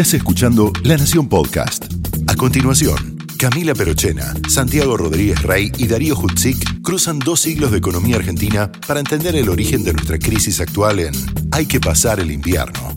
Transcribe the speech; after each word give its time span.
Estás 0.00 0.14
escuchando 0.14 0.72
La 0.82 0.96
Nación 0.96 1.28
Podcast. 1.28 1.84
A 2.26 2.34
continuación, 2.34 3.18
Camila 3.38 3.74
Perochena, 3.74 4.32
Santiago 4.48 4.96
Rodríguez 4.96 5.42
Rey 5.42 5.70
y 5.76 5.88
Darío 5.88 6.16
Hutzik 6.18 6.80
cruzan 6.80 7.18
dos 7.18 7.40
siglos 7.40 7.70
de 7.70 7.76
economía 7.76 8.16
argentina 8.16 8.72
para 8.86 9.00
entender 9.00 9.36
el 9.36 9.50
origen 9.50 9.84
de 9.84 9.92
nuestra 9.92 10.18
crisis 10.18 10.58
actual 10.58 11.00
en 11.00 11.12
Hay 11.52 11.66
que 11.66 11.80
pasar 11.80 12.18
el 12.18 12.30
invierno. 12.30 12.94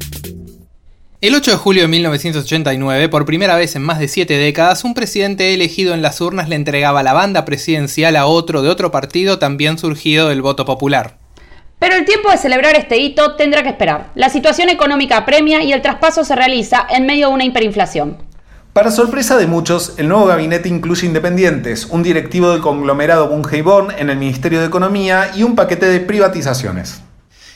El 1.19 1.35
8 1.35 1.51
de 1.51 1.57
julio 1.57 1.81
de 1.81 1.87
1989, 1.89 3.09
por 3.09 3.25
primera 3.25 3.57
vez 3.57 3.75
en 3.75 3.81
más 3.81 3.99
de 3.99 4.07
siete 4.07 4.37
décadas, 4.37 4.85
un 4.85 4.93
presidente 4.93 5.53
elegido 5.53 5.93
en 5.93 6.01
las 6.01 6.21
urnas 6.21 6.47
le 6.47 6.55
entregaba 6.55 7.03
la 7.03 7.11
banda 7.11 7.43
presidencial 7.43 8.15
a 8.15 8.27
otro 8.27 8.61
de 8.61 8.69
otro 8.69 8.91
partido 8.91 9.39
también 9.39 9.77
surgido 9.77 10.29
del 10.29 10.41
voto 10.41 10.63
popular. 10.63 11.22
Pero 11.83 11.97
el 11.97 12.05
tiempo 12.05 12.31
de 12.31 12.37
celebrar 12.37 12.77
este 12.77 12.97
hito 12.97 13.35
tendrá 13.35 13.61
que 13.61 13.67
esperar. 13.67 14.09
La 14.15 14.29
situación 14.29 14.69
económica 14.69 15.17
apremia 15.17 15.63
y 15.63 15.73
el 15.73 15.81
traspaso 15.81 16.23
se 16.23 16.33
realiza 16.33 16.87
en 16.89 17.05
medio 17.05 17.27
de 17.27 17.33
una 17.33 17.43
hiperinflación. 17.43 18.19
Para 18.71 18.89
sorpresa 18.89 19.35
de 19.35 19.47
muchos, 19.47 19.95
el 19.97 20.07
nuevo 20.07 20.25
gabinete 20.27 20.69
incluye 20.69 21.05
independientes, 21.05 21.87
un 21.87 22.01
directivo 22.01 22.51
del 22.51 22.61
conglomerado 22.61 23.27
Bungeibon 23.27 23.91
en 23.97 24.09
el 24.09 24.15
Ministerio 24.15 24.61
de 24.61 24.67
Economía 24.67 25.31
y 25.35 25.43
un 25.43 25.57
paquete 25.57 25.87
de 25.87 25.99
privatizaciones. 25.99 27.01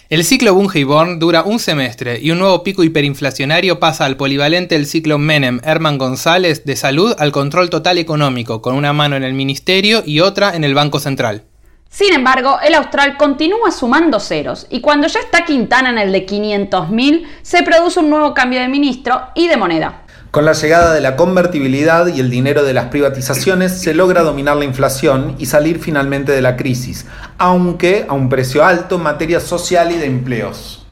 El 0.10 0.26
ciclo 0.26 0.54
Bungeborn 0.54 1.20
dura 1.20 1.44
un 1.44 1.60
semestre 1.60 2.20
y 2.22 2.32
un 2.32 2.40
nuevo 2.40 2.64
pico 2.64 2.84
hiperinflacionario 2.84 3.80
pasa 3.80 4.04
al 4.04 4.18
polivalente 4.18 4.76
del 4.76 4.88
ciclo 4.88 5.18
Menem 5.20 5.62
Herman 5.64 5.98
González 5.98 6.66
de 6.66 6.76
salud 6.76 7.16
al 7.18 7.32
control 7.32 7.70
total 7.70 7.98
económico, 7.98 8.62
con 8.62 8.76
una 8.76 8.92
mano 8.92 9.16
en 9.16 9.24
el 9.24 9.34
ministerio 9.34 10.04
y 10.06 10.20
otra 10.20 10.54
en 10.54 10.66
el 10.66 10.76
Banco 10.76 11.00
Central. 11.00 11.46
Sin 11.90 12.14
embargo, 12.14 12.60
el 12.64 12.76
austral 12.76 13.18
continúa 13.18 13.72
sumando 13.72 14.20
ceros 14.20 14.68
y 14.70 14.82
cuando 14.82 15.08
ya 15.08 15.20
está 15.20 15.46
Quintana 15.46 15.90
en 15.90 15.98
el 15.98 16.12
de 16.12 16.26
500.000, 16.26 17.26
se 17.42 17.64
produce 17.64 18.00
un 18.00 18.10
nuevo 18.10 18.34
cambio 18.34 18.60
de 18.60 18.68
ministro 18.68 19.22
y 19.36 19.48
de 19.48 19.58
moneda. 19.58 20.04
Con 20.32 20.46
la 20.46 20.54
llegada 20.54 20.94
de 20.94 21.02
la 21.02 21.16
convertibilidad 21.16 22.08
y 22.08 22.20
el 22.20 22.30
dinero 22.30 22.64
de 22.64 22.74
las 22.74 22.86
privatizaciones 22.86 23.82
se 23.82 23.94
logra 23.94 24.22
dominar 24.22 24.58
la 24.58 24.66
inflación 24.66 25.36
y 25.40 25.46
salir 25.46 25.80
finalmente 25.80 26.32
de 26.34 26.42
la 26.42 26.58
crisis, 26.58 27.06
aunque 27.38 28.06
a 28.08 28.14
un 28.14 28.30
precio 28.30 28.64
alto 28.64 28.96
en 28.96 29.04
materia 29.04 29.40
social 29.40 29.92
y 29.92 29.98
de 29.98 30.06
empleos. 30.06 30.87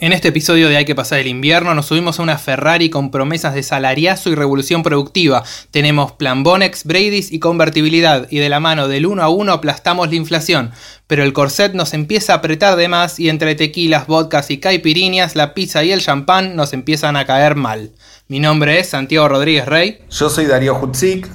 En 0.00 0.12
este 0.12 0.28
episodio 0.28 0.68
de 0.68 0.76
Hay 0.76 0.84
que 0.84 0.94
pasar 0.94 1.18
el 1.18 1.26
invierno 1.26 1.74
nos 1.74 1.86
subimos 1.86 2.20
a 2.20 2.22
una 2.22 2.38
Ferrari 2.38 2.88
con 2.88 3.10
promesas 3.10 3.54
de 3.54 3.64
salariazo 3.64 4.30
y 4.30 4.36
revolución 4.36 4.84
productiva. 4.84 5.42
Tenemos 5.72 6.12
plan 6.12 6.44
Bonex, 6.44 6.84
Brady's 6.84 7.32
y 7.32 7.40
convertibilidad 7.40 8.28
y 8.30 8.38
de 8.38 8.48
la 8.48 8.60
mano 8.60 8.86
del 8.86 9.06
uno 9.06 9.24
a 9.24 9.28
uno 9.28 9.52
aplastamos 9.52 10.08
la 10.08 10.14
inflación. 10.14 10.70
Pero 11.08 11.24
el 11.24 11.32
corset 11.32 11.74
nos 11.74 11.94
empieza 11.94 12.32
a 12.32 12.36
apretar 12.36 12.76
de 12.76 12.86
más 12.86 13.18
y 13.18 13.28
entre 13.28 13.56
tequilas, 13.56 14.06
vodkas 14.06 14.52
y 14.52 14.58
caipiriñas 14.58 15.34
la 15.34 15.52
pizza 15.52 15.82
y 15.82 15.90
el 15.90 16.00
champán 16.00 16.54
nos 16.54 16.74
empiezan 16.74 17.16
a 17.16 17.26
caer 17.26 17.56
mal. 17.56 17.90
Mi 18.28 18.38
nombre 18.38 18.78
es 18.78 18.90
Santiago 18.90 19.26
Rodríguez 19.26 19.66
Rey. 19.66 19.98
Yo 20.10 20.30
soy 20.30 20.46
Darío 20.46 20.78
Hutzik. 20.78 21.28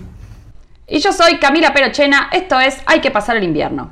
Y 0.87 0.99
yo 0.99 1.11
soy 1.11 1.37
Camila 1.37 1.73
Perochena. 1.73 2.29
Esto 2.31 2.61
es 2.61 2.77
Hay 2.85 3.01
que 3.01 3.11
pasar 3.11 3.35
el 3.35 3.43
invierno. 3.43 3.91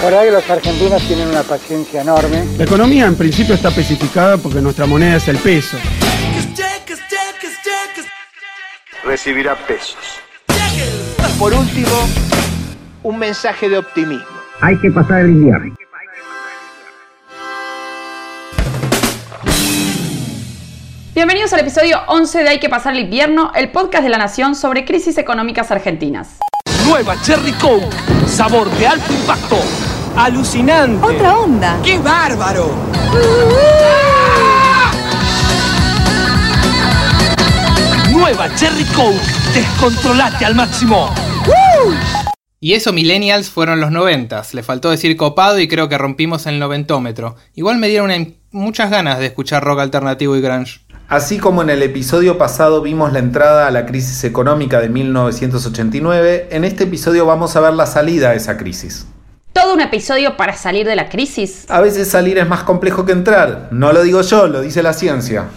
La 0.00 0.06
verdad 0.06 0.24
que 0.24 0.30
los 0.30 0.48
argentinos 0.48 1.02
tienen 1.02 1.28
una 1.28 1.42
paciencia 1.42 2.00
enorme. 2.00 2.46
La 2.56 2.64
economía 2.64 3.04
en 3.04 3.16
principio 3.16 3.54
está 3.54 3.68
especificada 3.68 4.38
porque 4.38 4.62
nuestra 4.62 4.86
moneda 4.86 5.16
es 5.16 5.28
el 5.28 5.36
peso. 5.36 5.76
Recibirá 9.04 9.56
pesos. 9.66 9.98
Por 11.38 11.52
último, 11.52 11.90
un 13.02 13.18
mensaje 13.18 13.68
de 13.68 13.76
optimismo. 13.76 14.24
Hay 14.62 14.78
que 14.78 14.90
pasar 14.90 15.20
el 15.20 15.32
invierno. 15.32 15.76
Bienvenidos 21.14 21.52
al 21.52 21.60
episodio 21.60 22.00
11 22.06 22.42
de 22.42 22.48
Hay 22.48 22.58
que 22.58 22.70
pasar 22.70 22.94
el 22.94 23.00
invierno, 23.00 23.52
el 23.54 23.70
podcast 23.70 24.02
de 24.04 24.08
la 24.08 24.16
Nación 24.16 24.54
sobre 24.54 24.86
crisis 24.86 25.18
económicas 25.18 25.70
argentinas. 25.70 26.38
Nueva 26.86 27.20
Cherry 27.22 27.52
Coke, 27.52 27.86
sabor 28.26 28.68
de 28.70 28.86
alto 28.86 29.12
impacto, 29.12 29.56
alucinante. 30.16 31.06
Otra 31.06 31.38
onda. 31.38 31.78
¡Qué 31.82 31.98
bárbaro! 31.98 32.70
Nueva 38.12 38.54
Cherry 38.54 38.84
Coke, 38.94 39.20
descontrolate 39.54 40.44
al 40.44 40.54
máximo. 40.54 41.12
Y 42.62 42.74
eso 42.74 42.92
millennials 42.92 43.48
fueron 43.48 43.80
los 43.80 43.90
noventas, 43.90 44.52
le 44.52 44.62
faltó 44.62 44.90
decir 44.90 45.16
copado 45.16 45.58
y 45.58 45.66
creo 45.66 45.88
que 45.88 45.96
rompimos 45.96 46.46
el 46.46 46.58
noventómetro. 46.58 47.36
Igual 47.54 47.78
me 47.78 47.88
dieron 47.88 48.10
una, 48.10 48.26
muchas 48.50 48.90
ganas 48.90 49.18
de 49.18 49.26
escuchar 49.26 49.64
rock 49.64 49.80
alternativo 49.80 50.36
y 50.36 50.42
grunge. 50.42 50.80
Así 51.08 51.38
como 51.38 51.62
en 51.62 51.70
el 51.70 51.82
episodio 51.82 52.36
pasado 52.36 52.82
vimos 52.82 53.12
la 53.12 53.18
entrada 53.18 53.66
a 53.66 53.70
la 53.70 53.86
crisis 53.86 54.22
económica 54.24 54.80
de 54.80 54.90
1989, 54.90 56.48
en 56.50 56.64
este 56.64 56.84
episodio 56.84 57.24
vamos 57.24 57.56
a 57.56 57.60
ver 57.60 57.72
la 57.72 57.86
salida 57.86 58.30
a 58.30 58.34
esa 58.34 58.58
crisis. 58.58 59.06
¿Todo 59.52 59.74
un 59.74 59.80
episodio 59.80 60.36
para 60.36 60.54
salir 60.54 60.86
de 60.86 60.94
la 60.94 61.08
crisis? 61.08 61.66
A 61.68 61.80
veces 61.80 62.08
salir 62.08 62.38
es 62.38 62.48
más 62.48 62.62
complejo 62.62 63.04
que 63.04 63.10
entrar. 63.10 63.68
No 63.72 63.92
lo 63.92 64.04
digo 64.04 64.22
yo, 64.22 64.46
lo 64.46 64.60
dice 64.60 64.80
la 64.80 64.92
ciencia. 64.92 65.48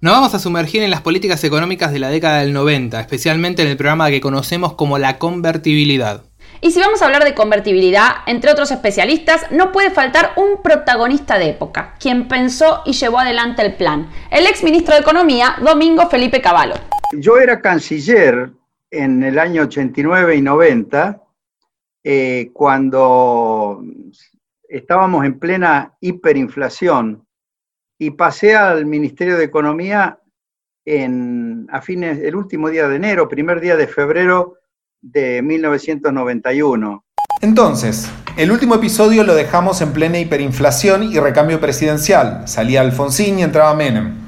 Nos 0.00 0.14
vamos 0.14 0.34
a 0.34 0.38
sumergir 0.38 0.82
en 0.82 0.90
las 0.90 1.02
políticas 1.02 1.44
económicas 1.44 1.92
de 1.92 1.98
la 1.98 2.08
década 2.08 2.40
del 2.40 2.54
90, 2.54 2.98
especialmente 2.98 3.60
en 3.60 3.68
el 3.68 3.76
programa 3.76 4.08
que 4.08 4.22
conocemos 4.22 4.72
como 4.72 4.96
la 4.96 5.18
convertibilidad. 5.18 6.22
Y 6.62 6.70
si 6.70 6.80
vamos 6.80 7.02
a 7.02 7.04
hablar 7.04 7.24
de 7.24 7.34
convertibilidad, 7.34 8.08
entre 8.26 8.50
otros 8.50 8.70
especialistas, 8.70 9.42
no 9.50 9.70
puede 9.70 9.90
faltar 9.90 10.32
un 10.36 10.62
protagonista 10.62 11.38
de 11.38 11.50
época, 11.50 11.94
quien 12.00 12.26
pensó 12.26 12.80
y 12.86 12.94
llevó 12.94 13.18
adelante 13.18 13.60
el 13.60 13.74
plan, 13.74 14.08
el 14.30 14.46
ex 14.46 14.64
ministro 14.64 14.94
de 14.94 15.02
Economía, 15.02 15.56
Domingo 15.62 16.08
Felipe 16.08 16.40
Cavallo. 16.40 16.74
Yo 17.12 17.36
era 17.36 17.60
canciller 17.60 18.50
en 18.90 19.22
el 19.22 19.38
año 19.38 19.62
89 19.64 20.36
y 20.36 20.40
90, 20.40 21.22
eh, 22.04 22.50
cuando 22.52 23.82
estábamos 24.68 25.24
en 25.24 25.38
plena 25.38 25.94
hiperinflación, 26.00 27.26
y 28.00 28.10
pasé 28.12 28.56
al 28.56 28.86
Ministerio 28.86 29.36
de 29.36 29.44
Economía 29.44 30.18
en, 30.86 31.66
a 31.70 31.82
fines, 31.82 32.18
el 32.18 32.34
último 32.34 32.70
día 32.70 32.88
de 32.88 32.96
enero, 32.96 33.28
primer 33.28 33.60
día 33.60 33.76
de 33.76 33.86
febrero 33.86 34.56
de 35.02 35.42
1991. 35.42 37.04
Entonces, 37.42 38.10
el 38.38 38.50
último 38.50 38.74
episodio 38.74 39.22
lo 39.22 39.34
dejamos 39.34 39.82
en 39.82 39.92
plena 39.92 40.18
hiperinflación 40.18 41.02
y 41.04 41.20
recambio 41.20 41.60
presidencial. 41.60 42.48
Salía 42.48 42.80
Alfonsín 42.80 43.38
y 43.38 43.42
entraba 43.42 43.74
Menem. 43.74 44.19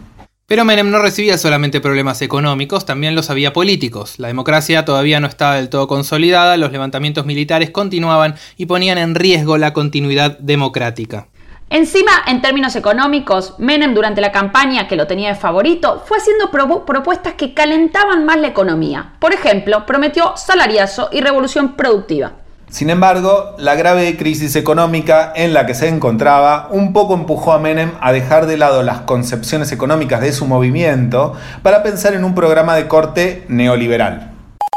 Pero 0.47 0.65
Menem 0.65 0.91
no 0.91 0.99
recibía 0.99 1.39
solamente 1.39 1.81
problemas 1.81 2.21
económicos, 2.21 2.85
también 2.85 3.15
los 3.15 3.31
había 3.31 3.53
políticos. 3.53 4.19
La 4.19 4.29
democracia 4.29 4.85
todavía 4.85 5.21
no 5.21 5.27
estaba 5.27 5.55
del 5.55 5.69
todo 5.69 5.87
consolidada, 5.87 6.57
los 6.57 6.73
levantamientos 6.73 7.25
militares 7.25 7.71
continuaban 7.71 8.35
y 8.57 8.67
ponían 8.67 8.99
en 8.99 9.15
riesgo 9.15 9.57
la 9.57 9.73
continuidad 9.73 10.39
democrática. 10.39 11.29
Encima, 11.71 12.13
en 12.27 12.43
términos 12.43 12.77
económicos, 12.77 13.55
Menem 13.59 13.95
durante 13.95 14.21
la 14.21 14.31
campaña, 14.31 14.87
que 14.89 14.97
lo 14.97 15.07
tenía 15.07 15.31
de 15.31 15.37
favorito, 15.37 16.03
fue 16.07 16.19
haciendo 16.19 16.51
pro 16.51 16.85
propuestas 16.85 17.33
que 17.33 17.55
calentaban 17.55 18.27
más 18.27 18.37
la 18.37 18.49
economía. 18.49 19.15
Por 19.21 19.33
ejemplo, 19.33 19.87
prometió 19.87 20.37
salariazo 20.37 21.09
y 21.13 21.23
revolución 21.23 21.75
productiva. 21.75 22.42
Sin 22.73 22.89
embargo, 22.89 23.55
la 23.59 23.75
grave 23.75 24.17
crisis 24.17 24.57
económica 24.57 25.31
en 25.37 25.53
la 25.53 25.67
que 25.67 25.75
se 25.75 25.89
encontraba 25.89 26.69
un 26.71 26.95
poco 26.95 27.13
empujó 27.13 27.53
a 27.53 27.59
Menem 27.59 27.91
a 28.01 28.13
dejar 28.13 28.47
de 28.47 28.57
lado 28.57 28.83
las 28.83 29.03
concepciones 29.03 29.73
económicas 29.73 30.23
de 30.23 30.33
su 30.33 30.47
movimiento 30.47 31.35
para 31.63 31.83
pensar 31.83 32.15
en 32.15 32.25
un 32.25 32.35
programa 32.35 32.75
de 32.75 32.89
corte 32.89 33.45
neoliberal. 33.49 34.33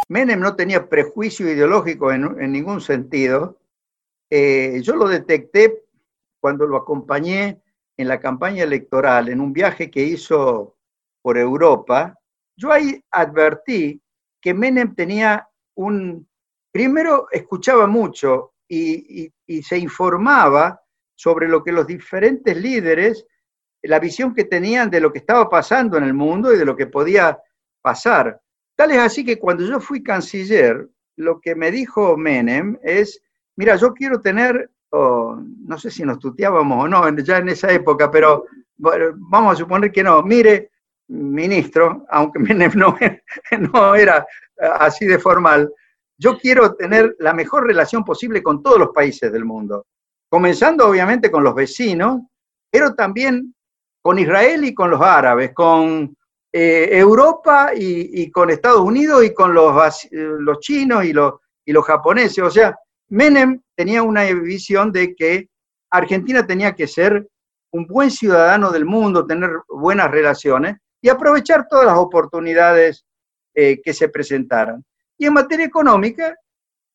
Menem 0.09 0.41
no 0.41 0.57
tenía 0.57 0.89
prejuicio 0.89 1.49
ideológico 1.49 2.11
en, 2.11 2.51
ningún 2.51 2.81
sentido. 2.81 3.59
Eh, 4.29 4.81
yo 4.83 4.97
lo 4.97 5.07
detecté 5.07 5.81
cuando 6.41 6.67
lo 6.67 6.75
acompañé 6.75 7.61
en 7.95 8.09
la 8.09 8.19
campaña 8.19 8.63
electoral, 8.63 9.29
en 9.29 9.39
un 9.39 9.53
viaje 9.53 9.89
que 9.89 10.03
hizo 10.03 10.75
por 11.21 11.37
Europa. 11.37 12.19
Yo 12.57 12.73
ahí 12.73 13.01
advertí 13.09 14.01
que 14.41 14.53
Menem 14.53 14.93
tenía 14.95 15.47
un 15.75 16.27
primero 16.75 17.27
escuchaba 17.31 17.87
mucho 17.87 18.55
y, 18.67 19.31
se 19.63 19.77
informaba 19.77 20.77
sobre 21.15 21.47
lo 21.47 21.63
que 21.63 21.71
los 21.71 21.87
diferentes 21.87 22.57
líderes, 22.57 23.25
la 23.83 23.97
visión 23.97 24.33
que 24.35 24.43
tenían 24.43 24.89
de 24.89 24.99
lo 24.99 25.13
que 25.13 25.19
estaba 25.19 25.47
pasando 25.47 25.97
en 25.97 26.03
el 26.03 26.13
mundo 26.13 26.53
y 26.53 26.57
de 26.57 26.65
lo 26.65 26.75
que 26.75 26.87
podía 26.87 27.39
pasar. 27.81 28.41
Tal 28.75 28.91
es 28.91 28.97
así 28.97 29.23
que 29.23 29.39
cuando 29.39 29.65
yo 29.65 29.79
fui 29.79 30.03
canciller, 30.03 30.89
lo 31.15 31.39
que 31.39 31.55
me 31.55 31.71
dijo 31.71 32.17
Menem 32.17 32.77
es, 32.83 33.21
mira, 33.55 33.77
yo 33.77 33.93
quiero 33.93 34.19
tener, 34.19 34.69
no 34.91 35.77
sé 35.77 35.89
si 35.89 36.03
nos 36.03 36.19
tuteábamos 36.19 36.83
o 36.83 36.87
no, 36.89 37.17
ya 37.19 37.37
en 37.37 37.47
esa 37.47 37.71
época, 37.71 38.11
pero 38.11 38.47
vamos 38.77 39.53
a 39.53 39.55
suponer 39.55 39.93
que 39.93 40.03
no, 40.03 40.21
mire, 40.23 40.71
ministro, 41.07 42.05
aunque 42.09 42.39
Menem 42.39 42.73
no, 42.75 42.97
no 43.71 43.95
era 43.95 44.27
así 44.59 45.05
de 45.05 45.19
formal, 45.19 45.71
yo 46.17 46.37
quiero 46.37 46.75
tener 46.75 47.15
la 47.19 47.33
mejor 47.33 47.65
relación 47.65 48.03
posible 48.03 48.41
con 48.41 48.63
todos 48.63 48.79
los 48.79 48.89
países 48.89 49.31
del 49.31 49.45
mundo, 49.45 49.85
comenzando 50.29 50.87
obviamente 50.87 51.29
con 51.29 51.43
los 51.43 51.55
vecinos, 51.55 52.21
pero 52.71 52.93
también 52.93 53.53
con 54.01 54.19
Israel 54.19 54.63
y 54.63 54.73
con 54.73 54.91
los 54.91 55.01
árabes, 55.01 55.53
con 55.53 56.15
eh, 56.53 56.89
Europa 56.91 57.71
y, 57.75 58.29
con 58.31 58.49
Estados 58.49 58.81
Unidos 58.81 59.25
y 59.25 59.33
con 59.33 59.53
los, 59.53 60.07
los 60.11 60.59
chinos 60.59 61.03
y 61.03 61.11
los, 61.11 61.33
y 61.65 61.73
los 61.73 61.83
japoneses. 61.85 62.43
O 62.43 62.49
sea, 62.49 62.77
Menem 63.09 63.61
tenía 63.75 64.03
una 64.03 64.23
visión 64.23 64.91
de 64.91 65.15
que 65.15 65.49
Argentina 65.89 66.45
tenía 66.45 66.73
que 66.73 66.87
ser 66.87 67.27
un 67.71 67.85
buen 67.87 68.09
ciudadano 68.09 68.71
del 68.71 68.85
mundo, 68.85 69.25
tener 69.25 69.49
buenas 69.67 70.09
relaciones 70.09 70.77
y 71.01 71.09
aprovechar 71.09 71.67
todas 71.67 71.85
las 71.85 71.97
oportunidades 71.97 73.05
eh, 73.53 73.81
que 73.83 73.93
se 73.93 74.09
presentaran. 74.09 74.83
Y 75.17 75.25
en 75.25 75.33
materia 75.33 75.65
económica, 75.65 76.35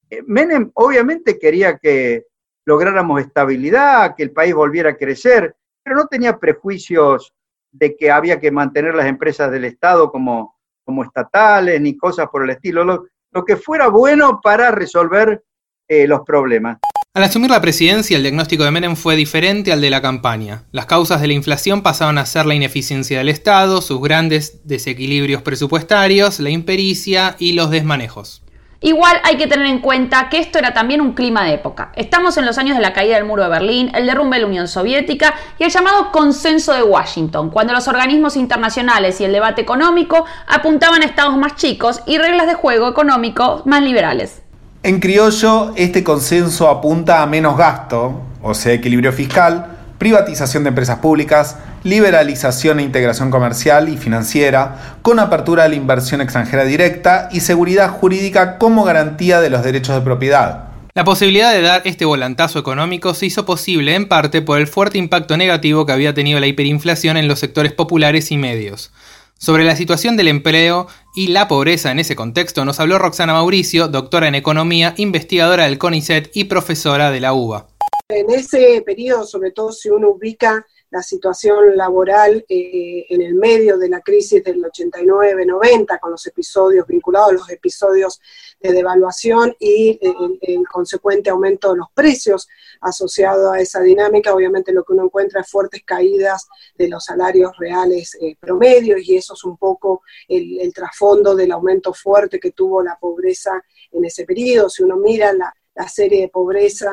eh, 0.08 0.22
Menem 0.26 0.70
obviamente 0.74 1.38
quería 1.38 1.78
que 1.78 2.26
lográramos 2.66 3.20
estabilidad, 3.20 4.14
que 4.16 4.22
el 4.22 4.32
país 4.32 4.54
volviera 4.54 4.90
a 4.90 4.96
crecer, 4.96 5.56
pero 5.82 5.96
no 5.96 6.06
tenía 6.06 6.38
prejuicios 6.38 7.34
de 7.72 7.96
que 7.96 8.10
había 8.10 8.38
que 8.38 8.50
mantener 8.50 8.94
las 8.94 9.06
empresas 9.06 9.50
del 9.50 9.64
Estado 9.64 10.10
como, 10.10 10.56
como 10.84 11.04
estatales 11.04 11.80
ni 11.80 11.96
cosas 11.96 12.28
por 12.28 12.44
el 12.44 12.50
estilo, 12.50 12.84
lo, 12.84 13.44
que 13.44 13.56
fuera 13.56 13.88
bueno 13.88 14.40
para 14.42 14.70
resolver 14.70 15.42
eh, 15.88 16.06
los 16.06 16.20
problemas. 16.22 16.78
Al 17.12 17.24
asumir 17.24 17.50
la 17.50 17.60
presidencia, 17.60 18.16
el 18.16 18.22
diagnóstico 18.22 18.62
de 18.62 18.70
Menem 18.70 18.94
fue 18.94 19.16
diferente 19.16 19.72
al 19.72 19.80
de 19.80 19.90
la 19.90 20.00
campaña. 20.00 20.62
Las 20.70 20.86
causas 20.86 21.20
de 21.20 21.26
la 21.26 21.32
inflación 21.32 21.82
pasaban 21.82 22.18
a 22.18 22.24
ser 22.24 22.46
la 22.46 22.54
ineficiencia 22.54 23.18
del 23.18 23.28
Estado, 23.28 23.80
sus 23.80 24.00
grandes 24.00 24.60
desequilibrios 24.62 25.42
presupuestarios, 25.42 26.38
la 26.38 26.50
impericia 26.50 27.34
y 27.40 27.54
los 27.54 27.70
desmanejos. 27.70 28.44
Igual 28.80 29.16
hay 29.24 29.38
que 29.38 29.48
tener 29.48 29.66
en 29.66 29.80
cuenta 29.80 30.28
que 30.28 30.38
esto 30.38 30.60
era 30.60 30.72
también 30.72 31.00
un 31.00 31.14
clima 31.14 31.44
de 31.44 31.54
época. 31.54 31.90
Estamos 31.96 32.36
en 32.36 32.46
los 32.46 32.58
años 32.58 32.76
de 32.76 32.82
la 32.82 32.92
caída 32.92 33.16
del 33.16 33.24
muro 33.24 33.42
de 33.42 33.48
Berlín, 33.48 33.90
el 33.92 34.06
derrumbe 34.06 34.36
de 34.36 34.42
la 34.42 34.48
Unión 34.48 34.68
Soviética 34.68 35.34
y 35.58 35.64
el 35.64 35.70
llamado 35.70 36.12
consenso 36.12 36.72
de 36.74 36.84
Washington, 36.84 37.50
cuando 37.50 37.72
los 37.72 37.88
organismos 37.88 38.36
internacionales 38.36 39.20
y 39.20 39.24
el 39.24 39.32
debate 39.32 39.62
económico 39.62 40.26
apuntaban 40.46 41.02
a 41.02 41.06
estados 41.06 41.36
más 41.36 41.56
chicos 41.56 42.02
y 42.06 42.18
reglas 42.18 42.46
de 42.46 42.54
juego 42.54 42.88
económico 42.88 43.62
más 43.66 43.82
liberales. 43.82 44.42
En 44.82 44.98
criollo, 44.98 45.74
este 45.76 46.02
consenso 46.02 46.66
apunta 46.66 47.20
a 47.20 47.26
menos 47.26 47.58
gasto, 47.58 48.22
o 48.42 48.54
sea, 48.54 48.72
equilibrio 48.72 49.12
fiscal, 49.12 49.76
privatización 49.98 50.62
de 50.62 50.70
empresas 50.70 51.00
públicas, 51.00 51.58
liberalización 51.84 52.80
e 52.80 52.82
integración 52.82 53.30
comercial 53.30 53.90
y 53.90 53.98
financiera, 53.98 54.96
con 55.02 55.18
apertura 55.18 55.64
a 55.64 55.68
la 55.68 55.74
inversión 55.74 56.22
extranjera 56.22 56.64
directa 56.64 57.28
y 57.30 57.40
seguridad 57.40 57.90
jurídica 57.90 58.56
como 58.56 58.82
garantía 58.84 59.42
de 59.42 59.50
los 59.50 59.62
derechos 59.62 59.96
de 59.96 60.00
propiedad. 60.00 60.70
La 60.94 61.04
posibilidad 61.04 61.52
de 61.52 61.60
dar 61.60 61.82
este 61.84 62.06
volantazo 62.06 62.58
económico 62.58 63.12
se 63.12 63.26
hizo 63.26 63.44
posible 63.44 63.94
en 63.94 64.08
parte 64.08 64.40
por 64.40 64.58
el 64.58 64.66
fuerte 64.66 64.96
impacto 64.96 65.36
negativo 65.36 65.84
que 65.84 65.92
había 65.92 66.14
tenido 66.14 66.40
la 66.40 66.46
hiperinflación 66.46 67.18
en 67.18 67.28
los 67.28 67.38
sectores 67.38 67.74
populares 67.74 68.32
y 68.32 68.38
medios. 68.38 68.92
Sobre 69.42 69.64
la 69.64 69.74
situación 69.74 70.18
del 70.18 70.28
empleo 70.28 70.86
y 71.14 71.28
la 71.28 71.48
pobreza 71.48 71.90
en 71.90 71.98
ese 71.98 72.14
contexto 72.14 72.66
nos 72.66 72.78
habló 72.78 72.98
Roxana 72.98 73.32
Mauricio, 73.32 73.88
doctora 73.88 74.28
en 74.28 74.34
economía, 74.34 74.92
investigadora 74.98 75.64
del 75.64 75.78
CONICET 75.78 76.30
y 76.34 76.44
profesora 76.44 77.10
de 77.10 77.20
la 77.20 77.32
UBA. 77.32 77.66
En 78.10 78.28
ese 78.28 78.82
periodo, 78.84 79.24
sobre 79.24 79.50
todo 79.52 79.72
si 79.72 79.88
uno 79.88 80.10
ubica 80.10 80.66
la 80.90 81.02
situación 81.02 81.76
laboral 81.76 82.44
eh, 82.48 83.06
en 83.08 83.22
el 83.22 83.34
medio 83.34 83.78
de 83.78 83.88
la 83.88 84.00
crisis 84.00 84.42
del 84.42 84.60
89-90, 84.62 86.00
con 86.00 86.10
los 86.10 86.26
episodios 86.26 86.86
vinculados 86.86 87.30
a 87.30 87.34
los 87.34 87.50
episodios 87.50 88.20
de 88.60 88.72
devaluación 88.72 89.54
y 89.58 89.98
eh, 90.02 90.12
el, 90.40 90.66
consecuente 90.66 91.30
aumento 91.30 91.70
de 91.70 91.78
los 91.78 91.90
precios 91.94 92.48
asociado 92.80 93.52
a 93.52 93.60
esa 93.60 93.80
dinámica, 93.80 94.34
obviamente 94.34 94.72
lo 94.72 94.84
que 94.84 94.92
uno 94.92 95.04
encuentra 95.04 95.42
es 95.42 95.50
fuertes 95.50 95.82
caídas 95.84 96.48
de 96.74 96.88
los 96.88 97.04
salarios 97.04 97.52
reales 97.58 98.16
eh, 98.20 98.36
promedios 98.38 99.00
y 99.02 99.16
eso 99.16 99.34
es 99.34 99.44
un 99.44 99.56
poco 99.56 100.02
el, 100.28 100.72
trasfondo 100.74 101.34
del 101.34 101.52
aumento 101.52 101.92
fuerte 101.92 102.38
que 102.38 102.52
tuvo 102.52 102.82
la 102.82 102.96
pobreza 102.98 103.62
en 103.92 104.04
ese 104.04 104.24
periodo. 104.24 104.68
Si 104.68 104.82
uno 104.82 104.96
mira 104.96 105.32
la, 105.32 105.54
serie 105.88 106.20
de 106.20 106.28
pobreza 106.28 106.92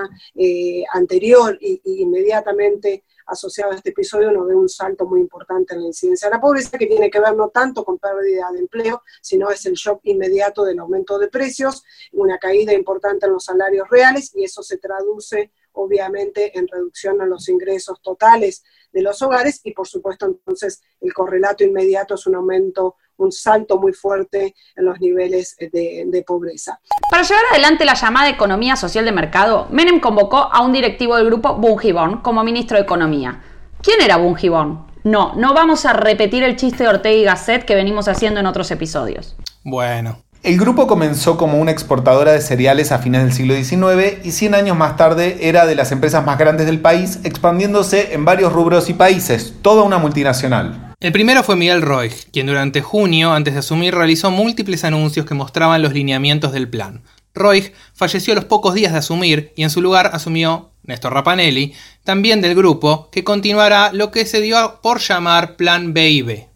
anterior 0.93 1.57
y, 1.59 1.81
y 1.83 2.03
inmediatamente 2.03 3.03
asociado 3.27 3.71
a 3.71 3.75
este 3.75 3.89
episodio 3.89 4.29
uno 4.29 4.45
ve 4.45 4.55
un 4.55 4.69
salto 4.69 5.05
muy 5.05 5.19
importante 5.19 5.73
en 5.73 5.81
la 5.81 5.87
incidencia 5.87 6.29
de 6.29 6.35
la 6.35 6.41
pobreza, 6.41 6.77
que 6.77 6.87
tiene 6.87 7.09
que 7.09 7.19
ver 7.19 7.35
no 7.35 7.49
tanto 7.49 7.83
con 7.83 7.99
pérdida 7.99 8.49
de 8.51 8.59
empleo, 8.59 9.03
sino 9.21 9.49
es 9.49 9.65
el 9.65 9.73
shock 9.73 10.01
inmediato 10.03 10.63
del 10.63 10.79
aumento 10.79 11.19
de 11.19 11.27
precios, 11.27 11.83
una 12.13 12.37
caída 12.37 12.73
importante 12.73 13.25
en 13.25 13.33
los 13.33 13.45
salarios 13.45 13.89
reales 13.89 14.31
y 14.35 14.43
eso 14.43 14.63
se 14.63 14.77
traduce 14.77 15.51
obviamente 15.73 16.57
en 16.57 16.67
reducción 16.67 17.21
en 17.21 17.29
los 17.29 17.47
ingresos 17.49 18.01
totales 18.01 18.63
de 18.91 19.01
los 19.01 19.21
hogares 19.21 19.61
y 19.63 19.73
por 19.73 19.87
supuesto 19.87 20.25
entonces 20.25 20.81
el 21.01 21.13
correlato 21.13 21.63
inmediato 21.63 22.15
es 22.15 22.25
un 22.25 22.35
aumento 22.35 22.95
un 23.17 23.31
salto 23.31 23.79
muy 23.79 23.93
fuerte 23.93 24.55
en 24.75 24.85
los 24.85 24.99
niveles 24.99 25.55
de, 25.59 26.23
pobreza. 26.25 26.79
Para 27.09 27.23
llevar 27.23 27.43
adelante 27.51 27.85
la 27.85 27.93
llamada 27.93 28.29
economía 28.29 28.75
social 28.75 29.05
de 29.05 29.11
mercado, 29.11 29.67
Menem 29.71 29.99
convocó 29.99 30.37
a 30.37 30.61
un 30.61 30.73
directivo 30.73 31.15
del 31.15 31.27
grupo 31.27 31.55
Bungiborn 31.55 32.21
como 32.21 32.43
ministro 32.43 32.77
de 32.77 32.83
Economía. 32.83 33.41
¿Quién 33.81 34.01
era 34.01 34.17
Bungiborn? 34.17 34.87
No, 35.03 35.35
no 35.35 35.53
vamos 35.53 35.85
a 35.85 35.93
repetir 35.93 36.43
el 36.43 36.55
chiste 36.55 36.83
de 36.83 36.89
Ortega 36.89 37.15
y 37.15 37.23
Gasset 37.23 37.65
que 37.65 37.75
venimos 37.75 38.07
haciendo 38.07 38.39
en 38.39 38.45
otros 38.45 38.71
episodios. 38.71 39.35
Bueno. 39.63 40.17
El 40.43 40.57
grupo 40.57 40.87
comenzó 40.87 41.35
como 41.35 41.59
una 41.59 41.71
exportadora 41.71 42.31
de 42.31 42.41
cereales 42.41 42.91
a 42.91 42.99
fines 42.99 43.23
del 43.23 43.33
siglo 43.33 43.55
XIX 43.55 44.23
y 44.23 44.31
100 44.31 44.55
años 44.55 44.77
más 44.77 44.95
tarde 44.95 45.39
era 45.41 45.65
de 45.65 45.75
las 45.75 45.91
empresas 45.91 46.25
más 46.25 46.37
grandes 46.37 46.67
del 46.67 46.79
país, 46.79 47.19
expandiéndose 47.23 48.13
en 48.13 48.23
varios 48.23 48.53
rubros 48.53 48.89
y 48.89 48.93
países, 48.93 49.55
toda 49.61 49.83
una 49.83 49.97
multinacional. 49.97 50.86
El 50.99 51.11
primero 51.11 51.43
fue 51.43 51.55
Miguel 51.55 51.83
Roig, 51.83 52.11
quien 52.33 52.47
durante 52.47 52.81
junio, 52.81 53.31
antes 53.31 53.53
de 53.53 53.59
asumir, 53.59 53.93
realizó 53.93 54.31
múltiples 54.31 54.83
anuncios 54.83 55.27
que 55.27 55.35
mostraban 55.35 55.83
los 55.83 55.93
lineamientos 55.93 56.53
del 56.53 56.67
plan. 56.67 57.03
Roig 57.35 57.71
falleció 57.93 58.33
a 58.33 58.35
los 58.35 58.45
pocos 58.45 58.73
días 58.73 58.93
de 58.93 58.97
asumir 58.97 59.53
y 59.55 59.61
en 59.61 59.69
su 59.69 59.79
lugar 59.79 60.09
asumió 60.13 60.71
Néstor 60.81 61.13
Rapanelli, 61.13 61.75
también 62.03 62.41
del 62.41 62.55
grupo, 62.55 63.09
que 63.11 63.23
continuará 63.23 63.93
lo 63.93 64.09
que 64.09 64.25
se 64.25 64.41
dio 64.41 64.79
por 64.81 64.97
llamar 64.97 65.55
Plan 65.55 65.93
B 65.93 66.49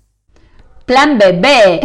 Plan 0.87 1.19
BB. 1.19 1.79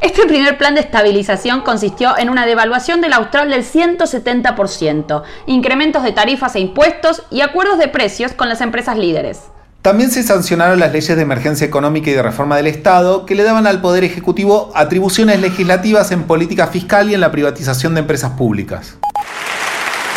Este 0.00 0.26
primer 0.26 0.58
plan 0.58 0.74
de 0.74 0.80
estabilización 0.80 1.60
consistió 1.60 2.18
en 2.18 2.30
una 2.30 2.46
devaluación 2.46 3.00
del 3.00 3.12
austral 3.12 3.48
del 3.48 3.62
170%, 3.62 5.22
incrementos 5.46 6.02
de 6.02 6.10
tarifas 6.10 6.56
e 6.56 6.60
impuestos 6.60 7.22
y 7.30 7.42
acuerdos 7.42 7.78
de 7.78 7.86
precios 7.86 8.32
con 8.32 8.48
las 8.48 8.60
empresas 8.60 8.98
líderes. 8.98 9.52
También 9.82 10.12
se 10.12 10.22
sancionaron 10.22 10.78
las 10.78 10.92
leyes 10.92 11.16
de 11.16 11.22
emergencia 11.22 11.66
económica 11.66 12.08
y 12.08 12.14
de 12.14 12.22
reforma 12.22 12.56
del 12.56 12.68
Estado 12.68 13.26
que 13.26 13.34
le 13.34 13.42
daban 13.42 13.66
al 13.66 13.80
Poder 13.80 14.04
Ejecutivo 14.04 14.70
atribuciones 14.76 15.40
legislativas 15.40 16.12
en 16.12 16.22
política 16.22 16.68
fiscal 16.68 17.10
y 17.10 17.14
en 17.14 17.20
la 17.20 17.32
privatización 17.32 17.94
de 17.94 18.00
empresas 18.02 18.30
públicas. 18.30 18.94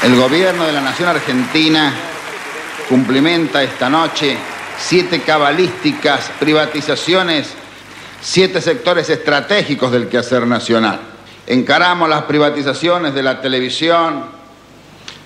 El 0.03 0.15
gobierno 0.17 0.65
de 0.65 0.71
la 0.71 0.81
Nación 0.81 1.09
Argentina 1.09 1.91
cumplimenta 2.87 3.63
esta 3.63 3.89
noche 3.89 4.37
siete 4.77 5.21
cabalísticas 5.21 6.29
privatizaciones, 6.39 7.47
siete 8.21 8.61
sectores 8.61 9.09
estratégicos 9.09 9.91
del 9.91 10.09
quehacer 10.09 10.45
nacional. 10.45 10.99
Encaramos 11.47 12.07
las 12.07 12.25
privatizaciones 12.25 13.15
de 13.15 13.23
la 13.23 13.41
televisión, 13.41 14.25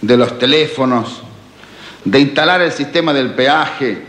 de 0.01 0.15
los 0.15 0.39
teléfonos, 0.39 1.23
de 2.05 2.21
instalar 2.21 2.61
el 2.61 2.71
sistema 2.71 3.11
del 3.11 3.33
peaje, 3.33 4.08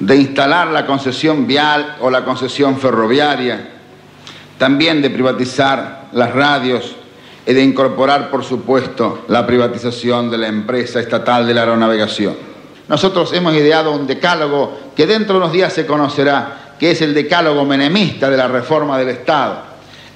de 0.00 0.16
instalar 0.16 0.68
la 0.68 0.86
concesión 0.86 1.46
vial 1.46 1.96
o 2.00 2.10
la 2.10 2.24
concesión 2.24 2.78
ferroviaria, 2.78 3.70
también 4.58 5.00
de 5.00 5.10
privatizar 5.10 6.08
las 6.12 6.32
radios 6.32 6.96
y 7.46 7.52
de 7.52 7.62
incorporar, 7.62 8.30
por 8.30 8.44
supuesto, 8.44 9.24
la 9.28 9.46
privatización 9.46 10.30
de 10.30 10.38
la 10.38 10.48
empresa 10.48 11.00
estatal 11.00 11.46
de 11.46 11.54
la 11.54 11.62
aeronavegación. 11.62 12.36
Nosotros 12.88 13.32
hemos 13.32 13.54
ideado 13.54 13.92
un 13.92 14.06
decálogo 14.06 14.78
que 14.94 15.06
dentro 15.06 15.34
de 15.34 15.38
unos 15.38 15.52
días 15.52 15.72
se 15.72 15.86
conocerá, 15.86 16.74
que 16.78 16.90
es 16.90 17.02
el 17.02 17.14
decálogo 17.14 17.64
menemista 17.64 18.30
de 18.30 18.36
la 18.36 18.48
reforma 18.48 18.98
del 18.98 19.08
Estado. 19.08 19.62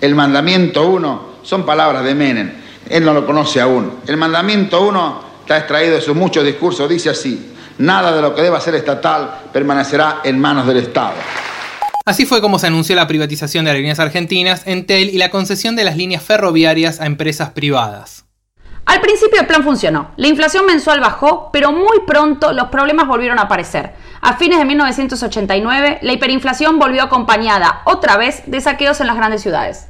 El 0.01 0.15
mandamiento 0.15 0.87
1 0.87 1.31
son 1.43 1.65
palabras 1.65 2.05
de 2.05 2.15
Menem, 2.15 2.53
él 2.89 3.05
no 3.05 3.15
lo 3.15 3.27
conoce 3.27 3.61
aún. 3.61 3.99
El 4.07 4.17
mandamiento 4.17 4.83
1 4.83 5.21
está 5.43 5.59
extraído 5.59 5.95
de 5.95 6.01
sus 6.01 6.15
muchos 6.15 6.45
discursos, 6.45 6.89
dice 6.89 7.11
así, 7.11 7.50
nada 7.81 8.15
de 8.15 8.23
lo 8.23 8.35
que 8.35 8.43
deba 8.43 8.61
ser 8.61 8.75
estatal 8.75 9.41
permanecerá 9.53 10.21
en 10.23 10.39
manos 10.39 10.67
del 10.67 10.77
Estado. 10.77 11.15
Así 12.05 12.27
fue 12.27 12.41
como 12.41 12.59
se 12.59 12.67
anunció 12.67 12.97
la 12.97 13.07
privatización 13.07 13.65
de 13.65 13.71
Aerolíneas 13.71 14.01
Argentinas, 14.01 14.67
Entel 14.67 15.11
y 15.11 15.19
la 15.19 15.31
concesión 15.31 15.77
de 15.77 15.85
las 15.85 15.97
líneas 15.97 16.23
ferroviarias 16.23 17.01
a 17.01 17.07
empresas 17.07 17.51
privadas. 17.51 18.25
Al 18.87 19.01
principio 19.01 19.41
el 19.41 19.47
plan 19.47 19.63
funcionó. 19.63 20.11
La 20.17 20.27
inflación 20.27 20.67
mensual 20.67 21.01
bajó, 21.01 21.51
pero 21.53 21.71
muy 21.71 22.01
pronto 22.07 22.53
los 22.53 22.69
problemas 22.69 23.07
volvieron 23.07 23.39
a 23.39 23.43
aparecer. 23.43 23.93
A 24.21 24.37
fines 24.37 24.59
de 24.59 24.65
1989, 24.65 25.99
la 26.03 26.13
hiperinflación 26.13 26.79
volvió 26.79 27.03
acompañada 27.03 27.83
otra 27.85 28.17
vez 28.17 28.43
de 28.47 28.61
saqueos 28.61 29.01
en 29.01 29.07
las 29.07 29.17
grandes 29.17 29.43
ciudades. 29.43 29.90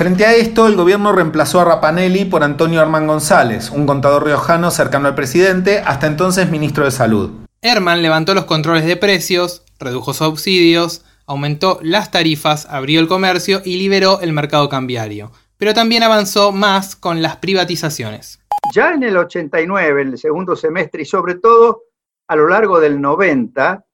Frente 0.00 0.24
a 0.24 0.34
esto, 0.34 0.66
el 0.66 0.76
gobierno 0.76 1.12
reemplazó 1.12 1.60
a 1.60 1.66
Rapanelli 1.66 2.24
por 2.24 2.42
Antonio 2.42 2.80
Herman 2.80 3.06
González, 3.06 3.68
un 3.68 3.84
contador 3.84 4.24
riojano 4.24 4.70
cercano 4.70 5.08
al 5.08 5.14
presidente, 5.14 5.80
hasta 5.80 6.06
entonces 6.06 6.50
ministro 6.50 6.86
de 6.86 6.90
Salud. 6.90 7.30
Herman 7.60 8.00
levantó 8.00 8.32
los 8.32 8.46
controles 8.46 8.86
de 8.86 8.96
precios, 8.96 9.62
redujo 9.78 10.14
subsidios, 10.14 11.04
aumentó 11.26 11.80
las 11.82 12.10
tarifas, 12.10 12.64
abrió 12.70 12.98
el 12.98 13.08
comercio 13.08 13.60
y 13.62 13.76
liberó 13.76 14.22
el 14.22 14.32
mercado 14.32 14.70
cambiario. 14.70 15.32
Pero 15.58 15.74
también 15.74 16.02
avanzó 16.02 16.50
más 16.50 16.96
con 16.96 17.20
las 17.20 17.36
privatizaciones. 17.36 18.40
Ya 18.74 18.94
en 18.94 19.02
el 19.02 19.18
89, 19.18 20.00
en 20.00 20.08
el 20.12 20.18
segundo 20.18 20.56
semestre 20.56 21.02
y 21.02 21.04
sobre 21.04 21.34
todo 21.34 21.82
a 22.26 22.36
lo 22.36 22.48
largo 22.48 22.80
del 22.80 22.98
90, 22.98 23.84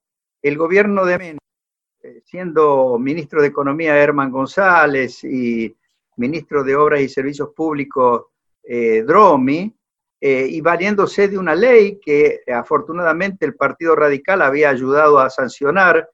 el 0.41 0.57
gobierno 0.57 1.05
de 1.05 1.19
Menem, 1.19 1.39
eh, 2.05 2.23
siendo 2.25 2.97
ministro 2.97 3.43
de 3.43 3.49
Economía 3.49 3.97
Herman 3.97 4.31
González 4.31 5.25
y 5.25 5.75
ministro 6.17 6.65
de 6.65 6.77
Obras 6.77 7.01
y 7.01 7.09
Servicios 7.09 7.51
Públicos 7.55 8.27
eh, 8.63 9.03
Dromi, 9.07 9.73
eh, 10.21 10.47
y 10.51 10.61
valiéndose 10.61 11.29
de 11.29 11.39
una 11.39 11.55
ley 11.55 12.01
que 12.01 12.41
afortunadamente 12.53 13.45
el 13.45 13.55
Partido 13.55 13.95
Radical 13.95 14.43
había 14.43 14.71
ayudado 14.71 15.19
a 15.19 15.29
sancionar 15.29 16.09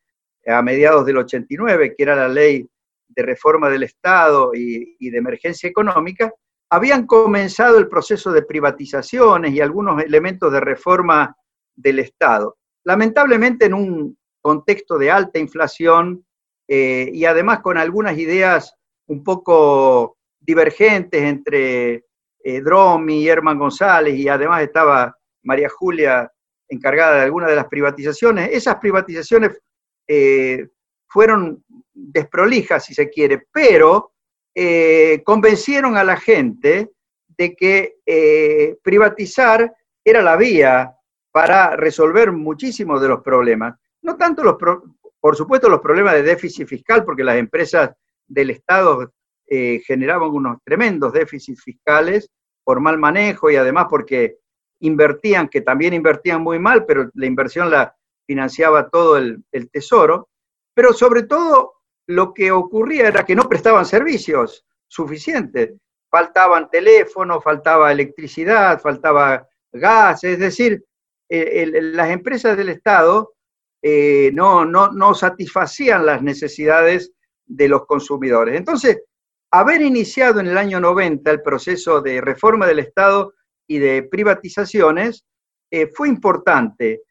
a 0.47 0.61
mediados 0.61 1.07
del 1.07 1.19
89, 1.19 1.95
que 1.97 2.03
era 2.03 2.17
la 2.17 2.29
ley 2.29 2.69
de 3.15 3.23
reforma 3.23 3.71
del 3.71 3.85
Estado 3.85 4.53
y, 4.55 5.11
de 5.11 5.19
emergencia 5.19 5.69
económica, 5.69 6.33
habían 6.71 7.07
comenzado 7.07 7.79
el 7.79 7.89
proceso 7.89 8.33
de 8.33 8.43
privatizaciones 8.43 9.53
y 9.53 9.61
algunos 9.61 10.03
elementos 10.03 10.51
de 10.53 10.61
reforma 10.61 11.37
del 11.77 11.99
Estado. 11.99 12.57
Lamentablemente 12.85 13.67
en 13.67 13.75
un 13.75 14.19
contexto 14.41 14.99
de 14.99 15.11
alta 15.11 15.39
inflación 15.39 16.25
eh, 16.67 17.11
y 17.13 17.25
además 17.27 17.61
con 17.61 17.77
algunas 17.77 18.17
ideas 18.19 18.75
un 19.13 19.23
poco 19.23 20.17
divergentes 20.41 21.23
entre 21.23 22.07
eh, 22.43 22.61
Dromi 22.63 23.21
y 23.21 23.29
Herman 23.29 23.59
González 23.59 24.15
y 24.17 24.27
además 24.27 24.63
estaba 24.63 25.15
María 25.43 25.69
Julia 25.69 26.33
encargada 26.67 27.17
de 27.17 27.25
algunas 27.25 27.51
de 27.51 27.57
las 27.57 27.67
privatizaciones. 27.67 28.49
Esas 28.51 28.77
privatizaciones 28.77 29.61
eh, 30.09 30.67
fueron 31.07 31.63
desprolijas, 31.93 32.87
si 32.87 32.95
se 32.95 33.11
quiere, 33.11 33.47
pero 33.53 34.13
eh, 34.55 35.21
convencieron 35.25 35.99
a 35.99 36.05
la 36.05 36.17
gente 36.17 36.91
de 37.29 37.55
que 37.55 38.79
privatizar 38.83 39.75
era 40.03 40.23
la 40.23 40.37
vía 40.37 40.95
para 41.31 41.77
resolver 41.77 42.33
muchísimos 42.33 43.01
de 43.01 43.09
los 43.09 43.23
problemas. 43.23 43.75
No 44.03 44.17
tanto 44.17 44.43
los, 44.43 44.57
por 45.21 45.37
supuesto, 45.37 45.69
los 45.69 45.81
problemas 45.81 46.15
de 46.15 46.23
déficit 46.23 46.67
fiscal, 46.67 47.05
porque 47.05 47.25
las 47.25 47.37
empresas 47.37 47.91
del 48.27 48.51
Estado 48.51 49.13
generaban 49.85 50.31
unos 50.31 50.59
tremendos 50.65 51.13
déficits 51.13 51.63
fiscales 51.63 52.31
por 52.65 52.81
mal 52.81 52.99
manejo 52.99 53.51
y 53.51 53.57
además 53.57 53.87
porque 53.91 54.39
invertían, 54.81 55.49
que 55.49 55.61
también 55.61 55.95
invertían 55.95 56.43
muy 56.43 56.59
mal, 56.59 56.85
pero 56.85 57.11
la 57.15 57.27
inversión 57.27 57.71
la, 57.71 57.95
financiaba 58.27 58.89
todo 58.89 59.17
el, 59.17 59.45
tesoro, 59.71 60.29
pero 60.75 60.93
sobre 60.93 61.25
todo 61.25 61.75
lo 62.07 62.35
que 62.35 62.51
ocurría 62.51 63.09
era 63.09 63.25
que 63.25 63.37
no 63.37 63.49
prestaban 63.49 63.87
servicios 63.87 64.65
suficientes. 64.89 65.75
Faltaban 66.11 66.69
teléfonos, 66.71 67.43
faltaba 67.43 67.93
electricidad, 67.93 68.81
faltaba 68.81 69.47
gas, 69.73 70.25
es 70.25 70.39
decir, 70.39 70.85
las 71.29 72.11
empresas 72.11 72.57
del 72.57 72.69
Estado 72.69 73.35
eh, 73.81 74.31
no, 74.35 74.65
no, 74.65 74.93
no 74.93 75.15
satisfacían 75.15 76.05
las 76.05 76.23
necesidades 76.23 77.13
de 77.55 77.69
los 77.69 77.87
consumidores. 77.87 78.57
Entonces, 78.57 79.03
haber 79.51 79.83
iniciado 79.83 80.41
en 80.41 80.47
el 80.47 80.59
año 80.59 80.81
90 80.81 81.31
el 81.31 81.43
proceso 81.43 82.01
de 82.01 82.21
reforma 82.21 82.67
del 82.67 82.79
Estado 82.79 83.35
y 83.67 83.79
de 83.79 84.03
privatizaciones 84.03 85.25
eh, 85.71 85.89
fue 85.95 86.09
importante. 86.09 87.03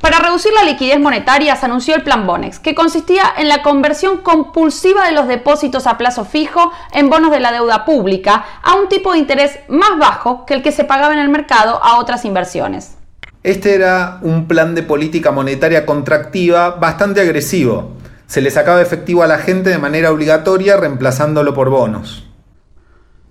Para 0.00 0.18
reducir 0.18 0.52
la 0.52 0.64
liquidez 0.64 0.98
monetaria 1.00 1.56
se 1.56 1.66
anunció 1.66 1.94
el 1.94 2.02
Plan 2.02 2.26
Bonex, 2.26 2.58
que 2.58 2.74
consistía 2.74 3.22
en 3.38 3.48
la 3.48 3.62
conversión 3.62 4.18
compulsiva 4.18 5.06
de 5.06 5.12
los 5.12 5.28
depósitos 5.28 5.86
a 5.86 5.96
plazo 5.96 6.24
fijo 6.24 6.72
en 6.92 7.08
bonos 7.08 7.30
de 7.30 7.40
la 7.40 7.52
deuda 7.52 7.84
pública 7.84 8.44
a 8.62 8.74
un 8.74 8.88
tipo 8.88 9.12
de 9.12 9.18
interés 9.18 9.58
más 9.68 9.98
bajo 9.98 10.44
que 10.46 10.54
el 10.54 10.62
que 10.62 10.72
se 10.72 10.84
pagaba 10.84 11.14
en 11.14 11.20
el 11.20 11.28
mercado 11.28 11.82
a 11.82 11.98
otras 11.98 12.24
inversiones. 12.24 12.96
Este 13.44 13.74
era 13.74 14.18
un 14.22 14.48
plan 14.48 14.74
de 14.74 14.82
política 14.82 15.30
monetaria 15.30 15.86
contractiva 15.86 16.70
bastante 16.70 17.20
agresivo. 17.20 17.92
Se 18.26 18.40
le 18.40 18.50
sacaba 18.50 18.82
efectivo 18.82 19.22
a 19.22 19.26
la 19.26 19.38
gente 19.38 19.70
de 19.70 19.78
manera 19.78 20.10
obligatoria 20.10 20.76
reemplazándolo 20.76 21.54
por 21.54 21.70
bonos. 21.70 22.24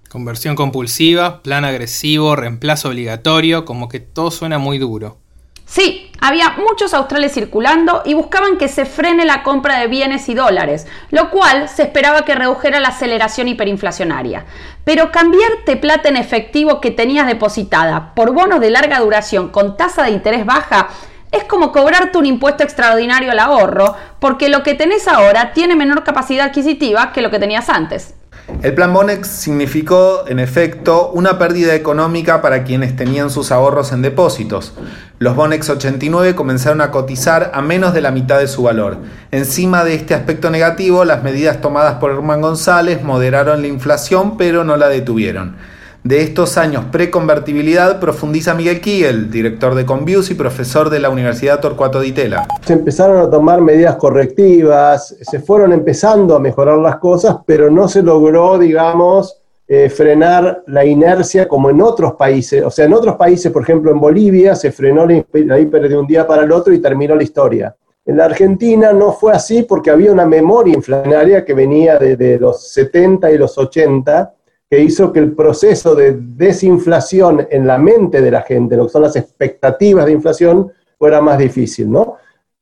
Conversión 0.09 0.55
compulsiva, 0.55 1.41
plan 1.41 1.65
agresivo, 1.65 2.35
reemplazo 2.35 2.89
obligatorio, 2.89 3.65
como 3.65 3.89
que 3.89 3.99
todo 3.99 4.29
suena 4.29 4.59
muy 4.59 4.77
duro. 4.77 5.17
Sí, 5.65 6.11
había 6.21 6.51
muchos 6.51 6.93
australes 6.93 7.33
circulando 7.33 8.03
y 8.05 8.13
buscaban 8.13 8.57
que 8.57 8.67
se 8.67 8.85
frene 8.85 9.25
la 9.25 9.41
compra 9.41 9.79
de 9.79 9.87
bienes 9.87 10.29
y 10.29 10.35
dólares, 10.35 10.85
lo 11.09 11.31
cual 11.31 11.67
se 11.67 11.81
esperaba 11.81 12.25
que 12.25 12.35
redujera 12.35 12.79
la 12.79 12.89
aceleración 12.89 13.47
hiperinflacionaria. 13.47 14.45
Pero 14.83 15.11
cambiarte 15.11 15.77
plata 15.77 16.09
en 16.09 16.17
efectivo 16.17 16.79
que 16.79 16.91
tenías 16.91 17.25
depositada 17.25 18.13
por 18.13 18.33
bonos 18.33 18.59
de 18.59 18.69
larga 18.69 18.99
duración 18.99 19.49
con 19.49 19.75
tasa 19.75 20.03
de 20.03 20.11
interés 20.11 20.45
baja 20.45 20.89
es 21.33 21.43
como 21.45 21.71
cobrarte 21.71 22.17
un 22.17 22.25
impuesto 22.25 22.63
extraordinario 22.63 23.31
al 23.31 23.39
ahorro, 23.39 23.95
porque 24.19 24.49
lo 24.49 24.63
que 24.63 24.75
tenés 24.75 25.07
ahora 25.07 25.51
tiene 25.51 25.75
menor 25.75 26.03
capacidad 26.03 26.47
adquisitiva 26.47 27.11
que 27.11 27.21
lo 27.21 27.31
que 27.31 27.39
tenías 27.39 27.69
antes. 27.69 28.13
El 28.61 28.75
plan 28.75 28.93
Bonex 28.93 29.27
significó, 29.27 30.25
en 30.27 30.37
efecto, 30.37 31.09
una 31.11 31.39
pérdida 31.39 31.73
económica 31.75 32.41
para 32.41 32.63
quienes 32.63 32.95
tenían 32.95 33.29
sus 33.29 33.51
ahorros 33.51 33.91
en 33.93 34.01
depósitos. 34.01 34.73
Los 35.17 35.35
Bonex 35.35 35.69
89 35.69 36.35
comenzaron 36.35 36.81
a 36.81 36.91
cotizar 36.91 37.51
a 37.53 37.61
menos 37.61 37.93
de 37.93 38.01
la 38.01 38.11
mitad 38.11 38.39
de 38.39 38.47
su 38.47 38.63
valor. 38.63 38.97
Encima 39.31 39.83
de 39.83 39.95
este 39.95 40.13
aspecto 40.13 40.49
negativo, 40.49 41.03
las 41.03 41.23
medidas 41.23 41.61
tomadas 41.61 41.95
por 41.95 42.11
Herman 42.11 42.41
González 42.41 43.01
moderaron 43.01 43.61
la 43.61 43.67
inflación, 43.67 44.37
pero 44.37 44.63
no 44.63 44.77
la 44.77 44.89
detuvieron. 44.89 45.55
De 46.03 46.21
estos 46.21 46.57
años 46.57 46.83
preconvertibilidad 46.91 48.01
profundiza 48.01 48.53
Miguel 48.53 48.81
Kiel, 48.81 49.31
director 49.31 49.73
de 49.73 49.85
Convius 49.85 50.31
y 50.31 50.35
profesor 50.35 50.89
de 50.89 50.99
la 50.99 51.09
Universidad 51.09 51.61
Torcuato 51.61 52.01
Di 52.01 52.11
Tella. 52.11 52.45
Se 52.65 52.73
empezaron 52.73 53.19
a 53.19 53.29
tomar 53.29 53.61
medidas 53.61 53.95
correctivas, 53.95 55.15
se 55.21 55.39
fueron 55.39 55.71
empezando 55.71 56.35
a 56.35 56.41
mejorar 56.41 56.79
las 56.79 56.97
cosas, 56.97 57.37
pero 57.45 57.71
no 57.71 57.87
se 57.87 58.03
logró, 58.03 58.59
digamos, 58.59 59.41
eh, 59.65 59.89
frenar 59.89 60.63
la 60.67 60.83
inercia 60.83 61.47
como 61.47 61.69
en 61.69 61.81
otros 61.81 62.15
países. 62.15 62.61
O 62.65 62.69
sea, 62.69 62.83
en 62.83 62.93
otros 62.93 63.15
países, 63.15 63.49
por 63.49 63.63
ejemplo 63.63 63.89
en 63.89 64.01
Bolivia, 64.01 64.55
se 64.55 64.73
frenó 64.73 65.05
la 65.05 65.57
hiper 65.57 65.87
de 65.87 65.97
un 65.97 66.05
día 66.05 66.27
para 66.27 66.43
el 66.43 66.51
otro 66.51 66.73
y 66.73 66.79
terminó 66.79 67.15
la 67.15 67.23
historia. 67.23 67.73
En 68.05 68.17
la 68.17 68.25
Argentina 68.25 68.91
no 68.91 69.13
fue 69.13 69.31
así 69.31 69.63
porque 69.63 69.89
había 69.89 70.11
una 70.11 70.25
memoria 70.25 70.73
inflacionaria 70.73 71.45
que 71.45 71.53
venía 71.53 71.97
desde 71.97 72.37
los 72.37 72.73
70 72.73 73.31
y 73.31 73.37
los 73.37 73.57
80 73.57 74.33
que 74.73 74.81
hizo 74.81 75.13
que 75.13 75.19
el 75.19 75.33
proceso 75.33 75.93
de 75.93 76.17
desinflación 76.19 77.47
en 77.51 77.67
la 77.67 77.77
mente 77.77 78.23
de 78.23 78.31
la 78.31 78.41
gente, 78.41 78.75
lo 78.75 78.87
que 78.87 78.91
son 78.91 79.03
las 79.03 79.15
expectativas 79.15 80.07
de 80.07 80.13
inflación, 80.13 80.71
fuera 80.97 81.21
más 81.21 81.37
difícil, 81.37 81.91
¿no? 81.91 82.15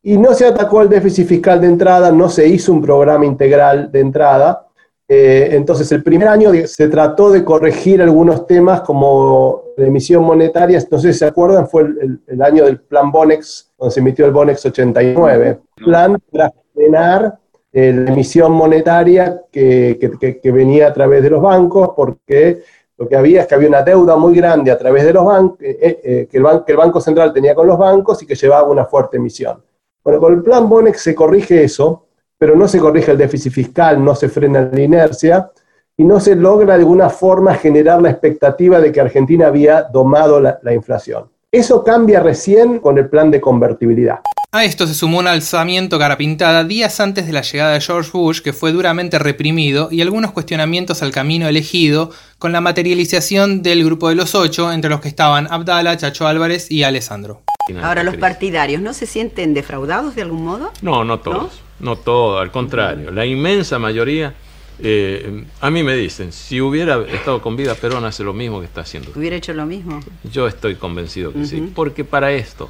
Y 0.03 0.17
no 0.17 0.33
se 0.33 0.45
atacó 0.45 0.81
el 0.81 0.89
déficit 0.89 1.25
fiscal 1.25 1.61
de 1.61 1.67
entrada, 1.67 2.11
no 2.11 2.27
se 2.27 2.45
hizo 2.45 2.73
un 2.73 2.81
programa 2.81 3.25
integral 3.25 3.89
de 3.93 4.01
entrada. 4.01 4.67
Eh, 5.07 5.51
entonces, 5.53 5.89
el 5.93 6.03
primer 6.03 6.27
año 6.27 6.51
se 6.65 6.89
trató 6.89 7.31
de 7.31 7.45
corregir 7.45 8.01
algunos 8.01 8.45
temas 8.45 8.81
como 8.81 9.63
la 9.77 9.87
emisión 9.87 10.25
monetaria, 10.25 10.83
no 10.91 10.99
sé 10.99 11.13
si 11.13 11.19
se 11.19 11.25
acuerdan, 11.27 11.65
fue 11.69 11.83
el, 12.27 12.41
año 12.41 12.65
del 12.65 12.81
plan 12.81 13.09
Bonex, 13.09 13.71
donde 13.79 13.93
se 13.93 14.01
emitió 14.01 14.25
el 14.25 14.33
Bonex 14.33 14.65
89. 14.65 15.59
Plan 15.77 16.21
para 16.29 16.51
frenar 16.73 17.39
eh, 17.73 17.93
la 17.93 18.11
emisión 18.11 18.51
monetaria 18.51 19.43
que, 19.51 19.97
venía 20.43 20.87
a 20.87 20.93
través 20.93 21.23
de 21.23 21.29
los 21.29 21.41
bancos, 21.41 21.91
porque 21.95 22.63
lo 22.97 23.07
que 23.07 23.15
había 23.15 23.41
es 23.41 23.47
que 23.47 23.55
había 23.55 23.69
una 23.69 23.81
deuda 23.81 24.15
muy 24.17 24.35
grande 24.35 24.71
a 24.71 24.77
través 24.77 25.05
de 25.05 25.13
los 25.13 25.25
bancos, 25.25 25.57
eh, 25.61 26.27
que, 26.29 26.37
el 26.37 26.45
que 26.65 26.71
el 26.71 26.77
Banco 26.77 26.99
Central 26.99 27.33
tenía 27.33 27.55
con 27.55 27.67
los 27.67 27.77
bancos 27.77 28.21
y 28.21 28.25
que 28.25 28.35
llevaba 28.35 28.69
una 28.69 28.85
fuerte 28.85 29.17
emisión. 29.17 29.63
Bueno, 30.03 30.19
con 30.19 30.33
el 30.33 30.41
plan 30.41 30.67
Bonex 30.67 31.01
se 31.01 31.13
corrige 31.13 31.63
eso, 31.63 32.07
pero 32.37 32.55
no 32.55 32.67
se 32.67 32.79
corrige 32.79 33.11
el 33.11 33.17
déficit 33.19 33.53
fiscal, 33.53 34.03
no 34.03 34.15
se 34.15 34.27
frena 34.27 34.67
la 34.71 34.81
inercia 34.81 35.51
y 35.95 36.03
no 36.03 36.19
se 36.19 36.35
logra 36.35 36.75
de 36.75 36.81
alguna 36.81 37.09
forma 37.09 37.53
generar 37.53 38.01
la 38.01 38.09
expectativa 38.09 38.79
de 38.79 38.91
que 38.91 38.99
Argentina 38.99 39.45
había 39.45 39.83
domado 39.83 40.39
la, 40.39 40.73
inflación. 40.73 41.29
Eso 41.51 41.83
cambia 41.83 42.19
recién 42.19 42.79
con 42.79 42.97
el 42.97 43.09
plan 43.09 43.29
de 43.29 43.39
convertibilidad. 43.39 44.21
A 44.53 44.65
esto 44.65 44.85
se 44.85 44.93
sumó 44.93 45.19
un 45.19 45.27
alzamiento 45.27 45.97
cara 45.97 46.17
pintada 46.17 46.65
días 46.65 46.99
antes 46.99 47.25
de 47.25 47.31
la 47.31 47.41
llegada 47.41 47.71
de 47.71 47.79
George 47.79 48.09
Bush, 48.11 48.41
que 48.41 48.51
fue 48.51 48.73
duramente 48.73 49.17
reprimido, 49.17 49.87
y 49.89 50.01
algunos 50.01 50.33
cuestionamientos 50.33 51.01
al 51.01 51.13
camino 51.13 51.47
elegido, 51.47 52.11
con 52.37 52.51
la 52.51 52.59
materialización 52.59 53.61
del 53.61 53.85
grupo 53.85 54.09
de 54.09 54.15
los 54.15 54.35
ocho, 54.35 54.73
entre 54.73 54.89
los 54.89 54.99
que 54.99 55.07
estaban 55.07 55.47
Abdala, 55.49 55.95
Chacho 55.95 56.27
Álvarez 56.27 56.69
y 56.69 56.83
Alessandro. 56.83 57.43
Ahora, 57.81 58.03
¿los 58.03 58.17
partidarios 58.17 58.81
no 58.81 58.93
se 58.93 59.05
sienten 59.05 59.53
defraudados 59.53 60.15
de 60.15 60.23
algún 60.23 60.43
modo? 60.43 60.73
No, 60.81 61.05
no 61.05 61.21
todos. 61.21 61.61
No, 61.79 61.95
todos, 61.95 62.41
al 62.41 62.51
contrario. 62.51 63.09
La 63.11 63.25
inmensa 63.25 63.79
mayoría. 63.79 64.33
Eh, 64.79 65.45
a 65.61 65.69
mí 65.69 65.81
me 65.81 65.95
dicen, 65.95 66.33
si 66.33 66.59
hubiera 66.59 67.01
estado 67.07 67.41
con 67.41 67.55
vida, 67.55 67.73
Perón 67.75 68.03
hace 68.03 68.25
lo 68.25 68.33
mismo 68.33 68.59
que 68.59 68.65
está 68.65 68.81
haciendo. 68.81 69.13
¿Hubiera 69.15 69.37
hecho 69.37 69.53
lo 69.53 69.65
mismo? 69.65 70.01
Yo 70.29 70.45
estoy 70.45 70.75
convencido 70.75 71.31
que 71.31 71.45
sí. 71.45 71.71
Porque 71.73 72.03
para 72.03 72.33
esto, 72.33 72.69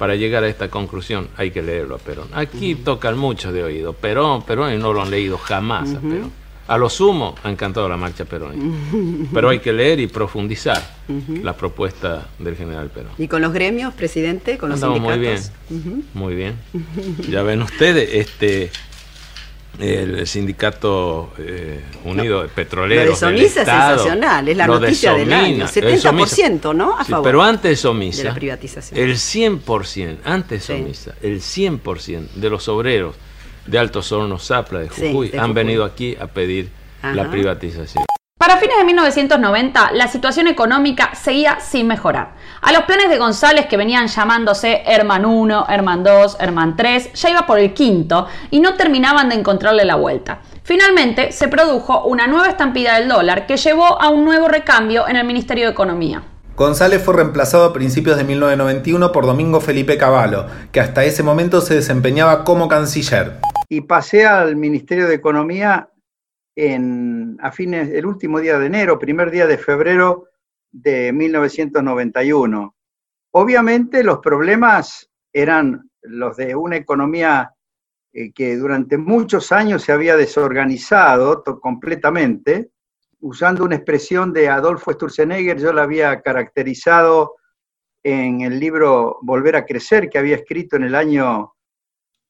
para 0.00 0.16
llegar 0.16 0.42
a 0.44 0.48
esta 0.48 0.70
conclusión, 0.70 1.28
hay 1.36 1.50
que 1.50 1.60
leerlo 1.60 1.96
a 1.96 1.98
Perón. 1.98 2.28
Aquí 2.32 2.74
tocan 2.74 3.18
mucho 3.18 3.52
de 3.52 3.62
oído. 3.62 3.92
Perón, 3.92 4.44
Perón, 4.44 4.72
y 4.72 4.78
no 4.78 4.94
lo 4.94 5.02
han 5.02 5.10
leído 5.10 5.36
jamás 5.36 5.94
a 5.94 6.00
Perón. 6.00 6.32
A 6.68 6.78
lo 6.78 6.88
sumo 6.88 7.34
ha 7.42 7.50
encantado 7.50 7.86
la 7.86 7.98
marcha 7.98 8.24
peronista. 8.24 8.64
Pero 9.34 9.50
hay 9.50 9.58
que 9.58 9.74
leer 9.74 10.00
y 10.00 10.06
profundizar 10.06 10.80
la 11.42 11.54
propuesta 11.54 12.28
del 12.38 12.56
general 12.56 12.88
Perón. 12.88 13.12
¿Y 13.18 13.28
con 13.28 13.42
los 13.42 13.52
gremios, 13.52 13.92
presidente? 13.92 14.56
¿Con 14.56 14.70
los 14.70 14.80
sindicatos? 14.80 15.10
Muy 15.10 15.18
bien, 15.18 16.04
muy 16.14 16.34
bien. 16.40 16.56
Ya 17.28 17.42
ven 17.42 17.60
ustedes, 17.60 18.08
este 18.14 18.70
el 19.78 20.26
sindicato 20.26 21.32
eh, 21.38 21.80
unido 22.04 22.42
de 22.42 22.48
petroleros. 22.48 23.06
Lo 23.06 23.10
de 23.12 23.16
Somisa 23.16 23.60
es 23.62 23.66
sensacional, 23.66 24.48
es 24.48 24.56
la 24.56 24.66
noticia 24.66 25.14
del 25.14 25.32
año. 25.32 25.66
70%, 25.66 26.74
¿no? 26.74 26.98
A 26.98 27.04
favor 27.04 27.24
pero 27.24 27.42
antes 27.42 27.70
de 27.70 27.76
Somisa, 27.76 28.22
de 28.22 28.28
la 28.28 28.34
privatización. 28.34 29.00
el 29.00 29.14
100%, 29.14 30.18
antes 30.24 30.66
de 30.66 30.76
Somisa, 30.76 31.14
el 31.22 31.40
100% 31.40 32.32
de 32.34 32.50
los 32.50 32.68
obreros 32.68 33.14
de 33.66 33.78
Altos 33.78 34.10
Hornos 34.12 34.46
Zapla 34.46 34.80
de 34.80 34.88
Jujuy 34.88 35.32
han 35.38 35.54
venido 35.54 35.84
aquí 35.84 36.16
a 36.20 36.26
pedir 36.26 36.70
la 37.02 37.30
privatización. 37.30 38.09
Para 38.40 38.56
fines 38.56 38.78
de 38.78 38.84
1990, 38.84 39.92
la 39.92 40.08
situación 40.08 40.46
económica 40.46 41.14
seguía 41.14 41.60
sin 41.60 41.86
mejorar. 41.86 42.30
A 42.62 42.72
los 42.72 42.84
planes 42.84 43.10
de 43.10 43.18
González, 43.18 43.66
que 43.66 43.76
venían 43.76 44.06
llamándose 44.06 44.80
Herman 44.86 45.26
1, 45.26 45.66
Herman 45.68 46.02
2, 46.02 46.38
Herman 46.40 46.74
3, 46.74 47.12
ya 47.12 47.28
iba 47.28 47.46
por 47.46 47.58
el 47.58 47.74
quinto 47.74 48.28
y 48.50 48.60
no 48.60 48.76
terminaban 48.78 49.28
de 49.28 49.34
encontrarle 49.34 49.84
la 49.84 49.96
vuelta. 49.96 50.40
Finalmente, 50.62 51.32
se 51.32 51.48
produjo 51.48 52.04
una 52.06 52.26
nueva 52.28 52.48
estampida 52.48 52.98
del 52.98 53.10
dólar 53.10 53.46
que 53.46 53.58
llevó 53.58 54.00
a 54.00 54.08
un 54.08 54.24
nuevo 54.24 54.48
recambio 54.48 55.06
en 55.06 55.16
el 55.16 55.26
Ministerio 55.26 55.66
de 55.66 55.72
Economía. 55.72 56.22
González 56.56 57.02
fue 57.04 57.16
reemplazado 57.16 57.66
a 57.66 57.74
principios 57.74 58.16
de 58.16 58.24
1991 58.24 59.12
por 59.12 59.26
Domingo 59.26 59.60
Felipe 59.60 59.98
Cavallo, 59.98 60.46
que 60.72 60.80
hasta 60.80 61.04
ese 61.04 61.22
momento 61.22 61.60
se 61.60 61.74
desempeñaba 61.74 62.44
como 62.44 62.68
canciller 62.68 63.38
y 63.72 63.82
pasé 63.82 64.26
al 64.26 64.56
Ministerio 64.56 65.06
de 65.06 65.14
Economía 65.14 65.89
a 67.40 67.52
fines, 67.52 67.90
el 67.90 68.04
último 68.04 68.38
día 68.38 68.58
de 68.58 68.66
enero, 68.66 68.98
primer 68.98 69.30
día 69.30 69.46
de 69.46 69.56
febrero 69.56 70.28
de 70.70 71.10
1991. 71.12 72.76
Obviamente 73.32 74.04
los 74.04 74.18
problemas 74.18 75.08
eran 75.32 75.90
los 76.02 76.36
de 76.36 76.54
una 76.54 76.76
economía 76.76 77.54
eh, 78.12 78.30
que 78.32 78.56
durante 78.56 78.98
muchos 78.98 79.52
años 79.52 79.82
se 79.82 79.92
había 79.92 80.16
desorganizado 80.16 81.42
completamente. 81.60 82.72
Usando 83.20 83.64
una 83.64 83.76
expresión 83.76 84.32
de 84.32 84.48
Adolfo 84.48 84.92
Sturzenegger, 84.92 85.58
yo 85.58 85.72
la 85.72 85.84
había 85.84 86.20
caracterizado 86.20 87.36
en 88.02 88.42
el 88.42 88.58
libro 88.58 89.18
Volver 89.22 89.56
a 89.56 89.64
Crecer, 89.64 90.10
que 90.10 90.18
había 90.18 90.36
escrito 90.36 90.76
en 90.76 90.84
el 90.84 90.94
año 90.94 91.54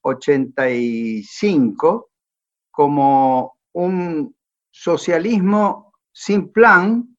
85 0.02 2.10
como 2.70 3.59
un 3.72 4.34
socialismo 4.70 5.92
sin 6.12 6.52
plan 6.52 7.16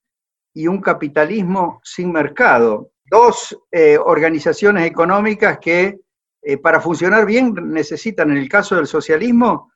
y 0.54 0.68
un 0.68 0.82
capitalismo 0.82 1.80
sin 1.84 2.12
mercado. 2.12 2.92
Dos 3.06 3.58
eh, 3.72 3.98
organizaciones 3.98 4.86
económicas 4.86 5.60
que 5.60 6.00
eh, 6.42 6.58
para 6.58 6.82
funcionar 6.82 7.26
bien 7.26 7.54
necesitan, 7.72 8.32
en 8.32 8.38
el 8.38 8.50
caso 8.50 8.76
del 8.76 8.88
socialismo, 8.88 9.72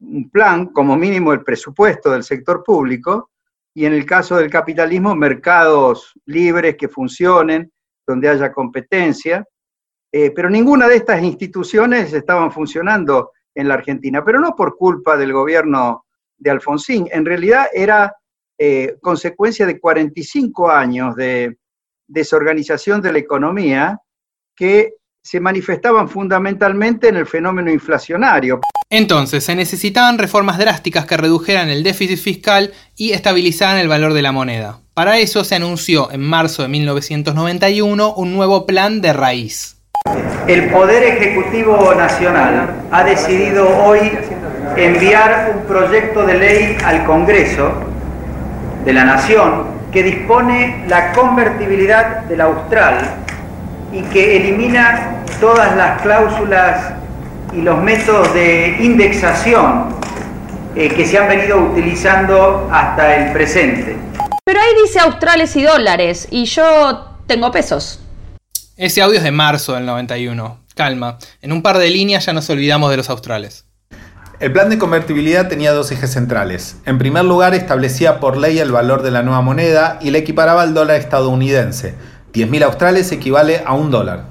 un 0.00 0.30
plan, 0.30 0.66
como 0.66 0.96
mínimo 0.96 1.32
el 1.32 1.42
presupuesto 1.42 2.10
del 2.10 2.22
sector 2.22 2.62
público, 2.64 3.30
y 3.74 3.84
en 3.84 3.92
el 3.92 4.04
caso 4.04 4.36
del 4.36 4.50
capitalismo, 4.50 5.14
mercados 5.14 6.12
libres 6.26 6.76
que 6.76 6.88
funcionen, 6.88 7.70
donde 8.06 8.28
haya 8.28 8.52
competencia, 8.52 9.46
eh, 10.10 10.30
pero 10.30 10.48
ninguna 10.48 10.88
de 10.88 10.96
estas 10.96 11.22
instituciones 11.22 12.12
estaban 12.12 12.50
funcionando 12.50 13.32
en 13.54 13.68
la 13.68 13.74
Argentina, 13.74 14.24
pero 14.24 14.40
no 14.40 14.56
por 14.56 14.76
culpa 14.76 15.16
del 15.16 15.32
gobierno 15.32 16.06
de 16.38 16.50
Alfonsín, 16.50 17.08
en 17.10 17.24
realidad 17.24 17.66
era 17.72 18.14
eh, 18.58 18.96
consecuencia 19.00 19.66
de 19.66 19.78
45 19.78 20.70
años 20.70 21.14
de 21.16 21.58
desorganización 22.06 23.02
de 23.02 23.12
la 23.12 23.18
economía 23.18 24.00
que 24.56 24.94
se 25.22 25.40
manifestaban 25.40 26.08
fundamentalmente 26.08 27.08
en 27.08 27.16
el 27.16 27.26
fenómeno 27.26 27.70
inflacionario. 27.70 28.60
Entonces, 28.90 29.44
se 29.44 29.54
necesitaban 29.54 30.16
reformas 30.16 30.58
drásticas 30.58 31.04
que 31.04 31.18
redujeran 31.18 31.68
el 31.68 31.82
déficit 31.82 32.18
fiscal 32.18 32.72
y 32.96 33.12
estabilizaran 33.12 33.78
el 33.78 33.88
valor 33.88 34.14
de 34.14 34.22
la 34.22 34.32
moneda. 34.32 34.80
Para 34.94 35.18
eso 35.18 35.44
se 35.44 35.54
anunció 35.54 36.10
en 36.10 36.22
marzo 36.22 36.62
de 36.62 36.68
1991 36.68 38.14
un 38.14 38.32
nuevo 38.32 38.64
plan 38.64 39.02
de 39.02 39.12
raíz. 39.12 39.77
El 40.46 40.70
Poder 40.70 41.02
Ejecutivo 41.02 41.94
Nacional 41.94 42.70
ha 42.90 43.04
decidido 43.04 43.68
hoy 43.84 44.18
enviar 44.76 45.52
un 45.54 45.66
proyecto 45.66 46.24
de 46.24 46.34
ley 46.34 46.78
al 46.84 47.04
Congreso 47.04 47.70
de 48.84 48.92
la 48.92 49.04
Nación 49.04 49.64
que 49.92 50.02
dispone 50.02 50.84
la 50.88 51.12
convertibilidad 51.12 52.22
del 52.24 52.40
austral 52.40 52.98
y 53.92 54.02
que 54.02 54.36
elimina 54.36 55.24
todas 55.40 55.76
las 55.76 56.00
cláusulas 56.02 56.92
y 57.52 57.62
los 57.62 57.82
métodos 57.82 58.32
de 58.34 58.76
indexación 58.80 59.96
eh, 60.76 60.88
que 60.90 61.06
se 61.06 61.18
han 61.18 61.28
venido 61.28 61.58
utilizando 61.58 62.68
hasta 62.70 63.16
el 63.16 63.32
presente. 63.32 63.96
Pero 64.44 64.60
ahí 64.60 64.82
dice 64.82 65.00
australes 65.00 65.56
y 65.56 65.62
dólares 65.62 66.28
y 66.30 66.44
yo 66.44 67.06
tengo 67.26 67.50
pesos. 67.50 68.00
Ese 68.78 69.02
audio 69.02 69.18
es 69.18 69.24
de 69.24 69.32
marzo 69.32 69.74
del 69.74 69.86
91. 69.86 70.60
Calma, 70.76 71.18
en 71.42 71.50
un 71.50 71.62
par 71.62 71.78
de 71.78 71.90
líneas 71.90 72.24
ya 72.24 72.32
nos 72.32 72.48
olvidamos 72.48 72.92
de 72.92 72.96
los 72.96 73.10
australes. 73.10 73.64
El 74.38 74.52
plan 74.52 74.70
de 74.70 74.78
convertibilidad 74.78 75.48
tenía 75.48 75.72
dos 75.72 75.90
ejes 75.90 76.12
centrales. 76.12 76.76
En 76.86 76.96
primer 76.96 77.24
lugar, 77.24 77.54
establecía 77.54 78.20
por 78.20 78.36
ley 78.36 78.60
el 78.60 78.70
valor 78.70 79.02
de 79.02 79.10
la 79.10 79.24
nueva 79.24 79.40
moneda 79.40 79.98
y 80.00 80.10
le 80.10 80.20
equiparaba 80.20 80.62
al 80.62 80.74
dólar 80.74 81.00
estadounidense. 81.00 81.96
10.000 82.32 82.62
australes 82.62 83.10
equivale 83.10 83.64
a 83.66 83.74
un 83.74 83.90
dólar. 83.90 84.26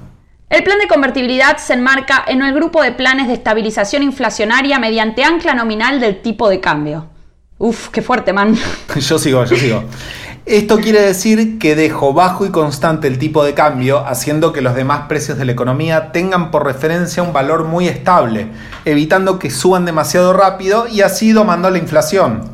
El 0.48 0.64
plan 0.64 0.78
de 0.78 0.88
convertibilidad 0.88 1.58
se 1.58 1.74
enmarca 1.74 2.24
en 2.26 2.40
el 2.40 2.54
grupo 2.54 2.82
de 2.82 2.92
planes 2.92 3.28
de 3.28 3.34
estabilización 3.34 4.02
inflacionaria 4.02 4.78
mediante 4.78 5.24
ancla 5.24 5.52
nominal 5.52 6.00
del 6.00 6.22
tipo 6.22 6.48
de 6.48 6.60
cambio. 6.60 7.10
Uf, 7.58 7.88
qué 7.88 8.00
fuerte, 8.00 8.32
man. 8.32 8.56
yo 8.96 9.18
sigo, 9.18 9.44
yo 9.44 9.56
sigo. 9.56 9.84
Esto 10.48 10.78
quiere 10.78 11.02
decir 11.02 11.58
que 11.58 11.76
dejo 11.76 12.14
bajo 12.14 12.46
y 12.46 12.50
constante 12.50 13.06
el 13.06 13.18
tipo 13.18 13.44
de 13.44 13.52
cambio, 13.52 14.06
haciendo 14.06 14.50
que 14.50 14.62
los 14.62 14.74
demás 14.74 15.02
precios 15.06 15.36
de 15.36 15.44
la 15.44 15.52
economía 15.52 16.10
tengan 16.10 16.50
por 16.50 16.64
referencia 16.64 17.22
un 17.22 17.34
valor 17.34 17.64
muy 17.64 17.86
estable, 17.86 18.46
evitando 18.86 19.38
que 19.38 19.50
suban 19.50 19.84
demasiado 19.84 20.32
rápido 20.32 20.88
y 20.88 21.02
así 21.02 21.32
domando 21.32 21.68
la 21.68 21.76
inflación. 21.76 22.50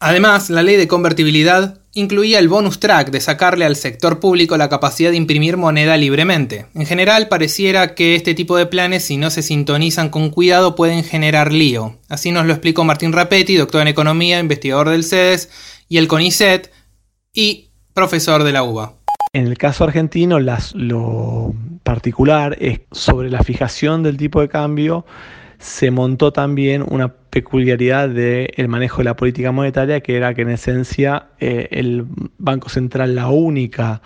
Además, 0.00 0.50
la 0.50 0.64
ley 0.64 0.76
de 0.76 0.88
convertibilidad 0.88 1.78
incluía 1.92 2.40
el 2.40 2.48
bonus 2.48 2.80
track 2.80 3.12
de 3.12 3.20
sacarle 3.20 3.64
al 3.64 3.76
sector 3.76 4.18
público 4.18 4.56
la 4.56 4.68
capacidad 4.68 5.12
de 5.12 5.16
imprimir 5.16 5.56
moneda 5.56 5.96
libremente. 5.96 6.66
En 6.74 6.84
general, 6.84 7.28
pareciera 7.28 7.94
que 7.94 8.16
este 8.16 8.34
tipo 8.34 8.56
de 8.56 8.66
planes, 8.66 9.04
si 9.04 9.18
no 9.18 9.30
se 9.30 9.42
sintonizan 9.42 10.08
con 10.08 10.30
cuidado, 10.30 10.74
pueden 10.74 11.04
generar 11.04 11.52
lío. 11.52 11.96
Así 12.08 12.32
nos 12.32 12.46
lo 12.46 12.54
explicó 12.54 12.82
Martín 12.82 13.12
Rapetti, 13.12 13.54
doctor 13.54 13.82
en 13.82 13.88
economía, 13.88 14.40
investigador 14.40 14.88
del 14.88 15.04
CEDES, 15.04 15.48
y 15.88 15.98
el 15.98 16.08
CONICET, 16.08 16.72
y 17.32 17.70
profesor 17.94 18.44
de 18.44 18.52
la 18.52 18.62
UBA. 18.62 18.94
En 19.32 19.46
el 19.46 19.56
caso 19.58 19.84
argentino, 19.84 20.38
lo 20.40 21.54
particular 21.82 22.56
es 22.60 22.80
sobre 22.90 23.30
la 23.30 23.42
fijación 23.42 24.02
del 24.02 24.16
tipo 24.16 24.40
de 24.40 24.48
cambio 24.48 25.04
se 25.60 25.90
montó 25.90 26.32
también 26.32 26.82
una 26.88 27.12
peculiaridad 27.12 28.08
del 28.08 28.68
manejo 28.68 28.98
de 28.98 29.04
la 29.04 29.14
política 29.14 29.52
monetaria, 29.52 30.00
que 30.00 30.16
era 30.16 30.34
que 30.34 30.42
en 30.42 30.50
esencia 30.50 31.28
eh, 31.38 31.68
el 31.70 32.06
Banco 32.38 32.70
Central 32.70 33.14
la 33.14 33.28
única 33.28 34.00